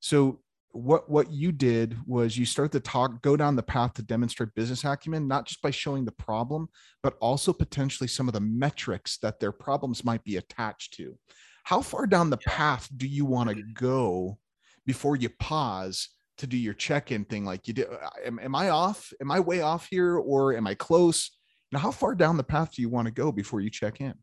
So 0.00 0.40
what 0.76 1.08
what 1.08 1.32
you 1.32 1.52
did 1.52 1.96
was 2.06 2.36
you 2.36 2.44
start 2.44 2.70
to 2.70 2.80
talk 2.80 3.22
go 3.22 3.36
down 3.36 3.56
the 3.56 3.62
path 3.62 3.94
to 3.94 4.02
demonstrate 4.02 4.54
business 4.54 4.84
acumen 4.84 5.26
not 5.26 5.46
just 5.46 5.62
by 5.62 5.70
showing 5.70 6.04
the 6.04 6.12
problem 6.12 6.68
but 7.02 7.16
also 7.20 7.52
potentially 7.52 8.06
some 8.06 8.28
of 8.28 8.34
the 8.34 8.40
metrics 8.40 9.16
that 9.18 9.40
their 9.40 9.52
problems 9.52 10.04
might 10.04 10.22
be 10.22 10.36
attached 10.36 10.92
to 10.92 11.16
how 11.64 11.80
far 11.80 12.06
down 12.06 12.28
the 12.28 12.36
path 12.36 12.88
do 12.96 13.06
you 13.06 13.24
want 13.24 13.48
to 13.48 13.62
go 13.72 14.36
before 14.84 15.16
you 15.16 15.30
pause 15.40 16.10
to 16.36 16.46
do 16.46 16.58
your 16.58 16.74
check-in 16.74 17.24
thing 17.24 17.44
like 17.44 17.66
you 17.66 17.72
did 17.72 17.86
uh, 17.88 18.10
am, 18.24 18.38
am 18.38 18.54
i 18.54 18.68
off 18.68 19.12
am 19.20 19.30
i 19.30 19.40
way 19.40 19.62
off 19.62 19.86
here 19.90 20.16
or 20.16 20.54
am 20.54 20.66
i 20.66 20.74
close 20.74 21.35
now 21.72 21.78
how 21.78 21.90
far 21.90 22.14
down 22.14 22.36
the 22.36 22.44
path 22.44 22.72
do 22.74 22.82
you 22.82 22.88
want 22.88 23.06
to 23.06 23.12
go 23.12 23.30
before 23.32 23.60
you 23.60 23.70
check 23.70 24.00
in 24.00 24.14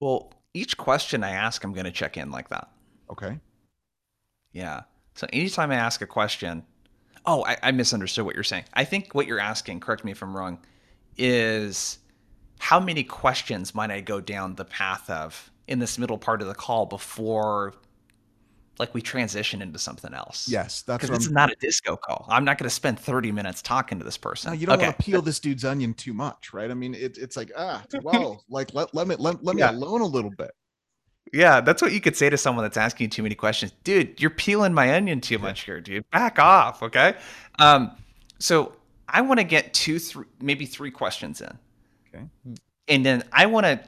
well 0.00 0.32
each 0.54 0.76
question 0.76 1.22
i 1.24 1.30
ask 1.30 1.64
i'm 1.64 1.72
going 1.72 1.84
to 1.84 1.92
check 1.92 2.16
in 2.16 2.30
like 2.30 2.48
that 2.48 2.68
okay 3.10 3.38
yeah. 4.52 4.82
So 5.14 5.26
anytime 5.32 5.70
I 5.70 5.76
ask 5.76 6.00
a 6.02 6.06
question, 6.06 6.64
Oh, 7.24 7.44
I, 7.44 7.56
I 7.62 7.70
misunderstood 7.70 8.24
what 8.24 8.34
you're 8.34 8.42
saying. 8.42 8.64
I 8.74 8.84
think 8.84 9.14
what 9.14 9.28
you're 9.28 9.38
asking, 9.38 9.78
correct 9.78 10.04
me 10.04 10.10
if 10.10 10.22
I'm 10.22 10.36
wrong, 10.36 10.58
is 11.16 11.98
how 12.58 12.80
many 12.80 13.04
questions 13.04 13.76
might 13.76 13.92
I 13.92 14.00
go 14.00 14.20
down 14.20 14.56
the 14.56 14.64
path 14.64 15.08
of 15.08 15.52
in 15.68 15.78
this 15.78 15.98
middle 15.98 16.18
part 16.18 16.42
of 16.42 16.48
the 16.48 16.54
call 16.54 16.84
before 16.84 17.74
like 18.78 18.94
we 18.94 19.02
transition 19.02 19.62
into 19.62 19.78
something 19.78 20.14
else. 20.14 20.48
Yes, 20.48 20.82
that's 20.82 21.04
because 21.04 21.26
is 21.26 21.30
not 21.30 21.52
a 21.52 21.56
disco 21.56 21.96
call. 21.96 22.26
I'm 22.28 22.44
not 22.44 22.58
going 22.58 22.68
to 22.68 22.74
spend 22.74 22.98
30 22.98 23.32
minutes 23.32 23.62
talking 23.62 23.98
to 23.98 24.04
this 24.04 24.16
person. 24.16 24.50
No, 24.50 24.58
you 24.58 24.66
don't 24.66 24.76
okay. 24.76 24.86
want 24.86 24.98
to 24.98 25.02
peel 25.02 25.22
this 25.22 25.40
dude's 25.40 25.64
onion 25.64 25.94
too 25.94 26.12
much, 26.12 26.52
right? 26.52 26.70
I 26.70 26.74
mean, 26.74 26.94
it, 26.94 27.18
it's 27.18 27.36
like 27.36 27.52
ah, 27.56 27.84
well, 28.02 28.44
like 28.48 28.74
let 28.74 28.94
let 28.94 29.06
me 29.06 29.16
let, 29.18 29.42
let 29.44 29.56
me 29.56 29.62
alone 29.62 30.00
a 30.00 30.06
little 30.06 30.30
bit. 30.30 30.52
Yeah, 31.32 31.60
that's 31.60 31.80
what 31.80 31.92
you 31.92 32.00
could 32.00 32.16
say 32.16 32.28
to 32.28 32.36
someone 32.36 32.64
that's 32.64 32.76
asking 32.76 33.04
you 33.04 33.08
too 33.08 33.22
many 33.22 33.34
questions. 33.34 33.72
Dude, 33.84 34.20
you're 34.20 34.30
peeling 34.30 34.74
my 34.74 34.94
onion 34.94 35.20
too 35.20 35.38
much 35.38 35.62
here, 35.62 35.80
dude. 35.80 36.08
Back 36.10 36.38
off, 36.38 36.82
okay? 36.82 37.14
Um, 37.58 37.92
so 38.38 38.76
I 39.08 39.22
want 39.22 39.38
to 39.38 39.44
get 39.44 39.72
two, 39.72 39.98
three, 39.98 40.26
maybe 40.40 40.66
three 40.66 40.90
questions 40.90 41.40
in. 41.40 41.58
Okay. 42.08 42.24
And 42.88 43.06
then 43.06 43.24
I 43.32 43.46
want 43.46 43.64
to 43.64 43.80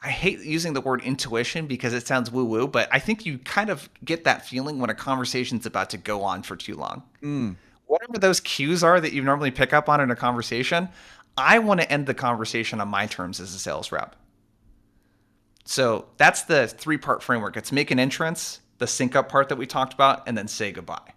I 0.00 0.10
hate 0.10 0.40
using 0.40 0.74
the 0.74 0.80
word 0.80 1.02
intuition 1.02 1.66
because 1.66 1.92
it 1.92 2.06
sounds 2.06 2.30
woo 2.30 2.44
woo, 2.44 2.68
but 2.68 2.88
I 2.92 3.00
think 3.00 3.26
you 3.26 3.38
kind 3.38 3.68
of 3.68 3.88
get 4.04 4.24
that 4.24 4.46
feeling 4.46 4.78
when 4.78 4.90
a 4.90 4.94
conversation's 4.94 5.66
about 5.66 5.90
to 5.90 5.96
go 5.96 6.22
on 6.22 6.42
for 6.42 6.54
too 6.54 6.76
long. 6.76 7.02
Mm. 7.22 7.56
Whatever 7.86 8.18
those 8.18 8.38
cues 8.40 8.84
are 8.84 9.00
that 9.00 9.12
you 9.12 9.22
normally 9.22 9.50
pick 9.50 9.72
up 9.72 9.88
on 9.88 10.00
in 10.00 10.10
a 10.10 10.16
conversation, 10.16 10.88
I 11.36 11.58
want 11.58 11.80
to 11.80 11.90
end 11.90 12.06
the 12.06 12.14
conversation 12.14 12.80
on 12.80 12.88
my 12.88 13.06
terms 13.06 13.40
as 13.40 13.54
a 13.54 13.58
sales 13.58 13.90
rep. 13.90 14.14
So 15.64 16.06
that's 16.16 16.42
the 16.42 16.68
three 16.68 16.96
part 16.96 17.22
framework 17.22 17.56
it's 17.56 17.72
make 17.72 17.90
an 17.90 17.98
entrance, 17.98 18.60
the 18.78 18.86
sync 18.86 19.16
up 19.16 19.28
part 19.28 19.48
that 19.48 19.56
we 19.56 19.66
talked 19.66 19.94
about, 19.94 20.28
and 20.28 20.38
then 20.38 20.46
say 20.46 20.70
goodbye. 20.70 21.12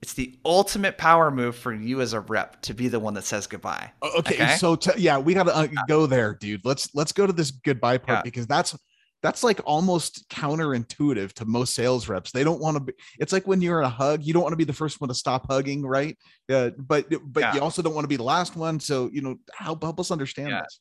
It's 0.00 0.14
the 0.14 0.38
ultimate 0.44 0.96
power 0.96 1.30
move 1.30 1.56
for 1.56 1.72
you 1.74 2.00
as 2.00 2.12
a 2.12 2.20
rep 2.20 2.62
to 2.62 2.74
be 2.74 2.88
the 2.88 3.00
one 3.00 3.14
that 3.14 3.24
says 3.24 3.46
goodbye. 3.46 3.90
Okay, 4.18 4.34
okay? 4.34 4.56
so 4.56 4.76
t- 4.76 4.92
yeah, 4.96 5.18
we 5.18 5.34
got 5.34 5.44
to 5.44 5.56
uh, 5.56 5.66
go 5.88 6.06
there, 6.06 6.34
dude. 6.34 6.64
Let's 6.64 6.94
let's 6.94 7.10
go 7.10 7.26
to 7.26 7.32
this 7.32 7.50
goodbye 7.50 7.98
part 7.98 8.18
yeah. 8.18 8.22
because 8.22 8.46
that's 8.46 8.76
that's 9.22 9.42
like 9.42 9.60
almost 9.64 10.28
counterintuitive 10.28 11.32
to 11.32 11.44
most 11.44 11.74
sales 11.74 12.08
reps. 12.08 12.30
They 12.30 12.44
don't 12.44 12.60
want 12.60 12.76
to 12.76 12.80
be. 12.84 12.92
It's 13.18 13.32
like 13.32 13.48
when 13.48 13.60
you're 13.60 13.80
in 13.80 13.86
a 13.86 13.90
hug, 13.90 14.22
you 14.22 14.32
don't 14.32 14.42
want 14.42 14.52
to 14.52 14.56
be 14.58 14.64
the 14.64 14.72
first 14.72 15.00
one 15.00 15.08
to 15.08 15.14
stop 15.14 15.50
hugging, 15.50 15.84
right? 15.84 16.16
Uh, 16.48 16.70
but 16.78 17.06
but 17.24 17.40
yeah. 17.40 17.54
you 17.54 17.60
also 17.60 17.82
don't 17.82 17.94
want 17.94 18.04
to 18.04 18.08
be 18.08 18.16
the 18.16 18.22
last 18.22 18.54
one. 18.54 18.78
So 18.78 19.10
you 19.12 19.20
know, 19.20 19.36
help 19.52 19.82
help 19.82 19.98
us 19.98 20.12
understand 20.12 20.50
yeah. 20.50 20.60
this. 20.62 20.80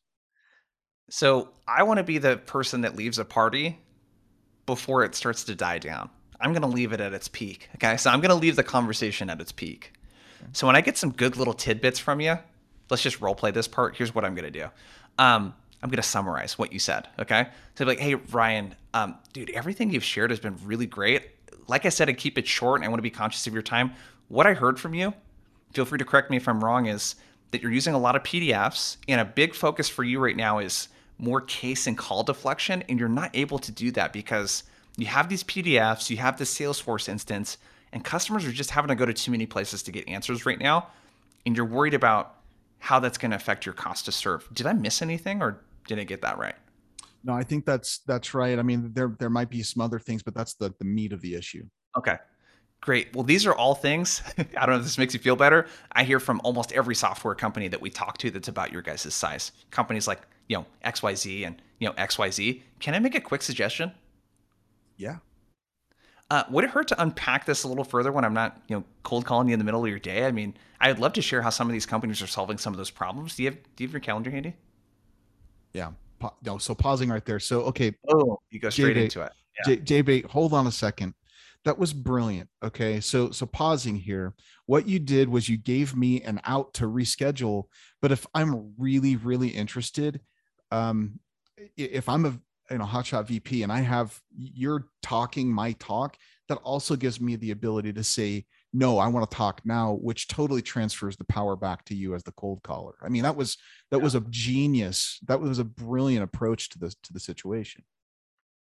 So 1.10 1.54
I 1.68 1.84
want 1.84 1.98
to 1.98 2.04
be 2.04 2.20
the 2.20 2.38
person 2.38 2.82
that 2.82 2.96
leaves 2.96 3.18
a 3.18 3.26
party 3.26 3.80
before 4.66 5.04
it 5.04 5.16
starts 5.16 5.46
to 5.46 5.56
die 5.56 5.80
down. 5.80 6.10
I'm 6.40 6.52
going 6.52 6.62
to 6.62 6.68
leave 6.68 6.94
it 6.94 7.02
at 7.02 7.14
its 7.14 7.28
peak. 7.28 7.70
Okay. 7.76 7.98
So 7.98 8.10
I'm 8.10 8.22
going 8.22 8.30
to 8.30 8.36
leave 8.36 8.56
the 8.56 8.64
conversation 8.64 9.30
at 9.30 9.42
its 9.42 9.52
peak. 9.52 9.94
So 10.54 10.68
when 10.68 10.76
I 10.76 10.82
get 10.82 10.98
some 10.98 11.12
good 11.12 11.36
little 11.36 11.54
tidbits 11.54 12.00
from 12.00 12.22
you, 12.22 12.38
let's 12.90 13.04
just 13.04 13.22
role 13.22 13.36
play 13.36 13.52
this 13.52 13.68
part. 13.68 13.96
Here's 13.96 14.14
what 14.14 14.24
I'm 14.24 14.36
going 14.36 14.52
to 14.52 14.60
do. 14.60 14.68
Um, 15.18 15.54
I'm 15.82 15.90
going 15.90 16.02
to 16.02 16.08
summarize 16.08 16.58
what 16.58 16.74
you 16.74 16.80
said. 16.80 17.08
Okay. 17.20 17.48
So 17.76 17.86
like, 17.86 18.00
hey, 18.00 18.16
Ryan, 18.16 18.76
um, 18.94 19.16
dude, 19.34 19.50
everything 19.52 19.92
you've 19.92 20.04
shared 20.04 20.32
has 20.32 20.40
been 20.40 20.58
really 20.64 20.86
great. 20.86 21.30
Like 21.68 21.86
I 21.86 21.90
said, 21.90 22.10
I 22.10 22.14
keep 22.14 22.38
it 22.38 22.48
short 22.48 22.80
and 22.80 22.86
I 22.86 22.88
want 22.88 23.00
to 23.00 23.04
be 23.04 23.10
conscious 23.10 23.46
of 23.48 23.54
your 23.54 23.62
time. 23.62 23.92
What 24.30 24.48
I 24.48 24.54
heard 24.54 24.80
from 24.80 24.94
you, 24.94 25.14
feel 25.74 25.86
free 25.86 26.00
to 26.00 26.06
correct 26.06 26.30
me 26.30 26.38
if 26.38 26.48
I'm 26.48 26.64
wrong, 26.64 26.88
is 26.88 27.16
that 27.52 27.62
you're 27.62 27.72
using 27.72 27.94
a 27.94 28.00
lot 28.00 28.16
of 28.16 28.24
PDFs 28.24 28.98
and 29.08 29.22
a 29.22 29.26
big 29.26 29.54
focus 29.54 29.88
for 29.88 30.04
you 30.04 30.20
right 30.20 30.36
now 30.36 30.60
is 30.60 30.90
more 31.18 31.42
case 31.42 31.88
and 31.88 31.98
call 31.98 32.24
deflection. 32.24 32.84
And 32.90 33.00
you're 33.00 33.10
not 33.10 33.32
able 33.34 33.60
to 33.60 33.72
do 33.72 33.92
that 33.92 34.14
because 34.14 34.64
you 34.98 35.06
have 35.08 35.30
these 35.30 35.44
PDFs, 35.44 36.10
you 36.10 36.18
have 36.18 36.38
the 36.38 36.44
Salesforce 36.44 37.08
instance, 37.08 37.58
and 37.94 38.04
customers 38.04 38.46
are 38.46 38.52
just 38.52 38.72
having 38.72 38.90
to 38.90 38.96
go 38.96 39.06
to 39.06 39.14
too 39.14 39.32
many 39.32 39.46
places 39.46 39.84
to 39.84 39.92
get 39.92 40.08
answers 40.08 40.46
right 40.46 40.60
now. 40.60 40.88
And 41.46 41.56
you're 41.56 41.66
worried 41.66 41.94
about 41.94 42.36
how 42.80 43.00
that's 43.00 43.18
going 43.18 43.32
to 43.32 43.38
affect 43.38 43.66
your 43.66 43.74
cost 43.74 44.06
to 44.06 44.12
serve. 44.12 44.48
Did 44.54 44.66
I 44.66 44.74
miss 44.74 45.02
anything 45.02 45.42
or 45.42 45.62
did 45.88 46.00
I 46.00 46.04
get 46.04 46.22
that 46.24 46.38
right? 46.38 46.56
No, 47.24 47.34
I 47.34 47.44
think 47.44 47.66
that's 47.66 48.00
that's 48.00 48.34
right. 48.34 48.58
I 48.60 48.62
mean, 48.62 48.92
there 48.94 49.16
there 49.20 49.30
might 49.30 49.50
be 49.50 49.64
some 49.64 49.82
other 49.82 50.00
things, 50.00 50.24
but 50.24 50.34
that's 50.34 50.54
the 50.54 50.74
the 50.80 50.86
meat 50.86 51.14
of 51.14 51.22
the 51.22 51.36
issue. 51.36 51.66
Okay. 51.98 52.18
Great. 52.80 53.14
Well, 53.16 53.24
these 53.24 53.46
are 53.46 53.56
all 53.56 53.74
things. 53.74 54.22
I 54.38 54.66
don't 54.66 54.70
know 54.70 54.78
if 54.78 54.84
this 54.84 54.98
makes 54.98 55.14
you 55.14 55.20
feel 55.20 55.36
better. 55.36 55.68
I 55.92 56.04
hear 56.04 56.20
from 56.20 56.40
almost 56.44 56.72
every 56.74 56.96
software 56.96 57.36
company 57.36 57.68
that 57.70 57.82
we 57.82 57.90
talk 57.90 58.18
to 58.20 58.32
that's 58.32 58.48
about 58.48 58.72
your 58.72 58.82
guys' 58.82 59.14
size. 59.14 59.52
Companies 59.72 60.08
like, 60.08 60.22
you 60.48 60.58
know, 60.58 60.66
XYZ 60.86 61.48
and, 61.48 61.62
you 61.80 61.88
know, 61.88 61.94
XYZ. 61.96 62.62
Can 62.80 62.94
I 62.94 63.00
make 63.00 63.16
a 63.16 63.20
quick 63.20 63.42
suggestion? 63.42 63.92
Yeah. 64.98 65.18
Uh, 66.30 66.44
would 66.50 66.66
it 66.66 66.72
hurt 66.72 66.90
to 66.90 67.02
unpack 67.02 67.46
this 67.46 67.64
a 67.64 67.68
little 67.68 67.86
further 67.86 68.12
when 68.12 68.26
I'm 68.26 68.34
not, 68.34 68.62
you 68.68 68.76
know, 68.76 68.84
cold 69.04 69.26
calling 69.26 69.48
you 69.48 69.54
in 69.54 69.60
the 69.60 69.66
middle 69.66 69.82
of 69.82 69.90
your 69.90 70.00
day? 70.00 70.26
I 70.26 70.32
mean, 70.32 70.58
I'd 70.82 71.00
love 71.00 71.14
to 71.14 71.22
share 71.22 71.42
how 71.42 71.50
some 71.52 71.68
of 71.68 71.74
these 71.74 71.86
companies 71.86 72.22
are 72.22 72.28
solving 72.28 72.58
some 72.58 72.74
of 72.74 72.78
those 72.78 72.92
problems. 72.92 73.36
Do 73.36 73.44
you 73.44 73.52
have 73.52 73.60
Do 73.76 73.84
you 73.84 73.88
have 73.88 73.94
your 73.94 74.02
calendar 74.02 74.30
handy? 74.30 74.54
Yeah. 75.74 75.92
Pa- 76.20 76.34
no. 76.44 76.58
So 76.58 76.76
pausing 76.76 77.10
right 77.10 77.24
there. 77.24 77.40
So 77.40 77.62
okay. 77.62 77.96
Oh, 78.10 78.40
you 78.50 78.60
go 78.60 78.70
straight 78.70 78.96
J-Bay, 78.96 79.04
into 79.04 79.22
it. 79.22 79.32
Yeah. 79.68 79.76
J- 80.02 80.22
hold 80.24 80.54
on 80.54 80.68
a 80.68 80.72
second. 80.72 81.14
That 81.64 81.78
was 81.78 81.94
brilliant. 81.94 82.50
Okay. 82.62 83.00
So 83.00 83.32
so 83.32 83.46
pausing 83.46 83.96
here. 83.96 84.34
What 84.66 84.86
you 84.86 85.00
did 85.00 85.30
was 85.30 85.48
you 85.48 85.58
gave 85.58 85.96
me 85.96 86.22
an 86.24 86.42
out 86.44 86.74
to 86.76 86.86
reschedule. 86.86 87.66
But 88.02 88.12
if 88.12 88.28
I'm 88.34 88.74
really 88.78 89.16
really 89.16 89.50
interested, 89.50 90.20
um, 90.72 91.20
if 91.78 92.10
I'm 92.10 92.26
a 92.26 92.38
you 92.72 92.78
know 92.78 92.86
hotshot 92.86 93.26
vp 93.28 93.64
and 93.64 93.72
i 93.72 93.80
have 93.80 94.20
you're 94.38 94.88
talking 95.02 95.52
my 95.52 95.72
talk 95.74 96.18
that 96.50 96.58
also 96.60 96.96
gives 96.96 97.20
me 97.20 97.36
the 97.36 97.52
ability 97.52 97.94
to 97.94 98.04
say 98.04 98.46
no 98.74 98.98
i 99.00 99.08
want 99.08 99.30
to 99.30 99.36
talk 99.36 99.62
now 99.66 99.94
which 100.02 100.28
totally 100.28 100.62
transfers 100.62 101.18
the 101.18 101.24
power 101.26 101.56
back 101.56 101.84
to 101.86 101.96
you 101.96 102.14
as 102.14 102.24
the 102.24 102.32
cold 102.34 102.62
caller. 102.64 102.96
I 103.02 103.10
mean 103.10 103.24
that 103.24 103.36
was 103.36 103.58
that 103.92 103.98
yeah. 103.98 104.04
was 104.04 104.16
a 104.16 104.22
genius 104.30 105.20
that 105.28 105.40
was 105.40 105.60
a 105.60 105.64
brilliant 105.64 106.24
approach 106.24 106.70
to 106.70 106.80
this 106.80 106.96
to 107.04 107.14
the 107.14 107.20
situation. 107.20 107.84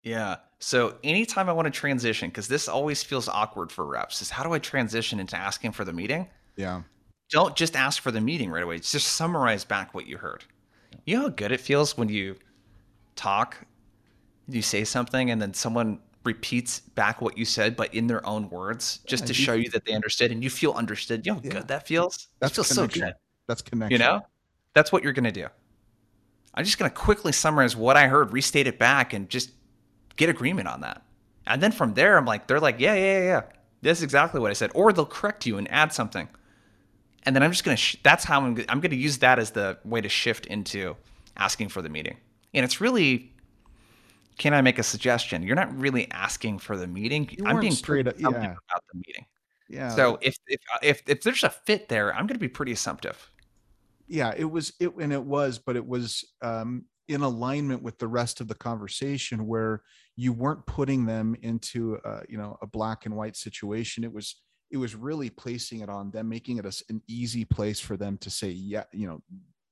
Yeah. 0.03 0.37
So 0.59 0.97
anytime 1.03 1.49
i 1.49 1.53
want 1.53 1.65
to 1.65 1.71
transition 1.71 2.29
because 2.29 2.47
this 2.47 2.67
always 2.67 3.03
feels 3.03 3.27
awkward 3.27 3.71
for 3.71 3.85
reps 3.85 4.21
is 4.21 4.29
how 4.29 4.43
do 4.43 4.53
i 4.53 4.59
transition 4.59 5.19
into 5.19 5.35
asking 5.35 5.73
for 5.73 5.85
the 5.85 5.93
meeting? 5.93 6.27
Yeah. 6.55 6.83
Don't 7.29 7.55
just 7.55 7.75
ask 7.75 8.01
for 8.01 8.11
the 8.11 8.21
meeting 8.21 8.49
right 8.49 8.63
away 8.63 8.79
just 8.79 9.13
summarize 9.13 9.65
back 9.65 9.93
what 9.93 10.07
you 10.07 10.17
heard. 10.17 10.43
You 11.05 11.17
know 11.17 11.23
how 11.23 11.29
good 11.29 11.51
it 11.51 11.61
feels 11.61 11.97
when 11.97 12.09
you 12.09 12.37
talk 13.15 13.57
you 14.47 14.61
say 14.61 14.83
something 14.83 15.31
and 15.31 15.41
then 15.41 15.53
someone 15.53 15.99
repeats 16.23 16.79
back 16.79 17.21
what 17.21 17.37
you 17.37 17.45
said, 17.45 17.75
but 17.75 17.93
in 17.93 18.07
their 18.07 18.25
own 18.25 18.49
words, 18.49 18.99
just 19.07 19.23
yeah, 19.23 19.27
to 19.27 19.33
show 19.33 19.53
you 19.53 19.69
that 19.69 19.85
they 19.85 19.93
understood 19.93 20.31
and 20.31 20.43
you 20.43 20.49
feel 20.49 20.73
understood. 20.73 21.25
You 21.25 21.31
know 21.31 21.37
how 21.37 21.43
yeah. 21.43 21.51
good 21.51 21.67
that 21.69 21.87
feels? 21.87 22.27
That 22.39 22.51
feels 22.51 22.67
so 22.67 22.87
good. 22.87 23.13
That's 23.47 23.61
connection. 23.61 23.91
You 23.91 24.05
know? 24.05 24.21
That's 24.73 24.91
what 24.91 25.03
you're 25.03 25.13
gonna 25.13 25.31
do. 25.31 25.47
I'm 26.53 26.65
just 26.65 26.77
gonna 26.77 26.91
quickly 26.91 27.31
summarize 27.31 27.75
what 27.75 27.97
I 27.97 28.07
heard, 28.07 28.33
restate 28.33 28.67
it 28.67 28.77
back, 28.77 29.13
and 29.13 29.29
just 29.29 29.51
get 30.17 30.29
agreement 30.29 30.67
on 30.67 30.81
that. 30.81 31.01
And 31.47 31.63
then 31.63 31.71
from 31.71 31.93
there, 31.93 32.17
I'm 32.17 32.25
like, 32.25 32.47
they're 32.47 32.59
like, 32.59 32.79
yeah, 32.79 32.93
yeah, 32.93 33.19
yeah, 33.23 33.41
That's 33.81 34.01
exactly 34.01 34.41
what 34.41 34.51
I 34.51 34.53
said. 34.53 34.71
Or 34.75 34.91
they'll 34.91 35.05
correct 35.05 35.45
you 35.45 35.57
and 35.57 35.71
add 35.71 35.93
something. 35.93 36.27
And 37.23 37.35
then 37.35 37.41
I'm 37.41 37.51
just 37.51 37.63
gonna. 37.63 37.77
Sh- 37.77 37.97
that's 38.03 38.23
how 38.23 38.41
I'm. 38.41 38.63
I'm 38.69 38.79
gonna 38.79 38.95
use 38.95 39.17
that 39.19 39.39
as 39.39 39.51
the 39.51 39.77
way 39.83 40.01
to 40.01 40.09
shift 40.09 40.45
into 40.45 40.95
asking 41.37 41.69
for 41.69 41.81
the 41.81 41.89
meeting. 41.89 42.17
And 42.53 42.63
it's 42.63 42.81
really 42.81 43.33
can 44.37 44.53
I 44.53 44.61
make 44.61 44.79
a 44.79 44.83
suggestion? 44.83 45.43
You're 45.43 45.55
not 45.55 45.75
really 45.77 46.09
asking 46.11 46.59
for 46.59 46.77
the 46.77 46.87
meeting. 46.87 47.29
You 47.31 47.45
I'm 47.45 47.59
being 47.59 47.71
straight 47.71 48.07
up 48.07 48.19
yeah. 48.19 48.27
about 48.29 48.83
the 48.91 48.97
meeting. 49.05 49.25
Yeah. 49.69 49.89
So 49.89 50.17
if 50.21 50.37
if 50.47 50.61
uh, 50.73 50.79
if 50.81 51.01
if 51.07 51.21
there's 51.23 51.43
a 51.43 51.49
fit 51.49 51.89
there, 51.89 52.13
I'm 52.13 52.27
going 52.27 52.35
to 52.35 52.39
be 52.39 52.47
pretty 52.47 52.71
assumptive. 52.71 53.31
Yeah, 54.07 54.33
it 54.37 54.45
was 54.45 54.73
it 54.79 54.95
and 54.95 55.11
it 55.11 55.23
was, 55.23 55.59
but 55.59 55.75
it 55.75 55.85
was 55.85 56.23
um, 56.41 56.85
in 57.07 57.21
alignment 57.21 57.83
with 57.83 57.97
the 57.97 58.07
rest 58.07 58.39
of 58.39 58.47
the 58.47 58.55
conversation 58.55 59.47
where 59.47 59.81
you 60.15 60.33
weren't 60.33 60.65
putting 60.65 61.05
them 61.05 61.35
into 61.41 61.97
uh, 62.05 62.21
you 62.29 62.37
know 62.37 62.57
a 62.61 62.67
black 62.67 63.05
and 63.05 63.15
white 63.15 63.35
situation. 63.35 64.03
It 64.03 64.13
was 64.13 64.41
it 64.69 64.77
was 64.77 64.95
really 64.95 65.29
placing 65.29 65.81
it 65.81 65.89
on 65.89 66.11
them, 66.11 66.29
making 66.29 66.57
it 66.57 66.65
a, 66.65 66.83
an 66.89 67.01
easy 67.07 67.43
place 67.43 67.79
for 67.79 67.97
them 67.97 68.17
to 68.19 68.29
say 68.29 68.49
yeah, 68.49 68.83
you 68.93 69.07
know, 69.07 69.21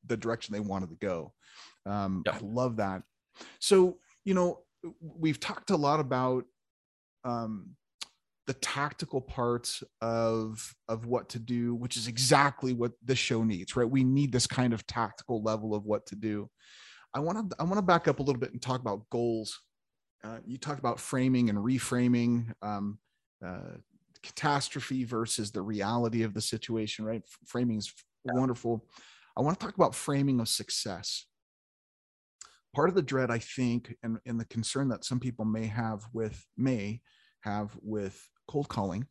the 0.06 0.18
direction 0.18 0.54
they 0.54 0.60
wanted 0.60 0.90
to 0.90 0.96
go. 0.96 1.34
Um, 1.86 2.24
I 2.30 2.38
love 2.42 2.78
that. 2.78 3.04
So 3.60 3.98
you 4.26 4.34
know, 4.34 4.62
we've 5.00 5.40
talked 5.40 5.70
a 5.70 5.78
lot 5.78 6.00
about 6.00 6.46
um, 7.24 7.76
the 8.48 8.54
tactical 8.54 9.22
parts 9.22 9.84
of 10.02 10.76
of 10.88 11.06
what 11.06 11.30
to 11.30 11.40
do, 11.40 11.74
which 11.76 11.96
is 11.96 12.08
exactly 12.08 12.74
what 12.74 12.92
this 13.04 13.20
show 13.20 13.44
needs, 13.44 13.76
right? 13.76 13.90
We 13.90 14.04
need 14.04 14.32
this 14.32 14.48
kind 14.48 14.74
of 14.74 14.86
tactical 14.86 15.42
level 15.42 15.74
of 15.74 15.86
what 15.86 16.06
to 16.08 16.16
do. 16.16 16.50
I 17.14 17.20
want 17.20 17.50
to 17.50 17.56
I 17.60 17.64
want 17.64 17.78
to 17.78 17.82
back 17.82 18.08
up 18.08 18.20
a 18.20 18.24
little 18.24 18.40
bit 18.40 18.52
and 18.52 18.62
talk 18.62 18.82
about 18.82 19.10
goals. 19.10 19.62
Uh, 20.24 20.40
you 20.46 20.58
talked 20.58 20.80
about 20.80 21.00
framing 21.00 21.50
and 21.50 21.58
reframing, 21.60 22.52
um, 22.64 22.98
uh, 23.46 23.78
catastrophe 24.24 25.04
versus 25.04 25.52
the 25.52 25.62
reality 25.62 26.24
of 26.24 26.34
the 26.34 26.42
situation, 26.42 27.06
right? 27.06 27.22
Framing 27.46 27.78
is 27.78 27.94
wonderful. 28.26 28.88
I 29.38 29.42
want 29.42 29.60
to 29.60 29.64
talk 29.64 29.76
about 29.76 29.94
framing 29.94 30.40
of 30.40 30.50
success 30.50 31.28
part 32.76 32.90
of 32.90 32.96
the 32.96 33.02
dread 33.02 33.32
i 33.32 33.40
think 33.40 33.96
and, 34.04 34.20
and 34.26 34.40
the 34.40 34.46
concern 34.46 34.90
that 34.90 35.06
some 35.06 35.20
people 35.20 35.46
may 35.46 35.66
have 35.66 36.02
with 36.14 36.46
may 36.58 37.02
have 37.42 37.76
with 37.82 38.28
cold 38.48 38.68
calling 38.68 39.08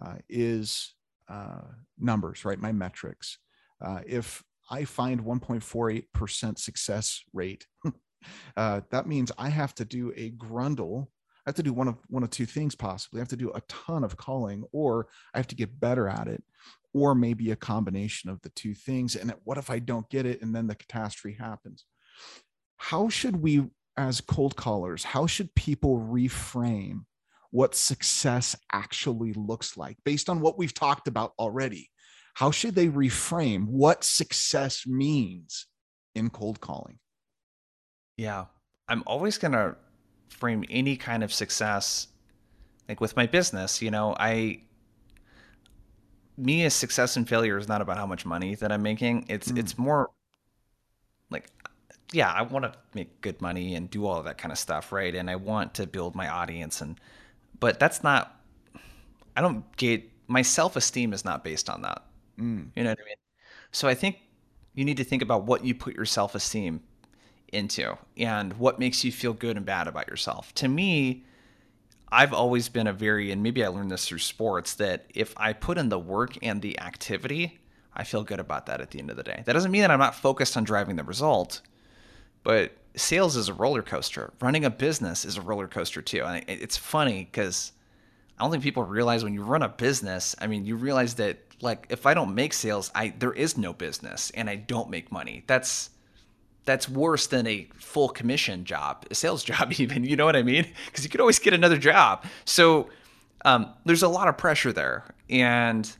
uh, 0.00 0.16
is 0.28 0.94
uh, 1.28 1.62
numbers, 1.98 2.44
right? 2.44 2.58
My 2.58 2.72
metrics. 2.72 3.38
Uh, 3.84 4.00
if 4.06 4.42
I 4.70 4.84
find 4.84 5.24
1.48% 5.24 6.58
success 6.58 7.22
rate, 7.32 7.66
uh, 8.56 8.80
that 8.90 9.06
means 9.06 9.32
I 9.38 9.48
have 9.48 9.74
to 9.76 9.84
do 9.84 10.12
a 10.16 10.30
grundle. 10.32 11.06
I 11.46 11.50
have 11.50 11.54
to 11.56 11.62
do 11.62 11.72
one 11.72 11.88
of 11.88 11.96
one 12.08 12.22
of 12.22 12.30
two 12.30 12.44
things 12.44 12.74
possibly. 12.74 13.18
I 13.18 13.22
have 13.22 13.28
to 13.28 13.36
do 13.36 13.50
a 13.52 13.62
ton 13.62 14.04
of 14.04 14.16
calling, 14.16 14.64
or 14.72 15.08
I 15.34 15.38
have 15.38 15.46
to 15.48 15.54
get 15.54 15.80
better 15.80 16.08
at 16.08 16.28
it, 16.28 16.42
or 16.92 17.14
maybe 17.14 17.50
a 17.50 17.56
combination 17.56 18.28
of 18.28 18.40
the 18.42 18.50
two 18.50 18.74
things. 18.74 19.16
And 19.16 19.34
what 19.44 19.56
if 19.56 19.70
I 19.70 19.78
don't 19.78 20.08
get 20.10 20.26
it 20.26 20.42
and 20.42 20.54
then 20.54 20.66
the 20.66 20.74
catastrophe 20.74 21.38
happens? 21.38 21.86
How 22.80 23.10
should 23.10 23.36
we, 23.36 23.66
as 23.96 24.22
cold 24.22 24.56
callers, 24.56 25.04
how 25.04 25.26
should 25.26 25.54
people 25.54 25.98
reframe 25.98 27.04
what 27.50 27.74
success 27.74 28.56
actually 28.72 29.34
looks 29.34 29.76
like 29.76 29.98
based 30.02 30.30
on 30.30 30.40
what 30.40 30.56
we've 30.56 30.72
talked 30.72 31.06
about 31.06 31.34
already? 31.38 31.90
How 32.34 32.50
should 32.50 32.74
they 32.74 32.88
reframe 32.88 33.66
what 33.66 34.02
success 34.02 34.86
means 34.86 35.66
in 36.14 36.30
cold 36.30 36.60
calling? 36.60 36.98
Yeah, 38.16 38.46
I'm 38.88 39.02
always 39.06 39.36
going 39.36 39.52
to 39.52 39.76
frame 40.30 40.64
any 40.70 40.96
kind 40.96 41.22
of 41.22 41.32
success 41.32 42.08
like 42.88 43.00
with 43.00 43.14
my 43.14 43.26
business, 43.26 43.82
you 43.82 43.90
know, 43.90 44.16
I 44.18 44.62
me 46.36 46.64
as 46.64 46.72
success 46.72 47.16
and 47.16 47.28
failure 47.28 47.58
is 47.58 47.68
not 47.68 47.82
about 47.82 47.98
how 47.98 48.06
much 48.06 48.24
money 48.24 48.54
that 48.54 48.72
I'm 48.72 48.82
making. 48.82 49.26
It's 49.28 49.52
mm. 49.52 49.58
it's 49.58 49.78
more 49.78 50.10
like 51.30 51.46
yeah, 52.12 52.30
I 52.30 52.42
want 52.42 52.64
to 52.64 52.72
make 52.94 53.20
good 53.20 53.40
money 53.40 53.74
and 53.74 53.88
do 53.88 54.06
all 54.06 54.18
of 54.18 54.24
that 54.24 54.38
kind 54.38 54.52
of 54.52 54.58
stuff, 54.58 54.92
right? 54.92 55.14
And 55.14 55.30
I 55.30 55.36
want 55.36 55.74
to 55.74 55.86
build 55.86 56.14
my 56.14 56.28
audience 56.28 56.80
and 56.80 56.98
but 57.58 57.78
that's 57.78 58.02
not 58.02 58.36
I 59.36 59.42
don't 59.42 59.64
get 59.76 60.02
my 60.26 60.42
self-esteem 60.42 61.12
is 61.12 61.24
not 61.24 61.44
based 61.44 61.68
on 61.68 61.82
that. 61.82 62.04
Mm. 62.38 62.68
You 62.74 62.84
know 62.84 62.90
what 62.90 62.98
I 63.00 63.04
mean? 63.04 63.16
So 63.72 63.88
I 63.88 63.94
think 63.94 64.18
you 64.74 64.84
need 64.84 64.96
to 64.96 65.04
think 65.04 65.22
about 65.22 65.44
what 65.44 65.64
you 65.64 65.74
put 65.74 65.94
your 65.94 66.04
self-esteem 66.04 66.82
into 67.52 67.96
and 68.16 68.52
what 68.54 68.78
makes 68.78 69.04
you 69.04 69.12
feel 69.12 69.32
good 69.32 69.56
and 69.56 69.66
bad 69.66 69.88
about 69.88 70.08
yourself. 70.08 70.54
To 70.54 70.68
me, 70.68 71.24
I've 72.12 72.32
always 72.32 72.68
been 72.68 72.86
a 72.86 72.92
very, 72.92 73.30
and 73.30 73.42
maybe 73.42 73.64
I 73.64 73.68
learned 73.68 73.90
this 73.90 74.06
through 74.06 74.18
sports, 74.18 74.74
that 74.74 75.06
if 75.14 75.34
I 75.36 75.52
put 75.52 75.78
in 75.78 75.88
the 75.88 75.98
work 75.98 76.36
and 76.42 76.60
the 76.62 76.78
activity, 76.80 77.60
I 77.94 78.04
feel 78.04 78.24
good 78.24 78.40
about 78.40 78.66
that 78.66 78.80
at 78.80 78.90
the 78.90 78.98
end 78.98 79.10
of 79.10 79.16
the 79.16 79.22
day. 79.22 79.42
That 79.46 79.52
doesn't 79.52 79.70
mean 79.70 79.82
that 79.82 79.90
I'm 79.90 79.98
not 79.98 80.14
focused 80.14 80.56
on 80.56 80.64
driving 80.64 80.96
the 80.96 81.04
result, 81.04 81.60
but 82.42 82.72
sales 82.96 83.36
is 83.36 83.48
a 83.48 83.54
roller 83.54 83.82
coaster. 83.82 84.32
Running 84.40 84.64
a 84.64 84.70
business 84.70 85.24
is 85.24 85.36
a 85.36 85.42
roller 85.42 85.68
coaster 85.68 86.02
too. 86.02 86.24
And 86.24 86.44
it's 86.48 86.76
funny 86.76 87.28
because 87.30 87.72
I 88.38 88.42
don't 88.42 88.50
think 88.50 88.62
people 88.62 88.84
realize 88.84 89.22
when 89.22 89.34
you 89.34 89.42
run 89.42 89.62
a 89.62 89.68
business, 89.68 90.34
I 90.40 90.46
mean, 90.46 90.64
you 90.64 90.76
realize 90.76 91.14
that 91.14 91.38
like 91.60 91.86
if 91.90 92.06
I 92.06 92.14
don't 92.14 92.34
make 92.34 92.52
sales, 92.52 92.90
I 92.94 93.12
there 93.18 93.32
is 93.32 93.58
no 93.58 93.72
business 93.72 94.30
and 94.30 94.48
I 94.48 94.56
don't 94.56 94.90
make 94.90 95.12
money. 95.12 95.44
That's 95.46 95.90
that's 96.64 96.88
worse 96.88 97.26
than 97.26 97.46
a 97.46 97.68
full 97.78 98.08
commission 98.08 98.64
job, 98.64 99.06
a 99.10 99.14
sales 99.14 99.44
job, 99.50 99.72
even. 99.78 100.04
You 100.04 100.16
know 100.16 100.24
what 100.24 100.36
I 100.36 100.42
mean? 100.42 100.66
Because 100.86 101.04
you 101.04 101.10
could 101.10 101.20
always 101.20 101.38
get 101.38 101.52
another 101.52 101.78
job. 101.78 102.24
So 102.44 102.90
um, 103.44 103.70
there's 103.84 104.02
a 104.02 104.08
lot 104.08 104.28
of 104.28 104.36
pressure 104.36 104.72
there. 104.72 105.04
And 105.28 105.90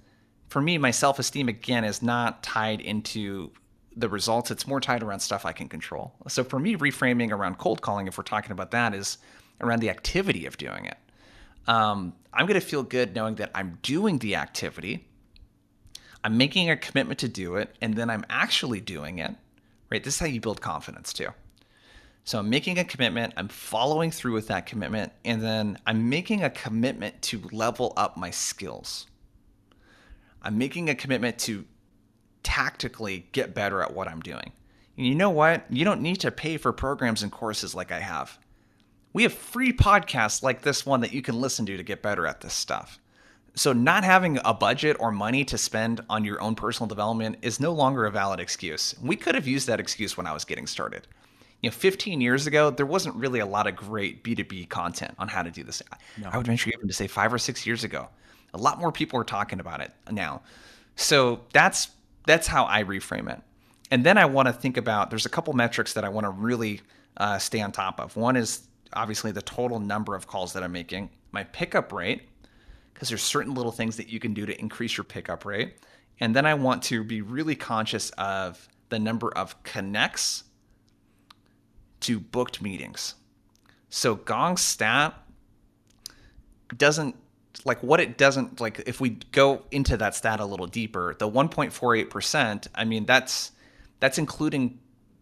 for 0.49 0.61
me, 0.61 0.79
my 0.79 0.91
self 0.91 1.19
esteem, 1.19 1.49
again, 1.49 1.85
is 1.85 2.03
not 2.03 2.43
tied 2.43 2.81
into 2.81 3.53
the 3.97 4.09
results. 4.09 4.51
It's 4.51 4.67
more 4.67 4.81
tied 4.81 5.03
around 5.03 5.21
stuff 5.21 5.45
I 5.45 5.53
can 5.53 5.69
control. 5.69 6.15
So 6.29 6.45
for 6.45 6.59
me, 6.59 6.77
reframing 6.77 7.33
around 7.33 7.59
cold 7.59 7.83
calling, 7.83 8.07
if 8.07 8.17
we're 8.17 8.25
talking 8.25 8.53
about 8.53 8.71
that, 8.71 8.95
is 8.95 9.19
around 9.61 9.81
the 9.81 9.91
activity 9.91 10.47
of 10.47 10.57
doing 10.57 10.87
it. 10.87 10.97
Um, 11.67 12.15
I'm 12.33 12.47
going 12.47 12.61
to 12.61 12.67
feel 12.67 12.83
good 12.83 13.15
knowing 13.15 13.35
that 13.37 13.51
I'm 13.55 13.79
doing 13.83 14.19
the 14.19 14.37
activity, 14.37 15.07
I'm 16.23 16.37
making 16.37 16.69
a 16.71 16.77
commitment 16.77 17.21
to 17.21 17.29
do 17.29 17.57
it, 17.57 17.75
and 17.81 17.95
then 17.95 18.11
I'm 18.11 18.25
actually 18.29 18.81
doing 18.81 19.19
it 19.19 19.35
right? 19.91 20.03
This 20.03 20.15
is 20.15 20.21
how 20.21 20.27
you 20.27 20.41
build 20.41 20.61
confidence 20.61 21.13
too. 21.13 21.29
So 22.25 22.39
I'm 22.39 22.49
making 22.49 22.79
a 22.79 22.85
commitment, 22.85 23.35
I'm 23.37 23.49
following 23.49 24.11
through 24.11 24.35
with 24.35 24.47
that 24.49 24.67
commitment, 24.67 25.13
and 25.25 25.43
then 25.43 25.79
I'm 25.87 26.09
making 26.09 26.45
a 26.45 26.51
commitment 26.51 27.21
to 27.23 27.43
level 27.51 27.93
up 27.97 28.17
my 28.17 28.31
skills. 28.31 29.07
I'm 30.43 30.57
making 30.57 30.89
a 30.89 30.95
commitment 30.95 31.39
to 31.41 31.65
tactically 32.43 33.27
get 33.33 33.55
better 33.55 33.83
at 33.83 33.95
what 33.95 34.09
I'm 34.09 34.21
doing. 34.21 34.53
And 34.97 35.07
you 35.07 35.15
know 35.15 35.31
what? 35.31 35.65
You 35.71 35.85
don't 35.85 36.03
need 36.03 36.21
to 36.21 36.31
pay 36.31 36.57
for 36.57 36.73
programs 36.73 37.23
and 37.23 37.33
courses 37.33 37.75
like 37.75 37.93
I 37.93 38.01
have. 38.01 38.39
We 39.13 39.25
have 39.25 39.33
free 39.33 39.73
podcasts 39.73 40.43
like 40.43 40.63
this 40.63 40.87
one 40.87 41.01
that 41.01 41.13
you 41.13 41.23
can 41.23 41.41
listen 41.41 41.67
to 41.67 41.77
to 41.77 41.83
get 41.83 42.03
better 42.03 42.27
at 42.27 42.41
this 42.41 42.55
stuff. 42.55 42.99
So, 43.55 43.73
not 43.73 44.05
having 44.05 44.39
a 44.45 44.55
budget 44.55 44.97
or 45.01 45.11
money 45.11 45.45
to 45.47 45.59
spend 45.59 46.01
on 46.09 46.25
your 46.25 46.41
own 46.41 46.55
personal 46.55 46.87
development 46.87 47.39
is 47.43 47.59
no 47.59 47.73
longer 47.73 48.07
a 48.07 48.11
valid 48.11 48.39
excuse. 48.39 48.95
We 49.03 49.17
could 49.17 49.35
have 49.35 49.49
used 49.49 49.67
that 49.67 49.81
excuse 49.81 50.17
when 50.17 50.27
I 50.27 50.33
was 50.33 50.45
getting 50.45 50.69
started. 50.69 51.09
You 51.61 51.69
know, 51.69 51.75
15 51.75 52.21
years 52.21 52.47
ago, 52.47 52.71
there 52.71 52.87
wasn't 52.87 53.17
really 53.17 53.41
a 53.41 53.47
lot 53.47 53.67
of 53.67 53.75
great 53.75 54.23
B2B 54.23 54.69
content 54.69 55.15
on 55.19 55.29
how 55.29 55.43
to 55.43 55.51
do 55.51 55.65
this. 55.65 55.83
No. 56.17 56.31
I 56.33 56.37
would 56.37 56.47
venture 56.47 56.71
even 56.71 56.87
to 56.87 56.95
say 56.95 57.07
five 57.07 57.33
or 57.35 57.39
six 57.39 57.67
years 57.67 57.85
ago. 57.85 58.09
A 58.55 58.59
lot 58.59 58.79
more 58.79 58.93
people 58.93 59.19
are 59.21 59.25
talking 59.25 59.61
about 59.61 59.81
it 59.81 59.93
now. 60.11 60.43
So 60.97 61.41
that's 61.53 61.89
that's 62.31 62.47
how 62.47 62.65
I 62.67 62.85
reframe 62.85 63.31
it. 63.31 63.43
And 63.91 64.05
then 64.05 64.17
I 64.17 64.25
want 64.25 64.47
to 64.47 64.53
think 64.53 64.77
about 64.77 65.11
there's 65.11 65.27
a 65.27 65.31
couple 65.31 65.53
metrics 65.53 65.95
that 65.95 66.05
I 66.05 66.09
want 66.09 66.25
to 66.25 66.31
really 66.31 66.81
uh, 67.17 67.39
stay 67.39 67.61
on 67.61 67.73
top 67.73 68.01
of. 68.01 68.17
One 68.17 68.37
is 68.37 68.69
obviously 68.93 69.33
the 69.33 69.43
total 69.43 69.81
number 69.81 70.15
of 70.15 70.27
calls 70.27 70.53
that 70.53 70.63
I'm 70.63 70.73
making, 70.73 71.11
my 71.33 71.45
pickup 71.45 71.93
rate, 71.93 72.29
because 72.95 73.09
there's 73.09 73.23
certain 73.23 73.55
little 73.55 73.73
things 73.73 73.97
that 73.97 74.09
you 74.09 74.21
can 74.21 74.33
do 74.33 74.47
to 74.47 74.59
increase 74.61 74.97
your 74.97 75.05
pickup 75.05 75.45
rate. 75.45 75.75
And 76.21 76.37
then 76.37 76.47
I 76.47 76.55
want 76.55 76.83
to 76.85 77.03
be 77.03 77.21
really 77.21 77.57
conscious 77.57 78.11
of 78.11 78.69
the 78.91 78.99
number 78.99 79.33
of 79.37 79.61
connects 79.65 80.45
to 82.01 82.21
booked 82.21 82.63
meetings. 82.63 83.15
So 83.89 84.15
Gong 84.15 84.57
stat 84.57 85.15
doesn't 86.77 87.17
like 87.65 87.83
what 87.83 88.01
it 88.01 88.17
doesn't 88.17 88.61
like 88.61 88.83
if 88.87 89.01
we 89.01 89.11
go 89.33 89.63
into 89.71 89.97
that 89.97 90.15
stat 90.15 90.41
a 90.41 90.45
little 90.45 90.67
deeper, 90.67 91.15
the 91.19 91.31
1.48%, 91.31 92.69
I 92.75 92.85
mean 92.85 93.05
that's 93.07 93.53
that's 93.99 94.19
including 94.19 94.79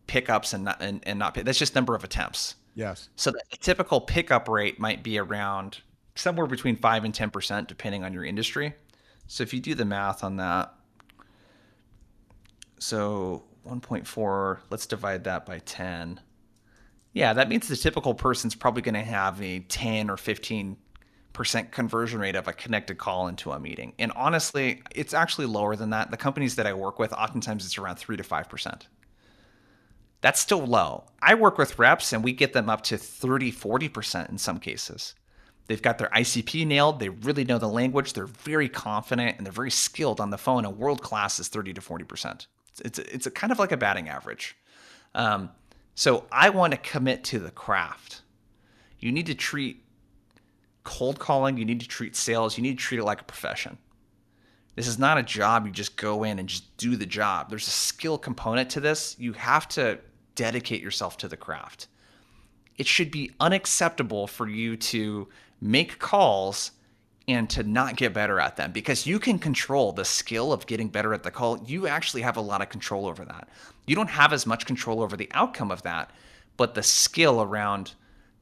pickups 0.06 0.52
and 0.52 0.64
not 0.64 0.80
and, 0.80 1.00
and 1.04 1.18
not 1.18 1.34
that's 1.34 1.58
just 1.58 1.74
number 1.74 1.94
of 1.94 2.04
attempts. 2.04 2.54
Yes. 2.74 3.08
So 3.16 3.32
the 3.32 3.56
typical 3.58 4.00
pickup 4.00 4.48
rate 4.48 4.78
might 4.78 5.02
be 5.02 5.18
around 5.18 5.78
somewhere 6.14 6.46
between 6.46 6.76
5 6.76 7.04
and 7.04 7.14
10% 7.14 7.66
depending 7.66 8.04
on 8.04 8.12
your 8.12 8.24
industry. 8.24 8.74
So 9.26 9.42
if 9.42 9.52
you 9.52 9.60
do 9.60 9.74
the 9.74 9.84
math 9.84 10.22
on 10.22 10.36
that, 10.36 10.74
so 12.78 13.44
1.4, 13.66 14.60
let's 14.70 14.86
divide 14.86 15.24
that 15.24 15.44
by 15.44 15.58
10. 15.60 16.20
Yeah, 17.12 17.32
that 17.32 17.48
means 17.48 17.68
the 17.68 17.76
typical 17.76 18.14
person's 18.14 18.54
probably 18.54 18.82
going 18.82 18.94
to 18.94 19.02
have 19.02 19.40
a 19.42 19.60
10 19.60 20.08
or 20.08 20.16
15 20.16 20.76
percent 21.38 21.70
conversion 21.70 22.18
rate 22.18 22.34
of 22.34 22.48
a 22.48 22.52
connected 22.52 22.98
call 22.98 23.28
into 23.28 23.52
a 23.52 23.60
meeting. 23.60 23.92
And 23.96 24.10
honestly, 24.16 24.82
it's 24.90 25.14
actually 25.14 25.46
lower 25.46 25.76
than 25.76 25.90
that. 25.90 26.10
The 26.10 26.16
companies 26.16 26.56
that 26.56 26.66
I 26.66 26.72
work 26.72 26.98
with, 26.98 27.12
oftentimes 27.12 27.64
it's 27.64 27.78
around 27.78 27.94
3 27.94 28.16
to 28.16 28.24
5%. 28.24 28.82
That's 30.20 30.40
still 30.40 30.66
low. 30.66 31.04
I 31.22 31.36
work 31.36 31.56
with 31.56 31.78
reps 31.78 32.12
and 32.12 32.24
we 32.24 32.32
get 32.32 32.54
them 32.54 32.68
up 32.68 32.82
to 32.86 32.98
30, 32.98 33.52
40% 33.52 34.28
in 34.28 34.36
some 34.36 34.58
cases. 34.58 35.14
They've 35.68 35.80
got 35.80 35.98
their 35.98 36.08
ICP 36.08 36.66
nailed. 36.66 36.98
They 36.98 37.08
really 37.08 37.44
know 37.44 37.58
the 37.58 37.68
language. 37.68 38.14
They're 38.14 38.26
very 38.26 38.68
confident 38.68 39.36
and 39.36 39.46
they're 39.46 39.52
very 39.52 39.70
skilled 39.70 40.18
on 40.18 40.30
the 40.30 40.38
phone. 40.38 40.64
And 40.64 40.76
world 40.76 41.02
class 41.02 41.38
is 41.38 41.46
30 41.46 41.72
to 41.74 41.80
40%. 41.80 42.48
It's, 42.84 42.98
it's 42.98 43.28
a 43.28 43.30
kind 43.30 43.52
of 43.52 43.60
like 43.60 43.70
a 43.70 43.76
batting 43.76 44.08
average. 44.08 44.56
Um, 45.14 45.50
so 45.94 46.24
I 46.32 46.50
want 46.50 46.72
to 46.72 46.78
commit 46.78 47.22
to 47.24 47.38
the 47.38 47.52
craft. 47.52 48.22
You 48.98 49.12
need 49.12 49.26
to 49.26 49.36
treat 49.36 49.84
cold 50.88 51.18
calling, 51.18 51.58
you 51.58 51.66
need 51.66 51.80
to 51.80 51.86
treat 51.86 52.16
sales, 52.16 52.56
you 52.56 52.62
need 52.62 52.78
to 52.78 52.82
treat 52.82 52.98
it 52.98 53.04
like 53.04 53.20
a 53.20 53.24
profession. 53.24 53.76
This 54.74 54.88
is 54.88 54.98
not 54.98 55.18
a 55.18 55.22
job 55.22 55.66
you 55.66 55.72
just 55.72 55.96
go 55.96 56.24
in 56.24 56.38
and 56.38 56.48
just 56.48 56.74
do 56.78 56.96
the 56.96 57.04
job. 57.04 57.50
There's 57.50 57.66
a 57.66 57.70
skill 57.70 58.16
component 58.16 58.70
to 58.70 58.80
this. 58.80 59.14
You 59.18 59.34
have 59.34 59.68
to 59.70 59.98
dedicate 60.34 60.80
yourself 60.80 61.18
to 61.18 61.28
the 61.28 61.36
craft. 61.36 61.88
It 62.78 62.86
should 62.86 63.10
be 63.10 63.32
unacceptable 63.38 64.26
for 64.26 64.48
you 64.48 64.76
to 64.76 65.28
make 65.60 65.98
calls 65.98 66.70
and 67.26 67.50
to 67.50 67.62
not 67.62 67.96
get 67.96 68.14
better 68.14 68.40
at 68.40 68.56
them 68.56 68.72
because 68.72 69.06
you 69.06 69.18
can 69.18 69.38
control 69.38 69.92
the 69.92 70.06
skill 70.06 70.54
of 70.54 70.66
getting 70.66 70.88
better 70.88 71.12
at 71.12 71.22
the 71.22 71.30
call. 71.30 71.62
You 71.66 71.86
actually 71.86 72.22
have 72.22 72.38
a 72.38 72.40
lot 72.40 72.62
of 72.62 72.70
control 72.70 73.06
over 73.06 73.26
that. 73.26 73.50
You 73.86 73.94
don't 73.94 74.08
have 74.08 74.32
as 74.32 74.46
much 74.46 74.64
control 74.64 75.02
over 75.02 75.16
the 75.16 75.28
outcome 75.34 75.70
of 75.70 75.82
that, 75.82 76.10
but 76.56 76.74
the 76.74 76.82
skill 76.82 77.42
around 77.42 77.92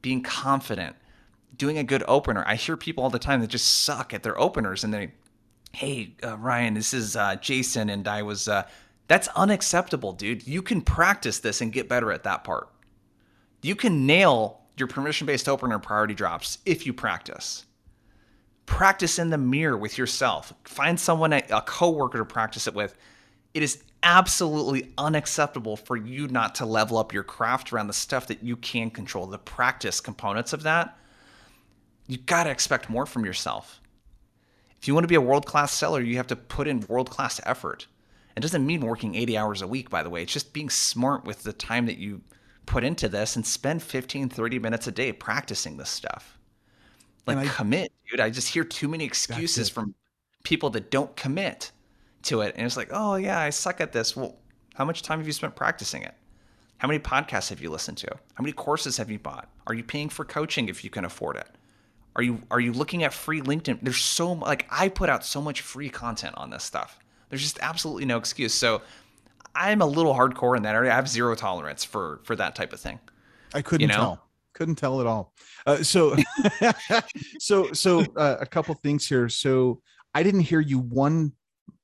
being 0.01 0.21
confident, 0.21 0.95
doing 1.55 1.77
a 1.77 1.83
good 1.83 2.03
opener. 2.07 2.43
I 2.47 2.55
hear 2.55 2.77
people 2.77 3.03
all 3.03 3.09
the 3.09 3.19
time 3.19 3.41
that 3.41 3.47
just 3.47 3.83
suck 3.83 4.13
at 4.13 4.23
their 4.23 4.39
openers 4.39 4.83
and 4.83 4.93
they, 4.93 5.11
hey, 5.73 6.15
uh, 6.23 6.37
Ryan, 6.37 6.73
this 6.73 6.93
is 6.93 7.15
uh, 7.15 7.35
Jason, 7.35 7.89
and 7.89 8.07
I 8.07 8.21
was, 8.21 8.47
uh, 8.47 8.67
that's 9.07 9.27
unacceptable, 9.29 10.13
dude. 10.13 10.47
You 10.47 10.61
can 10.61 10.81
practice 10.81 11.39
this 11.39 11.61
and 11.61 11.71
get 11.71 11.89
better 11.89 12.11
at 12.11 12.23
that 12.23 12.43
part. 12.43 12.69
You 13.61 13.75
can 13.75 14.05
nail 14.05 14.61
your 14.77 14.87
permission 14.87 15.25
based 15.25 15.49
opener 15.49 15.79
priority 15.79 16.13
drops 16.13 16.59
if 16.65 16.85
you 16.85 16.93
practice. 16.93 17.65
Practice 18.65 19.17
in 19.17 19.29
the 19.29 19.37
mirror 19.37 19.77
with 19.77 19.97
yourself. 19.97 20.53
Find 20.65 20.99
someone, 20.99 21.33
a 21.33 21.63
coworker 21.65 22.19
to 22.19 22.25
practice 22.25 22.67
it 22.67 22.75
with. 22.75 22.95
It 23.53 23.63
is 23.63 23.83
absolutely 24.03 24.93
unacceptable 24.97 25.77
for 25.77 25.95
you 25.95 26.27
not 26.27 26.55
to 26.55 26.65
level 26.65 26.97
up 26.97 27.13
your 27.13 27.23
craft 27.23 27.73
around 27.73 27.87
the 27.87 27.93
stuff 27.93 28.27
that 28.27 28.43
you 28.43 28.55
can 28.55 28.89
control, 28.89 29.25
the 29.25 29.37
practice 29.37 29.99
components 29.99 30.53
of 30.53 30.63
that. 30.63 30.97
You 32.07 32.17
got 32.17 32.45
to 32.45 32.49
expect 32.49 32.89
more 32.89 33.05
from 33.05 33.25
yourself. 33.25 33.81
If 34.79 34.87
you 34.87 34.93
want 34.93 35.03
to 35.03 35.09
be 35.09 35.15
a 35.15 35.21
world 35.21 35.45
class 35.45 35.71
seller, 35.71 36.01
you 36.01 36.17
have 36.17 36.27
to 36.27 36.35
put 36.35 36.67
in 36.67 36.85
world 36.87 37.09
class 37.09 37.41
effort. 37.45 37.87
It 38.35 38.41
doesn't 38.41 38.65
mean 38.65 38.81
working 38.81 39.15
80 39.15 39.37
hours 39.37 39.61
a 39.61 39.67
week, 39.67 39.89
by 39.89 40.03
the 40.03 40.09
way. 40.09 40.21
It's 40.21 40.31
just 40.31 40.53
being 40.53 40.69
smart 40.69 41.25
with 41.25 41.43
the 41.43 41.53
time 41.53 41.87
that 41.87 41.97
you 41.97 42.21
put 42.67 42.83
into 42.83 43.09
this 43.09 43.35
and 43.35 43.45
spend 43.45 43.81
15, 43.81 44.29
30 44.29 44.59
minutes 44.59 44.87
a 44.87 44.91
day 44.91 45.11
practicing 45.11 45.77
this 45.77 45.89
stuff. 45.89 46.37
Like, 47.25 47.37
I, 47.37 47.47
commit, 47.47 47.91
dude. 48.09 48.19
I 48.19 48.29
just 48.29 48.49
hear 48.49 48.63
too 48.63 48.87
many 48.87 49.03
excuses 49.03 49.69
from 49.69 49.95
people 50.43 50.69
that 50.69 50.91
don't 50.91 51.13
commit 51.15 51.71
to 52.23 52.41
it. 52.41 52.53
And 52.55 52.65
it's 52.65 52.77
like, 52.77 52.89
oh, 52.91 53.15
yeah, 53.15 53.39
I 53.39 53.49
suck 53.49 53.81
at 53.81 53.91
this. 53.91 54.15
Well, 54.15 54.37
how 54.75 54.85
much 54.85 55.01
time 55.01 55.19
have 55.19 55.27
you 55.27 55.33
spent 55.33 55.55
practicing 55.55 56.03
it? 56.03 56.13
How 56.77 56.87
many 56.87 56.99
podcasts 56.99 57.49
have 57.49 57.61
you 57.61 57.71
listened 57.71 57.97
to? 57.97 58.15
How 58.35 58.43
many 58.43 58.53
courses 58.53 58.97
have 58.97 59.09
you 59.09 59.17
bought? 59.17 59.49
Are 59.65 59.73
you 59.73 59.83
paying 59.83 60.09
for 60.09 60.23
coaching 60.23 60.69
if 60.69 60.83
you 60.83 60.91
can 60.91 61.05
afford 61.05 61.37
it? 61.37 61.49
Are 62.17 62.23
you 62.23 62.41
are 62.49 62.59
you 62.59 62.73
looking 62.73 63.03
at 63.03 63.13
free 63.13 63.41
LinkedIn? 63.41 63.79
There's 63.81 63.97
so 63.97 64.33
like 64.33 64.67
I 64.71 64.89
put 64.89 65.09
out 65.09 65.23
so 65.23 65.41
much 65.41 65.61
free 65.61 65.89
content 65.89 66.33
on 66.35 66.49
this 66.49 66.63
stuff. 66.63 66.99
There's 67.29 67.43
just 67.43 67.59
absolutely 67.61 68.05
no 68.05 68.17
excuse. 68.17 68.53
So 68.53 68.81
I'm 69.53 69.81
a 69.81 69.85
little 69.85 70.13
hardcore 70.13 70.57
in 70.57 70.63
that 70.63 70.75
area. 70.75 70.91
I 70.91 70.95
have 70.95 71.07
zero 71.07 71.35
tolerance 71.35 71.83
for 71.83 72.19
for 72.23 72.35
that 72.35 72.55
type 72.55 72.73
of 72.73 72.79
thing. 72.79 72.99
I 73.53 73.61
couldn't 73.61 73.81
you 73.81 73.87
know? 73.87 73.93
tell. 73.93 74.23
Couldn't 74.53 74.75
tell 74.75 74.99
at 75.01 75.05
all. 75.05 75.33
Uh, 75.67 75.83
so, 75.83 76.15
so, 77.39 77.71
so 77.73 78.03
uh, 78.15 78.37
a 78.39 78.45
couple 78.47 78.73
things 78.73 79.07
here. 79.07 79.29
So 79.29 79.81
I 80.15 80.23
didn't 80.23 80.39
hear 80.41 80.59
you 80.59 80.79
one 80.79 81.33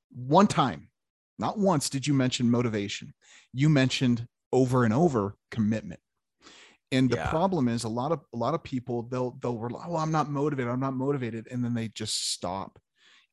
one 0.09 0.47
time, 0.47 0.89
not 1.38 1.59
once. 1.59 1.89
Did 1.89 2.07
you 2.07 2.15
mention 2.15 2.49
motivation? 2.49 3.13
You 3.53 3.69
mentioned 3.69 4.27
over 4.51 4.86
and 4.86 4.93
over 4.93 5.36
commitment. 5.51 5.99
And 6.93 7.09
the 7.09 7.17
yeah. 7.17 7.29
problem 7.29 7.67
is 7.67 7.83
a 7.83 7.89
lot 7.89 8.11
of 8.11 8.21
a 8.33 8.37
lot 8.37 8.53
of 8.53 8.63
people 8.63 9.03
they'll 9.03 9.37
they'll 9.41 9.57
rely, 9.57 9.83
oh, 9.87 9.97
I'm 9.97 10.11
not 10.11 10.29
motivated, 10.29 10.71
I'm 10.71 10.79
not 10.79 10.93
motivated, 10.93 11.47
and 11.49 11.63
then 11.63 11.73
they 11.73 11.87
just 11.89 12.31
stop. 12.31 12.79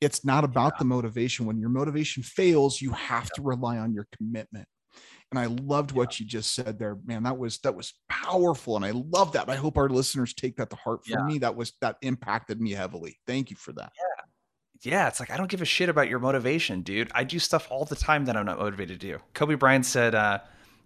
It's 0.00 0.24
not 0.24 0.44
about 0.44 0.72
yeah. 0.74 0.78
the 0.78 0.84
motivation. 0.86 1.44
When 1.44 1.58
your 1.58 1.68
motivation 1.68 2.22
fails, 2.22 2.80
you 2.80 2.92
have 2.92 3.24
yeah. 3.24 3.36
to 3.36 3.42
rely 3.42 3.76
on 3.76 3.92
your 3.92 4.08
commitment. 4.16 4.66
And 5.30 5.38
I 5.38 5.44
loved 5.46 5.92
what 5.92 6.18
you 6.18 6.26
just 6.26 6.54
said 6.54 6.78
there, 6.78 6.96
man. 7.04 7.22
That 7.24 7.38
was 7.38 7.58
that 7.58 7.76
was 7.76 7.92
powerful, 8.08 8.76
and 8.76 8.84
I 8.84 8.92
love 8.92 9.32
that. 9.32 9.50
I 9.50 9.56
hope 9.56 9.76
our 9.76 9.90
listeners 9.90 10.32
take 10.32 10.56
that 10.56 10.70
to 10.70 10.76
heart. 10.76 11.04
For 11.04 11.22
me, 11.24 11.38
that 11.38 11.54
was 11.54 11.74
that 11.82 11.96
impacted 12.00 12.60
me 12.60 12.72
heavily. 12.72 13.18
Thank 13.26 13.50
you 13.50 13.56
for 13.56 13.72
that. 13.74 13.92
Yeah 13.96 14.24
yeah, 14.82 15.08
it's 15.08 15.20
like 15.20 15.30
I 15.30 15.36
don't 15.36 15.50
give 15.50 15.60
a 15.60 15.66
shit 15.66 15.88
about 15.88 16.08
your 16.08 16.18
motivation, 16.18 16.82
dude. 16.82 17.10
I 17.14 17.24
do 17.24 17.38
stuff 17.38 17.68
all 17.70 17.84
the 17.84 17.96
time 17.96 18.24
that 18.24 18.36
I'm 18.36 18.46
not 18.46 18.58
motivated 18.58 19.00
to 19.00 19.06
do. 19.06 19.18
Kobe 19.34 19.54
Bryant 19.54 19.84
said, 19.84 20.14
uh, 20.14 20.38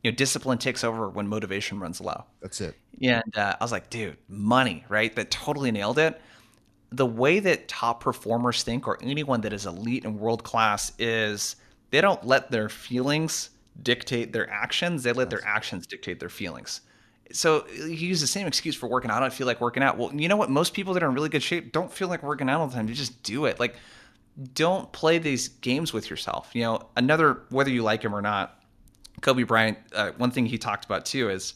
you 0.05 0.11
know, 0.11 0.14
discipline 0.14 0.59
takes 0.59 0.84
over 0.84 1.09
when 1.09 1.26
motivation 1.26 1.80
runs 1.80 1.98
low. 1.98 2.24
That's 2.42 2.61
it. 2.61 2.76
And 3.02 3.36
uh, 3.36 3.57
I 3.59 3.64
was 3.64 3.72
like, 3.72 3.88
dude, 3.88 4.18
money, 4.28 4.84
right? 4.90 5.14
That 5.16 5.30
totally 5.30 5.72
nailed 5.72 5.98
it. 5.98 6.20
The 6.92 7.07
way 7.07 7.40
that 7.40 7.66
top 7.66 8.02
performers 8.02 8.62
think, 8.62 8.86
or 8.86 8.98
anyone 9.02 9.40
that 9.40 9.52
is 9.55 9.64
elite 9.64 10.05
and 10.05 10.20
world 10.20 10.44
class, 10.44 10.92
is 10.98 11.57
they 11.90 12.02
don't 12.02 12.24
let 12.24 12.50
their 12.50 12.68
feelings 12.68 13.50
dictate 13.82 14.32
their 14.32 14.48
actions. 14.48 15.02
They 15.02 15.12
let 15.12 15.30
their 15.30 15.44
actions 15.44 15.86
dictate 15.86 16.20
their 16.20 16.28
feelings. 16.28 16.82
So 17.32 17.66
you 17.74 17.86
use 17.86 18.20
the 18.20 18.26
same 18.26 18.46
excuse 18.46 18.76
for 18.76 18.86
working 18.86 19.11
out. 19.11 19.16
I 19.16 19.20
don't 19.20 19.32
feel 19.32 19.46
like 19.46 19.62
working 19.62 19.82
out. 19.82 19.96
Well, 19.96 20.14
you 20.14 20.28
know 20.28 20.36
what? 20.36 20.50
Most 20.50 20.74
people 20.74 20.92
that 20.92 21.02
are 21.02 21.09
in 21.09 21.14
really 21.14 21.30
good 21.30 21.42
shape 21.42 21.72
don't 21.72 21.90
feel 21.90 22.09
like 22.09 22.22
working 22.22 22.50
out 22.50 22.61
all 22.61 22.66
the 22.66 22.74
time. 22.74 22.88
You 22.88 22.94
just 22.94 23.22
do 23.22 23.46
it. 23.46 23.59
Like, 23.59 23.74
don't 24.52 24.92
play 24.92 25.16
these 25.16 25.48
games 25.48 25.94
with 25.94 26.11
yourself. 26.11 26.50
You 26.52 26.62
know, 26.62 26.88
another 26.94 27.44
whether 27.48 27.70
you 27.70 27.82
like 27.82 28.02
him 28.02 28.14
or 28.14 28.20
not, 28.20 28.61
Kobe 29.24 29.42
Bryant, 29.42 29.78
uh, 29.94 30.12
one 30.18 30.30
thing 30.30 30.44
he 30.44 30.58
talked 30.58 30.84
about 30.84 31.06
too 31.06 31.30
is 31.30 31.54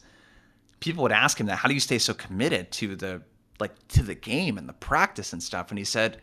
people 0.79 1.03
would 1.03 1.11
ask 1.11 1.39
him 1.39 1.45
that, 1.45 1.57
how 1.57 1.67
do 1.67 1.75
you 1.75 1.79
stay 1.79 1.99
so 1.99 2.15
committed 2.15 2.71
to 2.71 2.95
the 2.95 3.21
like 3.59 3.87
to 3.89 4.01
the 4.01 4.15
game 4.15 4.57
and 4.57 4.67
the 4.67 4.73
practice 4.73 5.33
and 5.33 5.41
stuff? 5.41 5.69
And 5.69 5.77
he 5.77 5.85
said, 5.85 6.19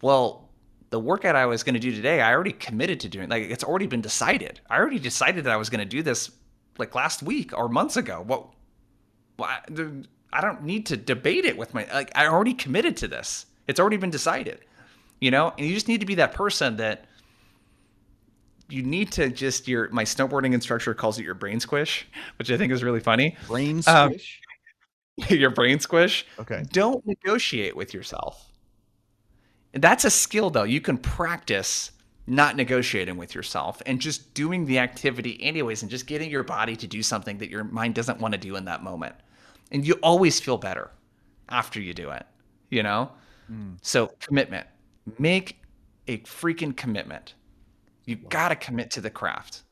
well, 0.00 0.48
the 0.88 0.98
workout 0.98 1.36
I 1.36 1.44
was 1.44 1.62
going 1.62 1.74
to 1.74 1.80
do 1.80 1.92
today, 1.92 2.22
I 2.22 2.32
already 2.32 2.52
committed 2.52 3.00
to 3.00 3.08
doing. 3.10 3.28
Like 3.28 3.44
it's 3.44 3.62
already 3.62 3.86
been 3.86 4.00
decided. 4.00 4.60
I 4.70 4.78
already 4.78 4.98
decided 4.98 5.44
that 5.44 5.52
I 5.52 5.56
was 5.56 5.68
going 5.68 5.80
to 5.80 5.84
do 5.84 6.02
this 6.02 6.30
like 6.78 6.94
last 6.94 7.22
week 7.22 7.56
or 7.56 7.68
months 7.68 7.98
ago. 7.98 8.24
What? 8.26 8.48
Well, 9.36 9.50
I 10.32 10.40
don't 10.40 10.62
need 10.62 10.86
to 10.86 10.96
debate 10.96 11.44
it 11.44 11.58
with 11.58 11.74
my 11.74 11.86
like. 11.92 12.12
I 12.14 12.28
already 12.28 12.54
committed 12.54 12.96
to 12.98 13.08
this. 13.08 13.44
It's 13.68 13.78
already 13.78 13.98
been 13.98 14.10
decided. 14.10 14.60
You 15.20 15.30
know, 15.30 15.52
and 15.58 15.66
you 15.66 15.74
just 15.74 15.86
need 15.86 16.00
to 16.00 16.06
be 16.06 16.14
that 16.14 16.32
person 16.32 16.78
that 16.78 17.04
you 18.70 18.82
need 18.82 19.12
to 19.12 19.30
just 19.30 19.68
your 19.68 19.88
my 19.90 20.04
snowboarding 20.04 20.54
instructor 20.54 20.94
calls 20.94 21.18
it 21.18 21.24
your 21.24 21.34
brain 21.34 21.60
squish, 21.60 22.06
which 22.38 22.50
I 22.50 22.56
think 22.56 22.72
is 22.72 22.82
really 22.82 23.00
funny. 23.00 23.36
Brain 23.46 23.82
um, 23.86 24.10
squish. 24.12 24.40
Um, 25.20 25.26
your 25.38 25.50
brain 25.50 25.80
squish. 25.80 26.26
Okay. 26.38 26.64
Don't 26.72 27.06
negotiate 27.06 27.76
with 27.76 27.94
yourself. 27.94 28.50
That's 29.72 30.04
a 30.04 30.10
skill 30.10 30.50
though. 30.50 30.64
You 30.64 30.80
can 30.80 30.98
practice 30.98 31.92
not 32.26 32.56
negotiating 32.56 33.16
with 33.16 33.34
yourself 33.34 33.82
and 33.86 34.00
just 34.00 34.34
doing 34.34 34.64
the 34.64 34.78
activity 34.78 35.36
anyways 35.42 35.82
and 35.82 35.90
just 35.90 36.06
getting 36.06 36.30
your 36.30 36.44
body 36.44 36.76
to 36.76 36.86
do 36.86 37.02
something 37.02 37.38
that 37.38 37.50
your 37.50 37.64
mind 37.64 37.94
doesn't 37.94 38.20
want 38.20 38.32
to 38.32 38.38
do 38.38 38.56
in 38.56 38.64
that 38.66 38.84
moment. 38.84 39.14
And 39.72 39.86
you 39.86 39.94
always 40.02 40.38
feel 40.38 40.56
better 40.56 40.90
after 41.48 41.80
you 41.80 41.92
do 41.92 42.10
it, 42.10 42.26
you 42.70 42.82
know? 42.82 43.10
Mm. 43.50 43.78
So, 43.82 44.12
commitment. 44.20 44.66
Make 45.18 45.60
a 46.06 46.18
freaking 46.18 46.76
commitment 46.76 47.34
you 48.10 48.16
wow. 48.16 48.28
got 48.28 48.48
to 48.48 48.56
commit 48.56 48.90
to 48.92 49.00
the 49.00 49.10
craft. 49.10 49.62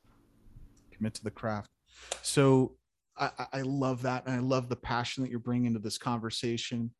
Commit 0.93 1.15
to 1.15 1.25
the 1.25 1.31
craft. 1.31 1.71
So 2.23 2.77
I, 3.19 3.31
I 3.53 3.61
love 3.63 4.03
that. 4.03 4.27
And 4.27 4.35
I 4.35 4.39
love 4.39 4.69
the 4.69 4.77
passion 4.77 5.23
that 5.23 5.31
you're 5.31 5.41
bringing 5.41 5.67
into 5.67 5.81
this 5.81 5.99
conversation. 5.99 6.93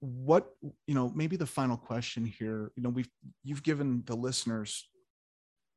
What, 0.00 0.48
you 0.86 0.94
know, 0.94 1.12
maybe 1.14 1.36
the 1.36 1.46
final 1.46 1.76
question 1.76 2.24
here, 2.24 2.72
you 2.74 2.82
know, 2.82 2.88
we've, 2.88 3.08
you've 3.44 3.62
given 3.62 4.02
the 4.06 4.16
listeners 4.16 4.88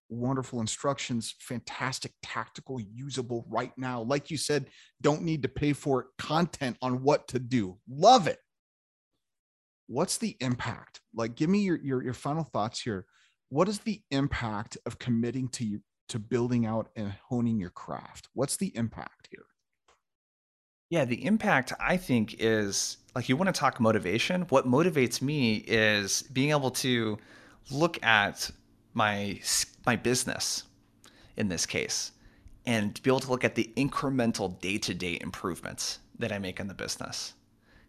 wonderful 0.09 0.61
instructions, 0.61 1.35
fantastic, 1.39 2.13
tactical, 2.21 2.79
usable 2.79 3.45
right 3.49 3.71
now. 3.77 4.01
Like 4.01 4.29
you 4.29 4.37
said, 4.37 4.67
don't 5.01 5.23
need 5.23 5.41
to 5.43 5.49
pay 5.49 5.73
for 5.73 6.01
it, 6.01 6.07
content 6.17 6.77
on 6.81 7.03
what 7.03 7.27
to 7.29 7.39
do. 7.39 7.77
Love 7.89 8.27
it. 8.27 8.37
What's 9.87 10.17
the 10.17 10.37
impact? 10.39 11.01
Like, 11.15 11.35
give 11.35 11.49
me 11.49 11.59
your, 11.59 11.79
your, 11.83 12.03
your 12.03 12.13
final 12.13 12.43
thoughts 12.43 12.81
here 12.81 13.05
what 13.53 13.69
is 13.69 13.79
the 13.79 14.01
impact 14.09 14.79
of 14.87 14.97
committing 14.97 15.47
to 15.47 15.63
you 15.63 15.79
to 16.09 16.17
building 16.17 16.65
out 16.65 16.89
and 16.95 17.13
honing 17.29 17.59
your 17.59 17.69
craft? 17.69 18.27
What's 18.33 18.57
the 18.57 18.75
impact 18.75 19.27
here? 19.29 19.45
Yeah 20.89 21.05
the 21.05 21.23
impact 21.25 21.71
i 21.79 21.97
think 21.97 22.35
is 22.39 22.97
like 23.15 23.29
you 23.29 23.37
want 23.37 23.53
to 23.53 23.59
talk 23.59 23.79
motivation. 23.79 24.41
What 24.49 24.65
motivates 24.67 25.21
me 25.21 25.57
is 25.67 26.23
being 26.33 26.49
able 26.49 26.71
to 26.71 27.17
look 27.71 28.03
at 28.03 28.49
my 28.95 29.39
my 29.85 29.95
business 29.97 30.63
in 31.37 31.47
this 31.47 31.67
case 31.67 32.11
and 32.65 33.01
be 33.03 33.09
able 33.11 33.19
to 33.19 33.29
look 33.29 33.43
at 33.43 33.55
the 33.55 33.71
incremental 33.77 34.59
day-to-day 34.61 35.19
improvements 35.21 35.99
that 36.17 36.31
i 36.31 36.39
make 36.39 36.59
in 36.59 36.67
the 36.67 36.73
business. 36.73 37.33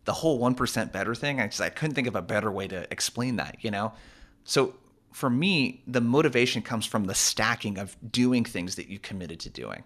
The 0.04 0.12
whole 0.12 0.38
1% 0.38 0.92
better 0.92 1.14
thing 1.14 1.40
i 1.40 1.46
just 1.46 1.60
i 1.62 1.70
couldn't 1.70 1.94
think 1.94 2.06
of 2.06 2.16
a 2.16 2.22
better 2.22 2.52
way 2.52 2.68
to 2.68 2.86
explain 2.90 3.36
that 3.36 3.56
you 3.62 3.70
know? 3.70 3.92
So 4.44 4.74
for 5.14 5.30
me, 5.30 5.80
the 5.86 6.00
motivation 6.00 6.60
comes 6.60 6.84
from 6.84 7.04
the 7.04 7.14
stacking 7.14 7.78
of 7.78 7.96
doing 8.10 8.44
things 8.44 8.74
that 8.74 8.88
you 8.88 8.98
committed 8.98 9.38
to 9.38 9.48
doing. 9.48 9.84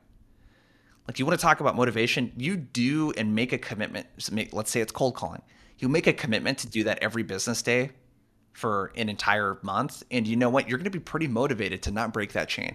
Like 1.06 1.18
you 1.18 1.26
want 1.26 1.38
to 1.38 1.42
talk 1.42 1.60
about 1.60 1.76
motivation, 1.76 2.32
you 2.38 2.56
do 2.56 3.12
and 3.12 3.34
make 3.34 3.52
a 3.52 3.58
commitment. 3.58 4.06
Let's 4.52 4.70
say 4.70 4.80
it's 4.80 4.90
cold 4.90 5.14
calling. 5.14 5.42
You 5.80 5.90
make 5.90 6.06
a 6.06 6.14
commitment 6.14 6.56
to 6.60 6.66
do 6.66 6.82
that 6.84 7.00
every 7.02 7.24
business 7.24 7.60
day 7.60 7.90
for 8.54 8.90
an 8.96 9.10
entire 9.10 9.58
month. 9.60 10.02
And 10.10 10.26
you 10.26 10.34
know 10.34 10.48
what? 10.48 10.66
You're 10.66 10.78
going 10.78 10.84
to 10.84 10.90
be 10.90 10.98
pretty 10.98 11.28
motivated 11.28 11.82
to 11.82 11.90
not 11.90 12.14
break 12.14 12.32
that 12.32 12.48
chain. 12.48 12.74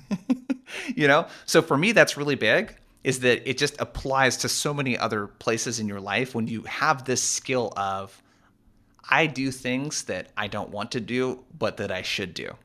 you 0.96 1.06
know? 1.06 1.26
So 1.44 1.60
for 1.60 1.76
me, 1.76 1.92
that's 1.92 2.16
really 2.16 2.34
big 2.34 2.74
is 3.02 3.20
that 3.20 3.46
it 3.46 3.58
just 3.58 3.78
applies 3.78 4.38
to 4.38 4.48
so 4.48 4.72
many 4.72 4.96
other 4.96 5.26
places 5.26 5.80
in 5.80 5.86
your 5.86 6.00
life 6.00 6.34
when 6.34 6.46
you 6.46 6.62
have 6.62 7.04
this 7.04 7.22
skill 7.22 7.74
of 7.76 8.22
I 9.08 9.26
do 9.26 9.50
things 9.50 10.04
that 10.04 10.28
I 10.36 10.46
don't 10.46 10.70
want 10.70 10.92
to 10.92 11.00
do, 11.00 11.44
but 11.58 11.76
that 11.76 11.90
I 11.90 12.02
should 12.02 12.34
do. 12.34 12.56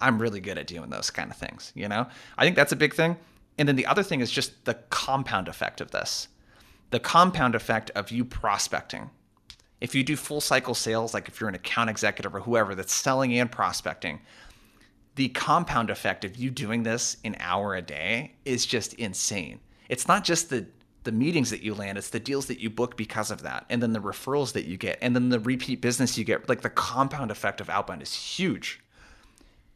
I'm 0.00 0.20
really 0.20 0.40
good 0.40 0.58
at 0.58 0.66
doing 0.66 0.90
those 0.90 1.10
kind 1.10 1.30
of 1.30 1.36
things, 1.36 1.72
you 1.74 1.88
know? 1.88 2.06
I 2.36 2.44
think 2.44 2.56
that's 2.56 2.72
a 2.72 2.76
big 2.76 2.94
thing. 2.94 3.16
And 3.58 3.68
then 3.68 3.76
the 3.76 3.86
other 3.86 4.04
thing 4.04 4.20
is 4.20 4.30
just 4.30 4.64
the 4.64 4.74
compound 4.90 5.48
effect 5.48 5.80
of 5.80 5.90
this. 5.90 6.28
The 6.90 7.00
compound 7.00 7.54
effect 7.54 7.90
of 7.90 8.10
you 8.10 8.24
prospecting. 8.24 9.10
If 9.80 9.94
you 9.94 10.04
do 10.04 10.16
full 10.16 10.40
cycle 10.40 10.74
sales, 10.74 11.14
like 11.14 11.28
if 11.28 11.40
you're 11.40 11.48
an 11.48 11.54
account 11.54 11.90
executive 11.90 12.34
or 12.34 12.40
whoever 12.40 12.74
that's 12.74 12.92
selling 12.92 13.36
and 13.38 13.50
prospecting, 13.50 14.20
the 15.16 15.28
compound 15.30 15.90
effect 15.90 16.24
of 16.24 16.36
you 16.36 16.50
doing 16.50 16.84
this 16.84 17.16
an 17.24 17.36
hour 17.40 17.74
a 17.74 17.82
day 17.82 18.36
is 18.44 18.64
just 18.64 18.94
insane. 18.94 19.58
It's 19.88 20.06
not 20.06 20.22
just 20.22 20.50
the 20.50 20.66
the 21.04 21.12
meetings 21.12 21.50
that 21.50 21.62
you 21.62 21.74
land, 21.74 21.98
it's 21.98 22.10
the 22.10 22.20
deals 22.20 22.46
that 22.46 22.60
you 22.60 22.70
book 22.70 22.96
because 22.96 23.30
of 23.30 23.42
that, 23.42 23.64
and 23.70 23.82
then 23.82 23.92
the 23.92 24.00
referrals 24.00 24.52
that 24.52 24.66
you 24.66 24.76
get, 24.76 24.98
and 25.00 25.14
then 25.14 25.28
the 25.28 25.40
repeat 25.40 25.80
business 25.80 26.18
you 26.18 26.24
get. 26.24 26.48
Like 26.48 26.62
the 26.62 26.70
compound 26.70 27.30
effect 27.30 27.60
of 27.60 27.70
outbound 27.70 28.02
is 28.02 28.14
huge. 28.14 28.80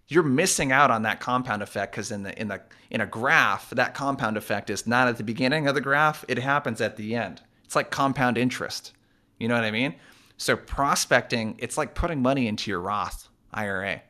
You're 0.09 0.23
missing 0.23 0.73
out 0.73 0.91
on 0.91 1.03
that 1.03 1.21
compound 1.21 1.63
effect 1.63 1.93
because 1.93 2.11
in 2.11 2.23
the 2.23 2.39
in 2.39 2.49
the 2.49 2.61
in 2.91 3.01
a 3.01 3.07
graph, 3.07 3.71
that 3.71 3.95
compound 3.95 4.37
effect 4.37 4.69
is 4.69 4.87
not 4.87 5.09
at 5.09 5.17
the 5.17 5.25
beginning 5.25 5.67
of 5.67 5.75
the 5.75 5.81
graph; 5.81 6.25
it 6.29 6.39
happens 6.39 6.81
at 6.81 6.97
the 6.97 7.15
end. 7.15 7.41
It's 7.65 7.77
like 7.77 7.91
compound 7.91 8.37
interest. 8.37 8.93
You 9.39 9.49
know 9.49 9.55
what 9.55 9.65
I 9.65 9.71
mean? 9.71 9.95
So 10.37 10.57
prospecting, 10.57 11.55
it's 11.59 11.79
like 11.79 11.95
putting 11.95 12.21
money 12.21 12.47
into 12.49 12.71
your 12.71 12.81
Roth 12.81 13.29
IRA 13.53 14.03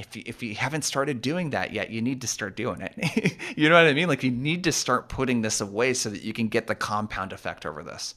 if 0.00 0.16
you, 0.16 0.22
if 0.24 0.42
you 0.42 0.54
haven't 0.54 0.82
started 0.82 1.20
doing 1.20 1.50
that 1.50 1.72
yet, 1.72 1.90
you 1.90 2.00
need 2.00 2.22
to 2.22 2.26
start 2.26 2.56
doing 2.56 2.80
it. 2.80 3.36
you 3.56 3.68
know 3.68 3.74
what 3.74 3.86
I 3.86 3.92
mean? 3.92 4.08
Like 4.08 4.22
you 4.22 4.30
need 4.30 4.64
to 4.64 4.72
start 4.72 5.08
putting 5.08 5.42
this 5.42 5.60
away 5.60 5.94
so 5.94 6.08
that 6.08 6.22
you 6.22 6.32
can 6.32 6.48
get 6.48 6.66
the 6.66 6.74
compound 6.74 7.32
effect 7.32 7.66
over 7.66 7.82
this. 7.82 8.14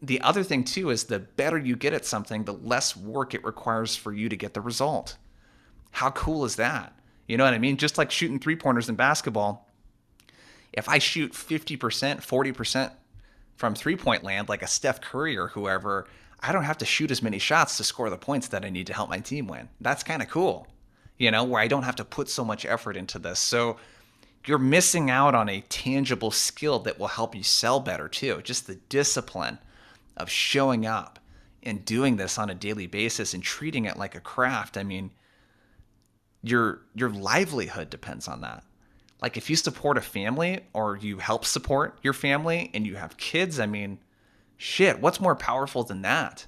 The 0.00 0.20
other 0.22 0.42
thing 0.42 0.64
too 0.64 0.90
is 0.90 1.04
the 1.04 1.18
better 1.18 1.58
you 1.58 1.76
get 1.76 1.92
at 1.92 2.06
something, 2.06 2.44
the 2.44 2.54
less 2.54 2.96
work 2.96 3.34
it 3.34 3.44
requires 3.44 3.94
for 3.94 4.12
you 4.12 4.28
to 4.30 4.36
get 4.36 4.54
the 4.54 4.60
result. 4.60 5.16
How 5.90 6.10
cool 6.10 6.44
is 6.44 6.56
that? 6.56 6.94
You 7.28 7.36
know 7.36 7.44
what 7.44 7.54
I 7.54 7.58
mean? 7.58 7.76
Just 7.76 7.98
like 7.98 8.10
shooting 8.10 8.38
three 8.38 8.56
pointers 8.56 8.88
in 8.88 8.94
basketball, 8.94 9.68
if 10.72 10.88
I 10.88 10.98
shoot 10.98 11.32
50%, 11.32 11.78
40% 11.78 12.92
from 13.56 13.74
three 13.74 13.96
point 13.96 14.24
land, 14.24 14.48
like 14.48 14.62
a 14.62 14.66
Steph 14.66 15.02
Curry 15.02 15.36
or 15.36 15.48
whoever, 15.48 16.06
I 16.40 16.52
don't 16.52 16.64
have 16.64 16.78
to 16.78 16.86
shoot 16.86 17.10
as 17.10 17.22
many 17.22 17.38
shots 17.38 17.76
to 17.76 17.84
score 17.84 18.08
the 18.08 18.16
points 18.16 18.48
that 18.48 18.64
I 18.64 18.70
need 18.70 18.86
to 18.88 18.94
help 18.94 19.10
my 19.10 19.20
team 19.20 19.46
win. 19.46 19.68
That's 19.80 20.02
kind 20.02 20.22
of 20.22 20.28
cool 20.28 20.66
you 21.22 21.30
know, 21.30 21.44
where 21.44 21.62
I 21.62 21.68
don't 21.68 21.84
have 21.84 21.94
to 21.96 22.04
put 22.04 22.28
so 22.28 22.44
much 22.44 22.66
effort 22.66 22.96
into 22.96 23.16
this. 23.16 23.38
So 23.38 23.76
you're 24.44 24.58
missing 24.58 25.08
out 25.08 25.36
on 25.36 25.48
a 25.48 25.60
tangible 25.60 26.32
skill 26.32 26.80
that 26.80 26.98
will 26.98 27.06
help 27.06 27.36
you 27.36 27.44
sell 27.44 27.78
better 27.78 28.08
too. 28.08 28.40
Just 28.42 28.66
the 28.66 28.74
discipline 28.74 29.58
of 30.16 30.28
showing 30.28 30.84
up 30.84 31.20
and 31.62 31.84
doing 31.84 32.16
this 32.16 32.38
on 32.38 32.50
a 32.50 32.56
daily 32.56 32.88
basis 32.88 33.34
and 33.34 33.42
treating 33.42 33.84
it 33.84 33.96
like 33.96 34.16
a 34.16 34.20
craft. 34.20 34.76
I 34.76 34.82
mean, 34.82 35.12
your 36.42 36.80
your 36.92 37.10
livelihood 37.10 37.88
depends 37.88 38.26
on 38.26 38.40
that. 38.40 38.64
Like 39.20 39.36
if 39.36 39.48
you 39.48 39.54
support 39.54 39.96
a 39.96 40.00
family 40.00 40.66
or 40.72 40.96
you 40.96 41.18
help 41.18 41.44
support 41.44 42.00
your 42.02 42.14
family 42.14 42.68
and 42.74 42.84
you 42.84 42.96
have 42.96 43.16
kids, 43.16 43.60
I 43.60 43.66
mean, 43.66 44.00
shit, 44.56 44.98
what's 44.98 45.20
more 45.20 45.36
powerful 45.36 45.84
than 45.84 46.02
that? 46.02 46.46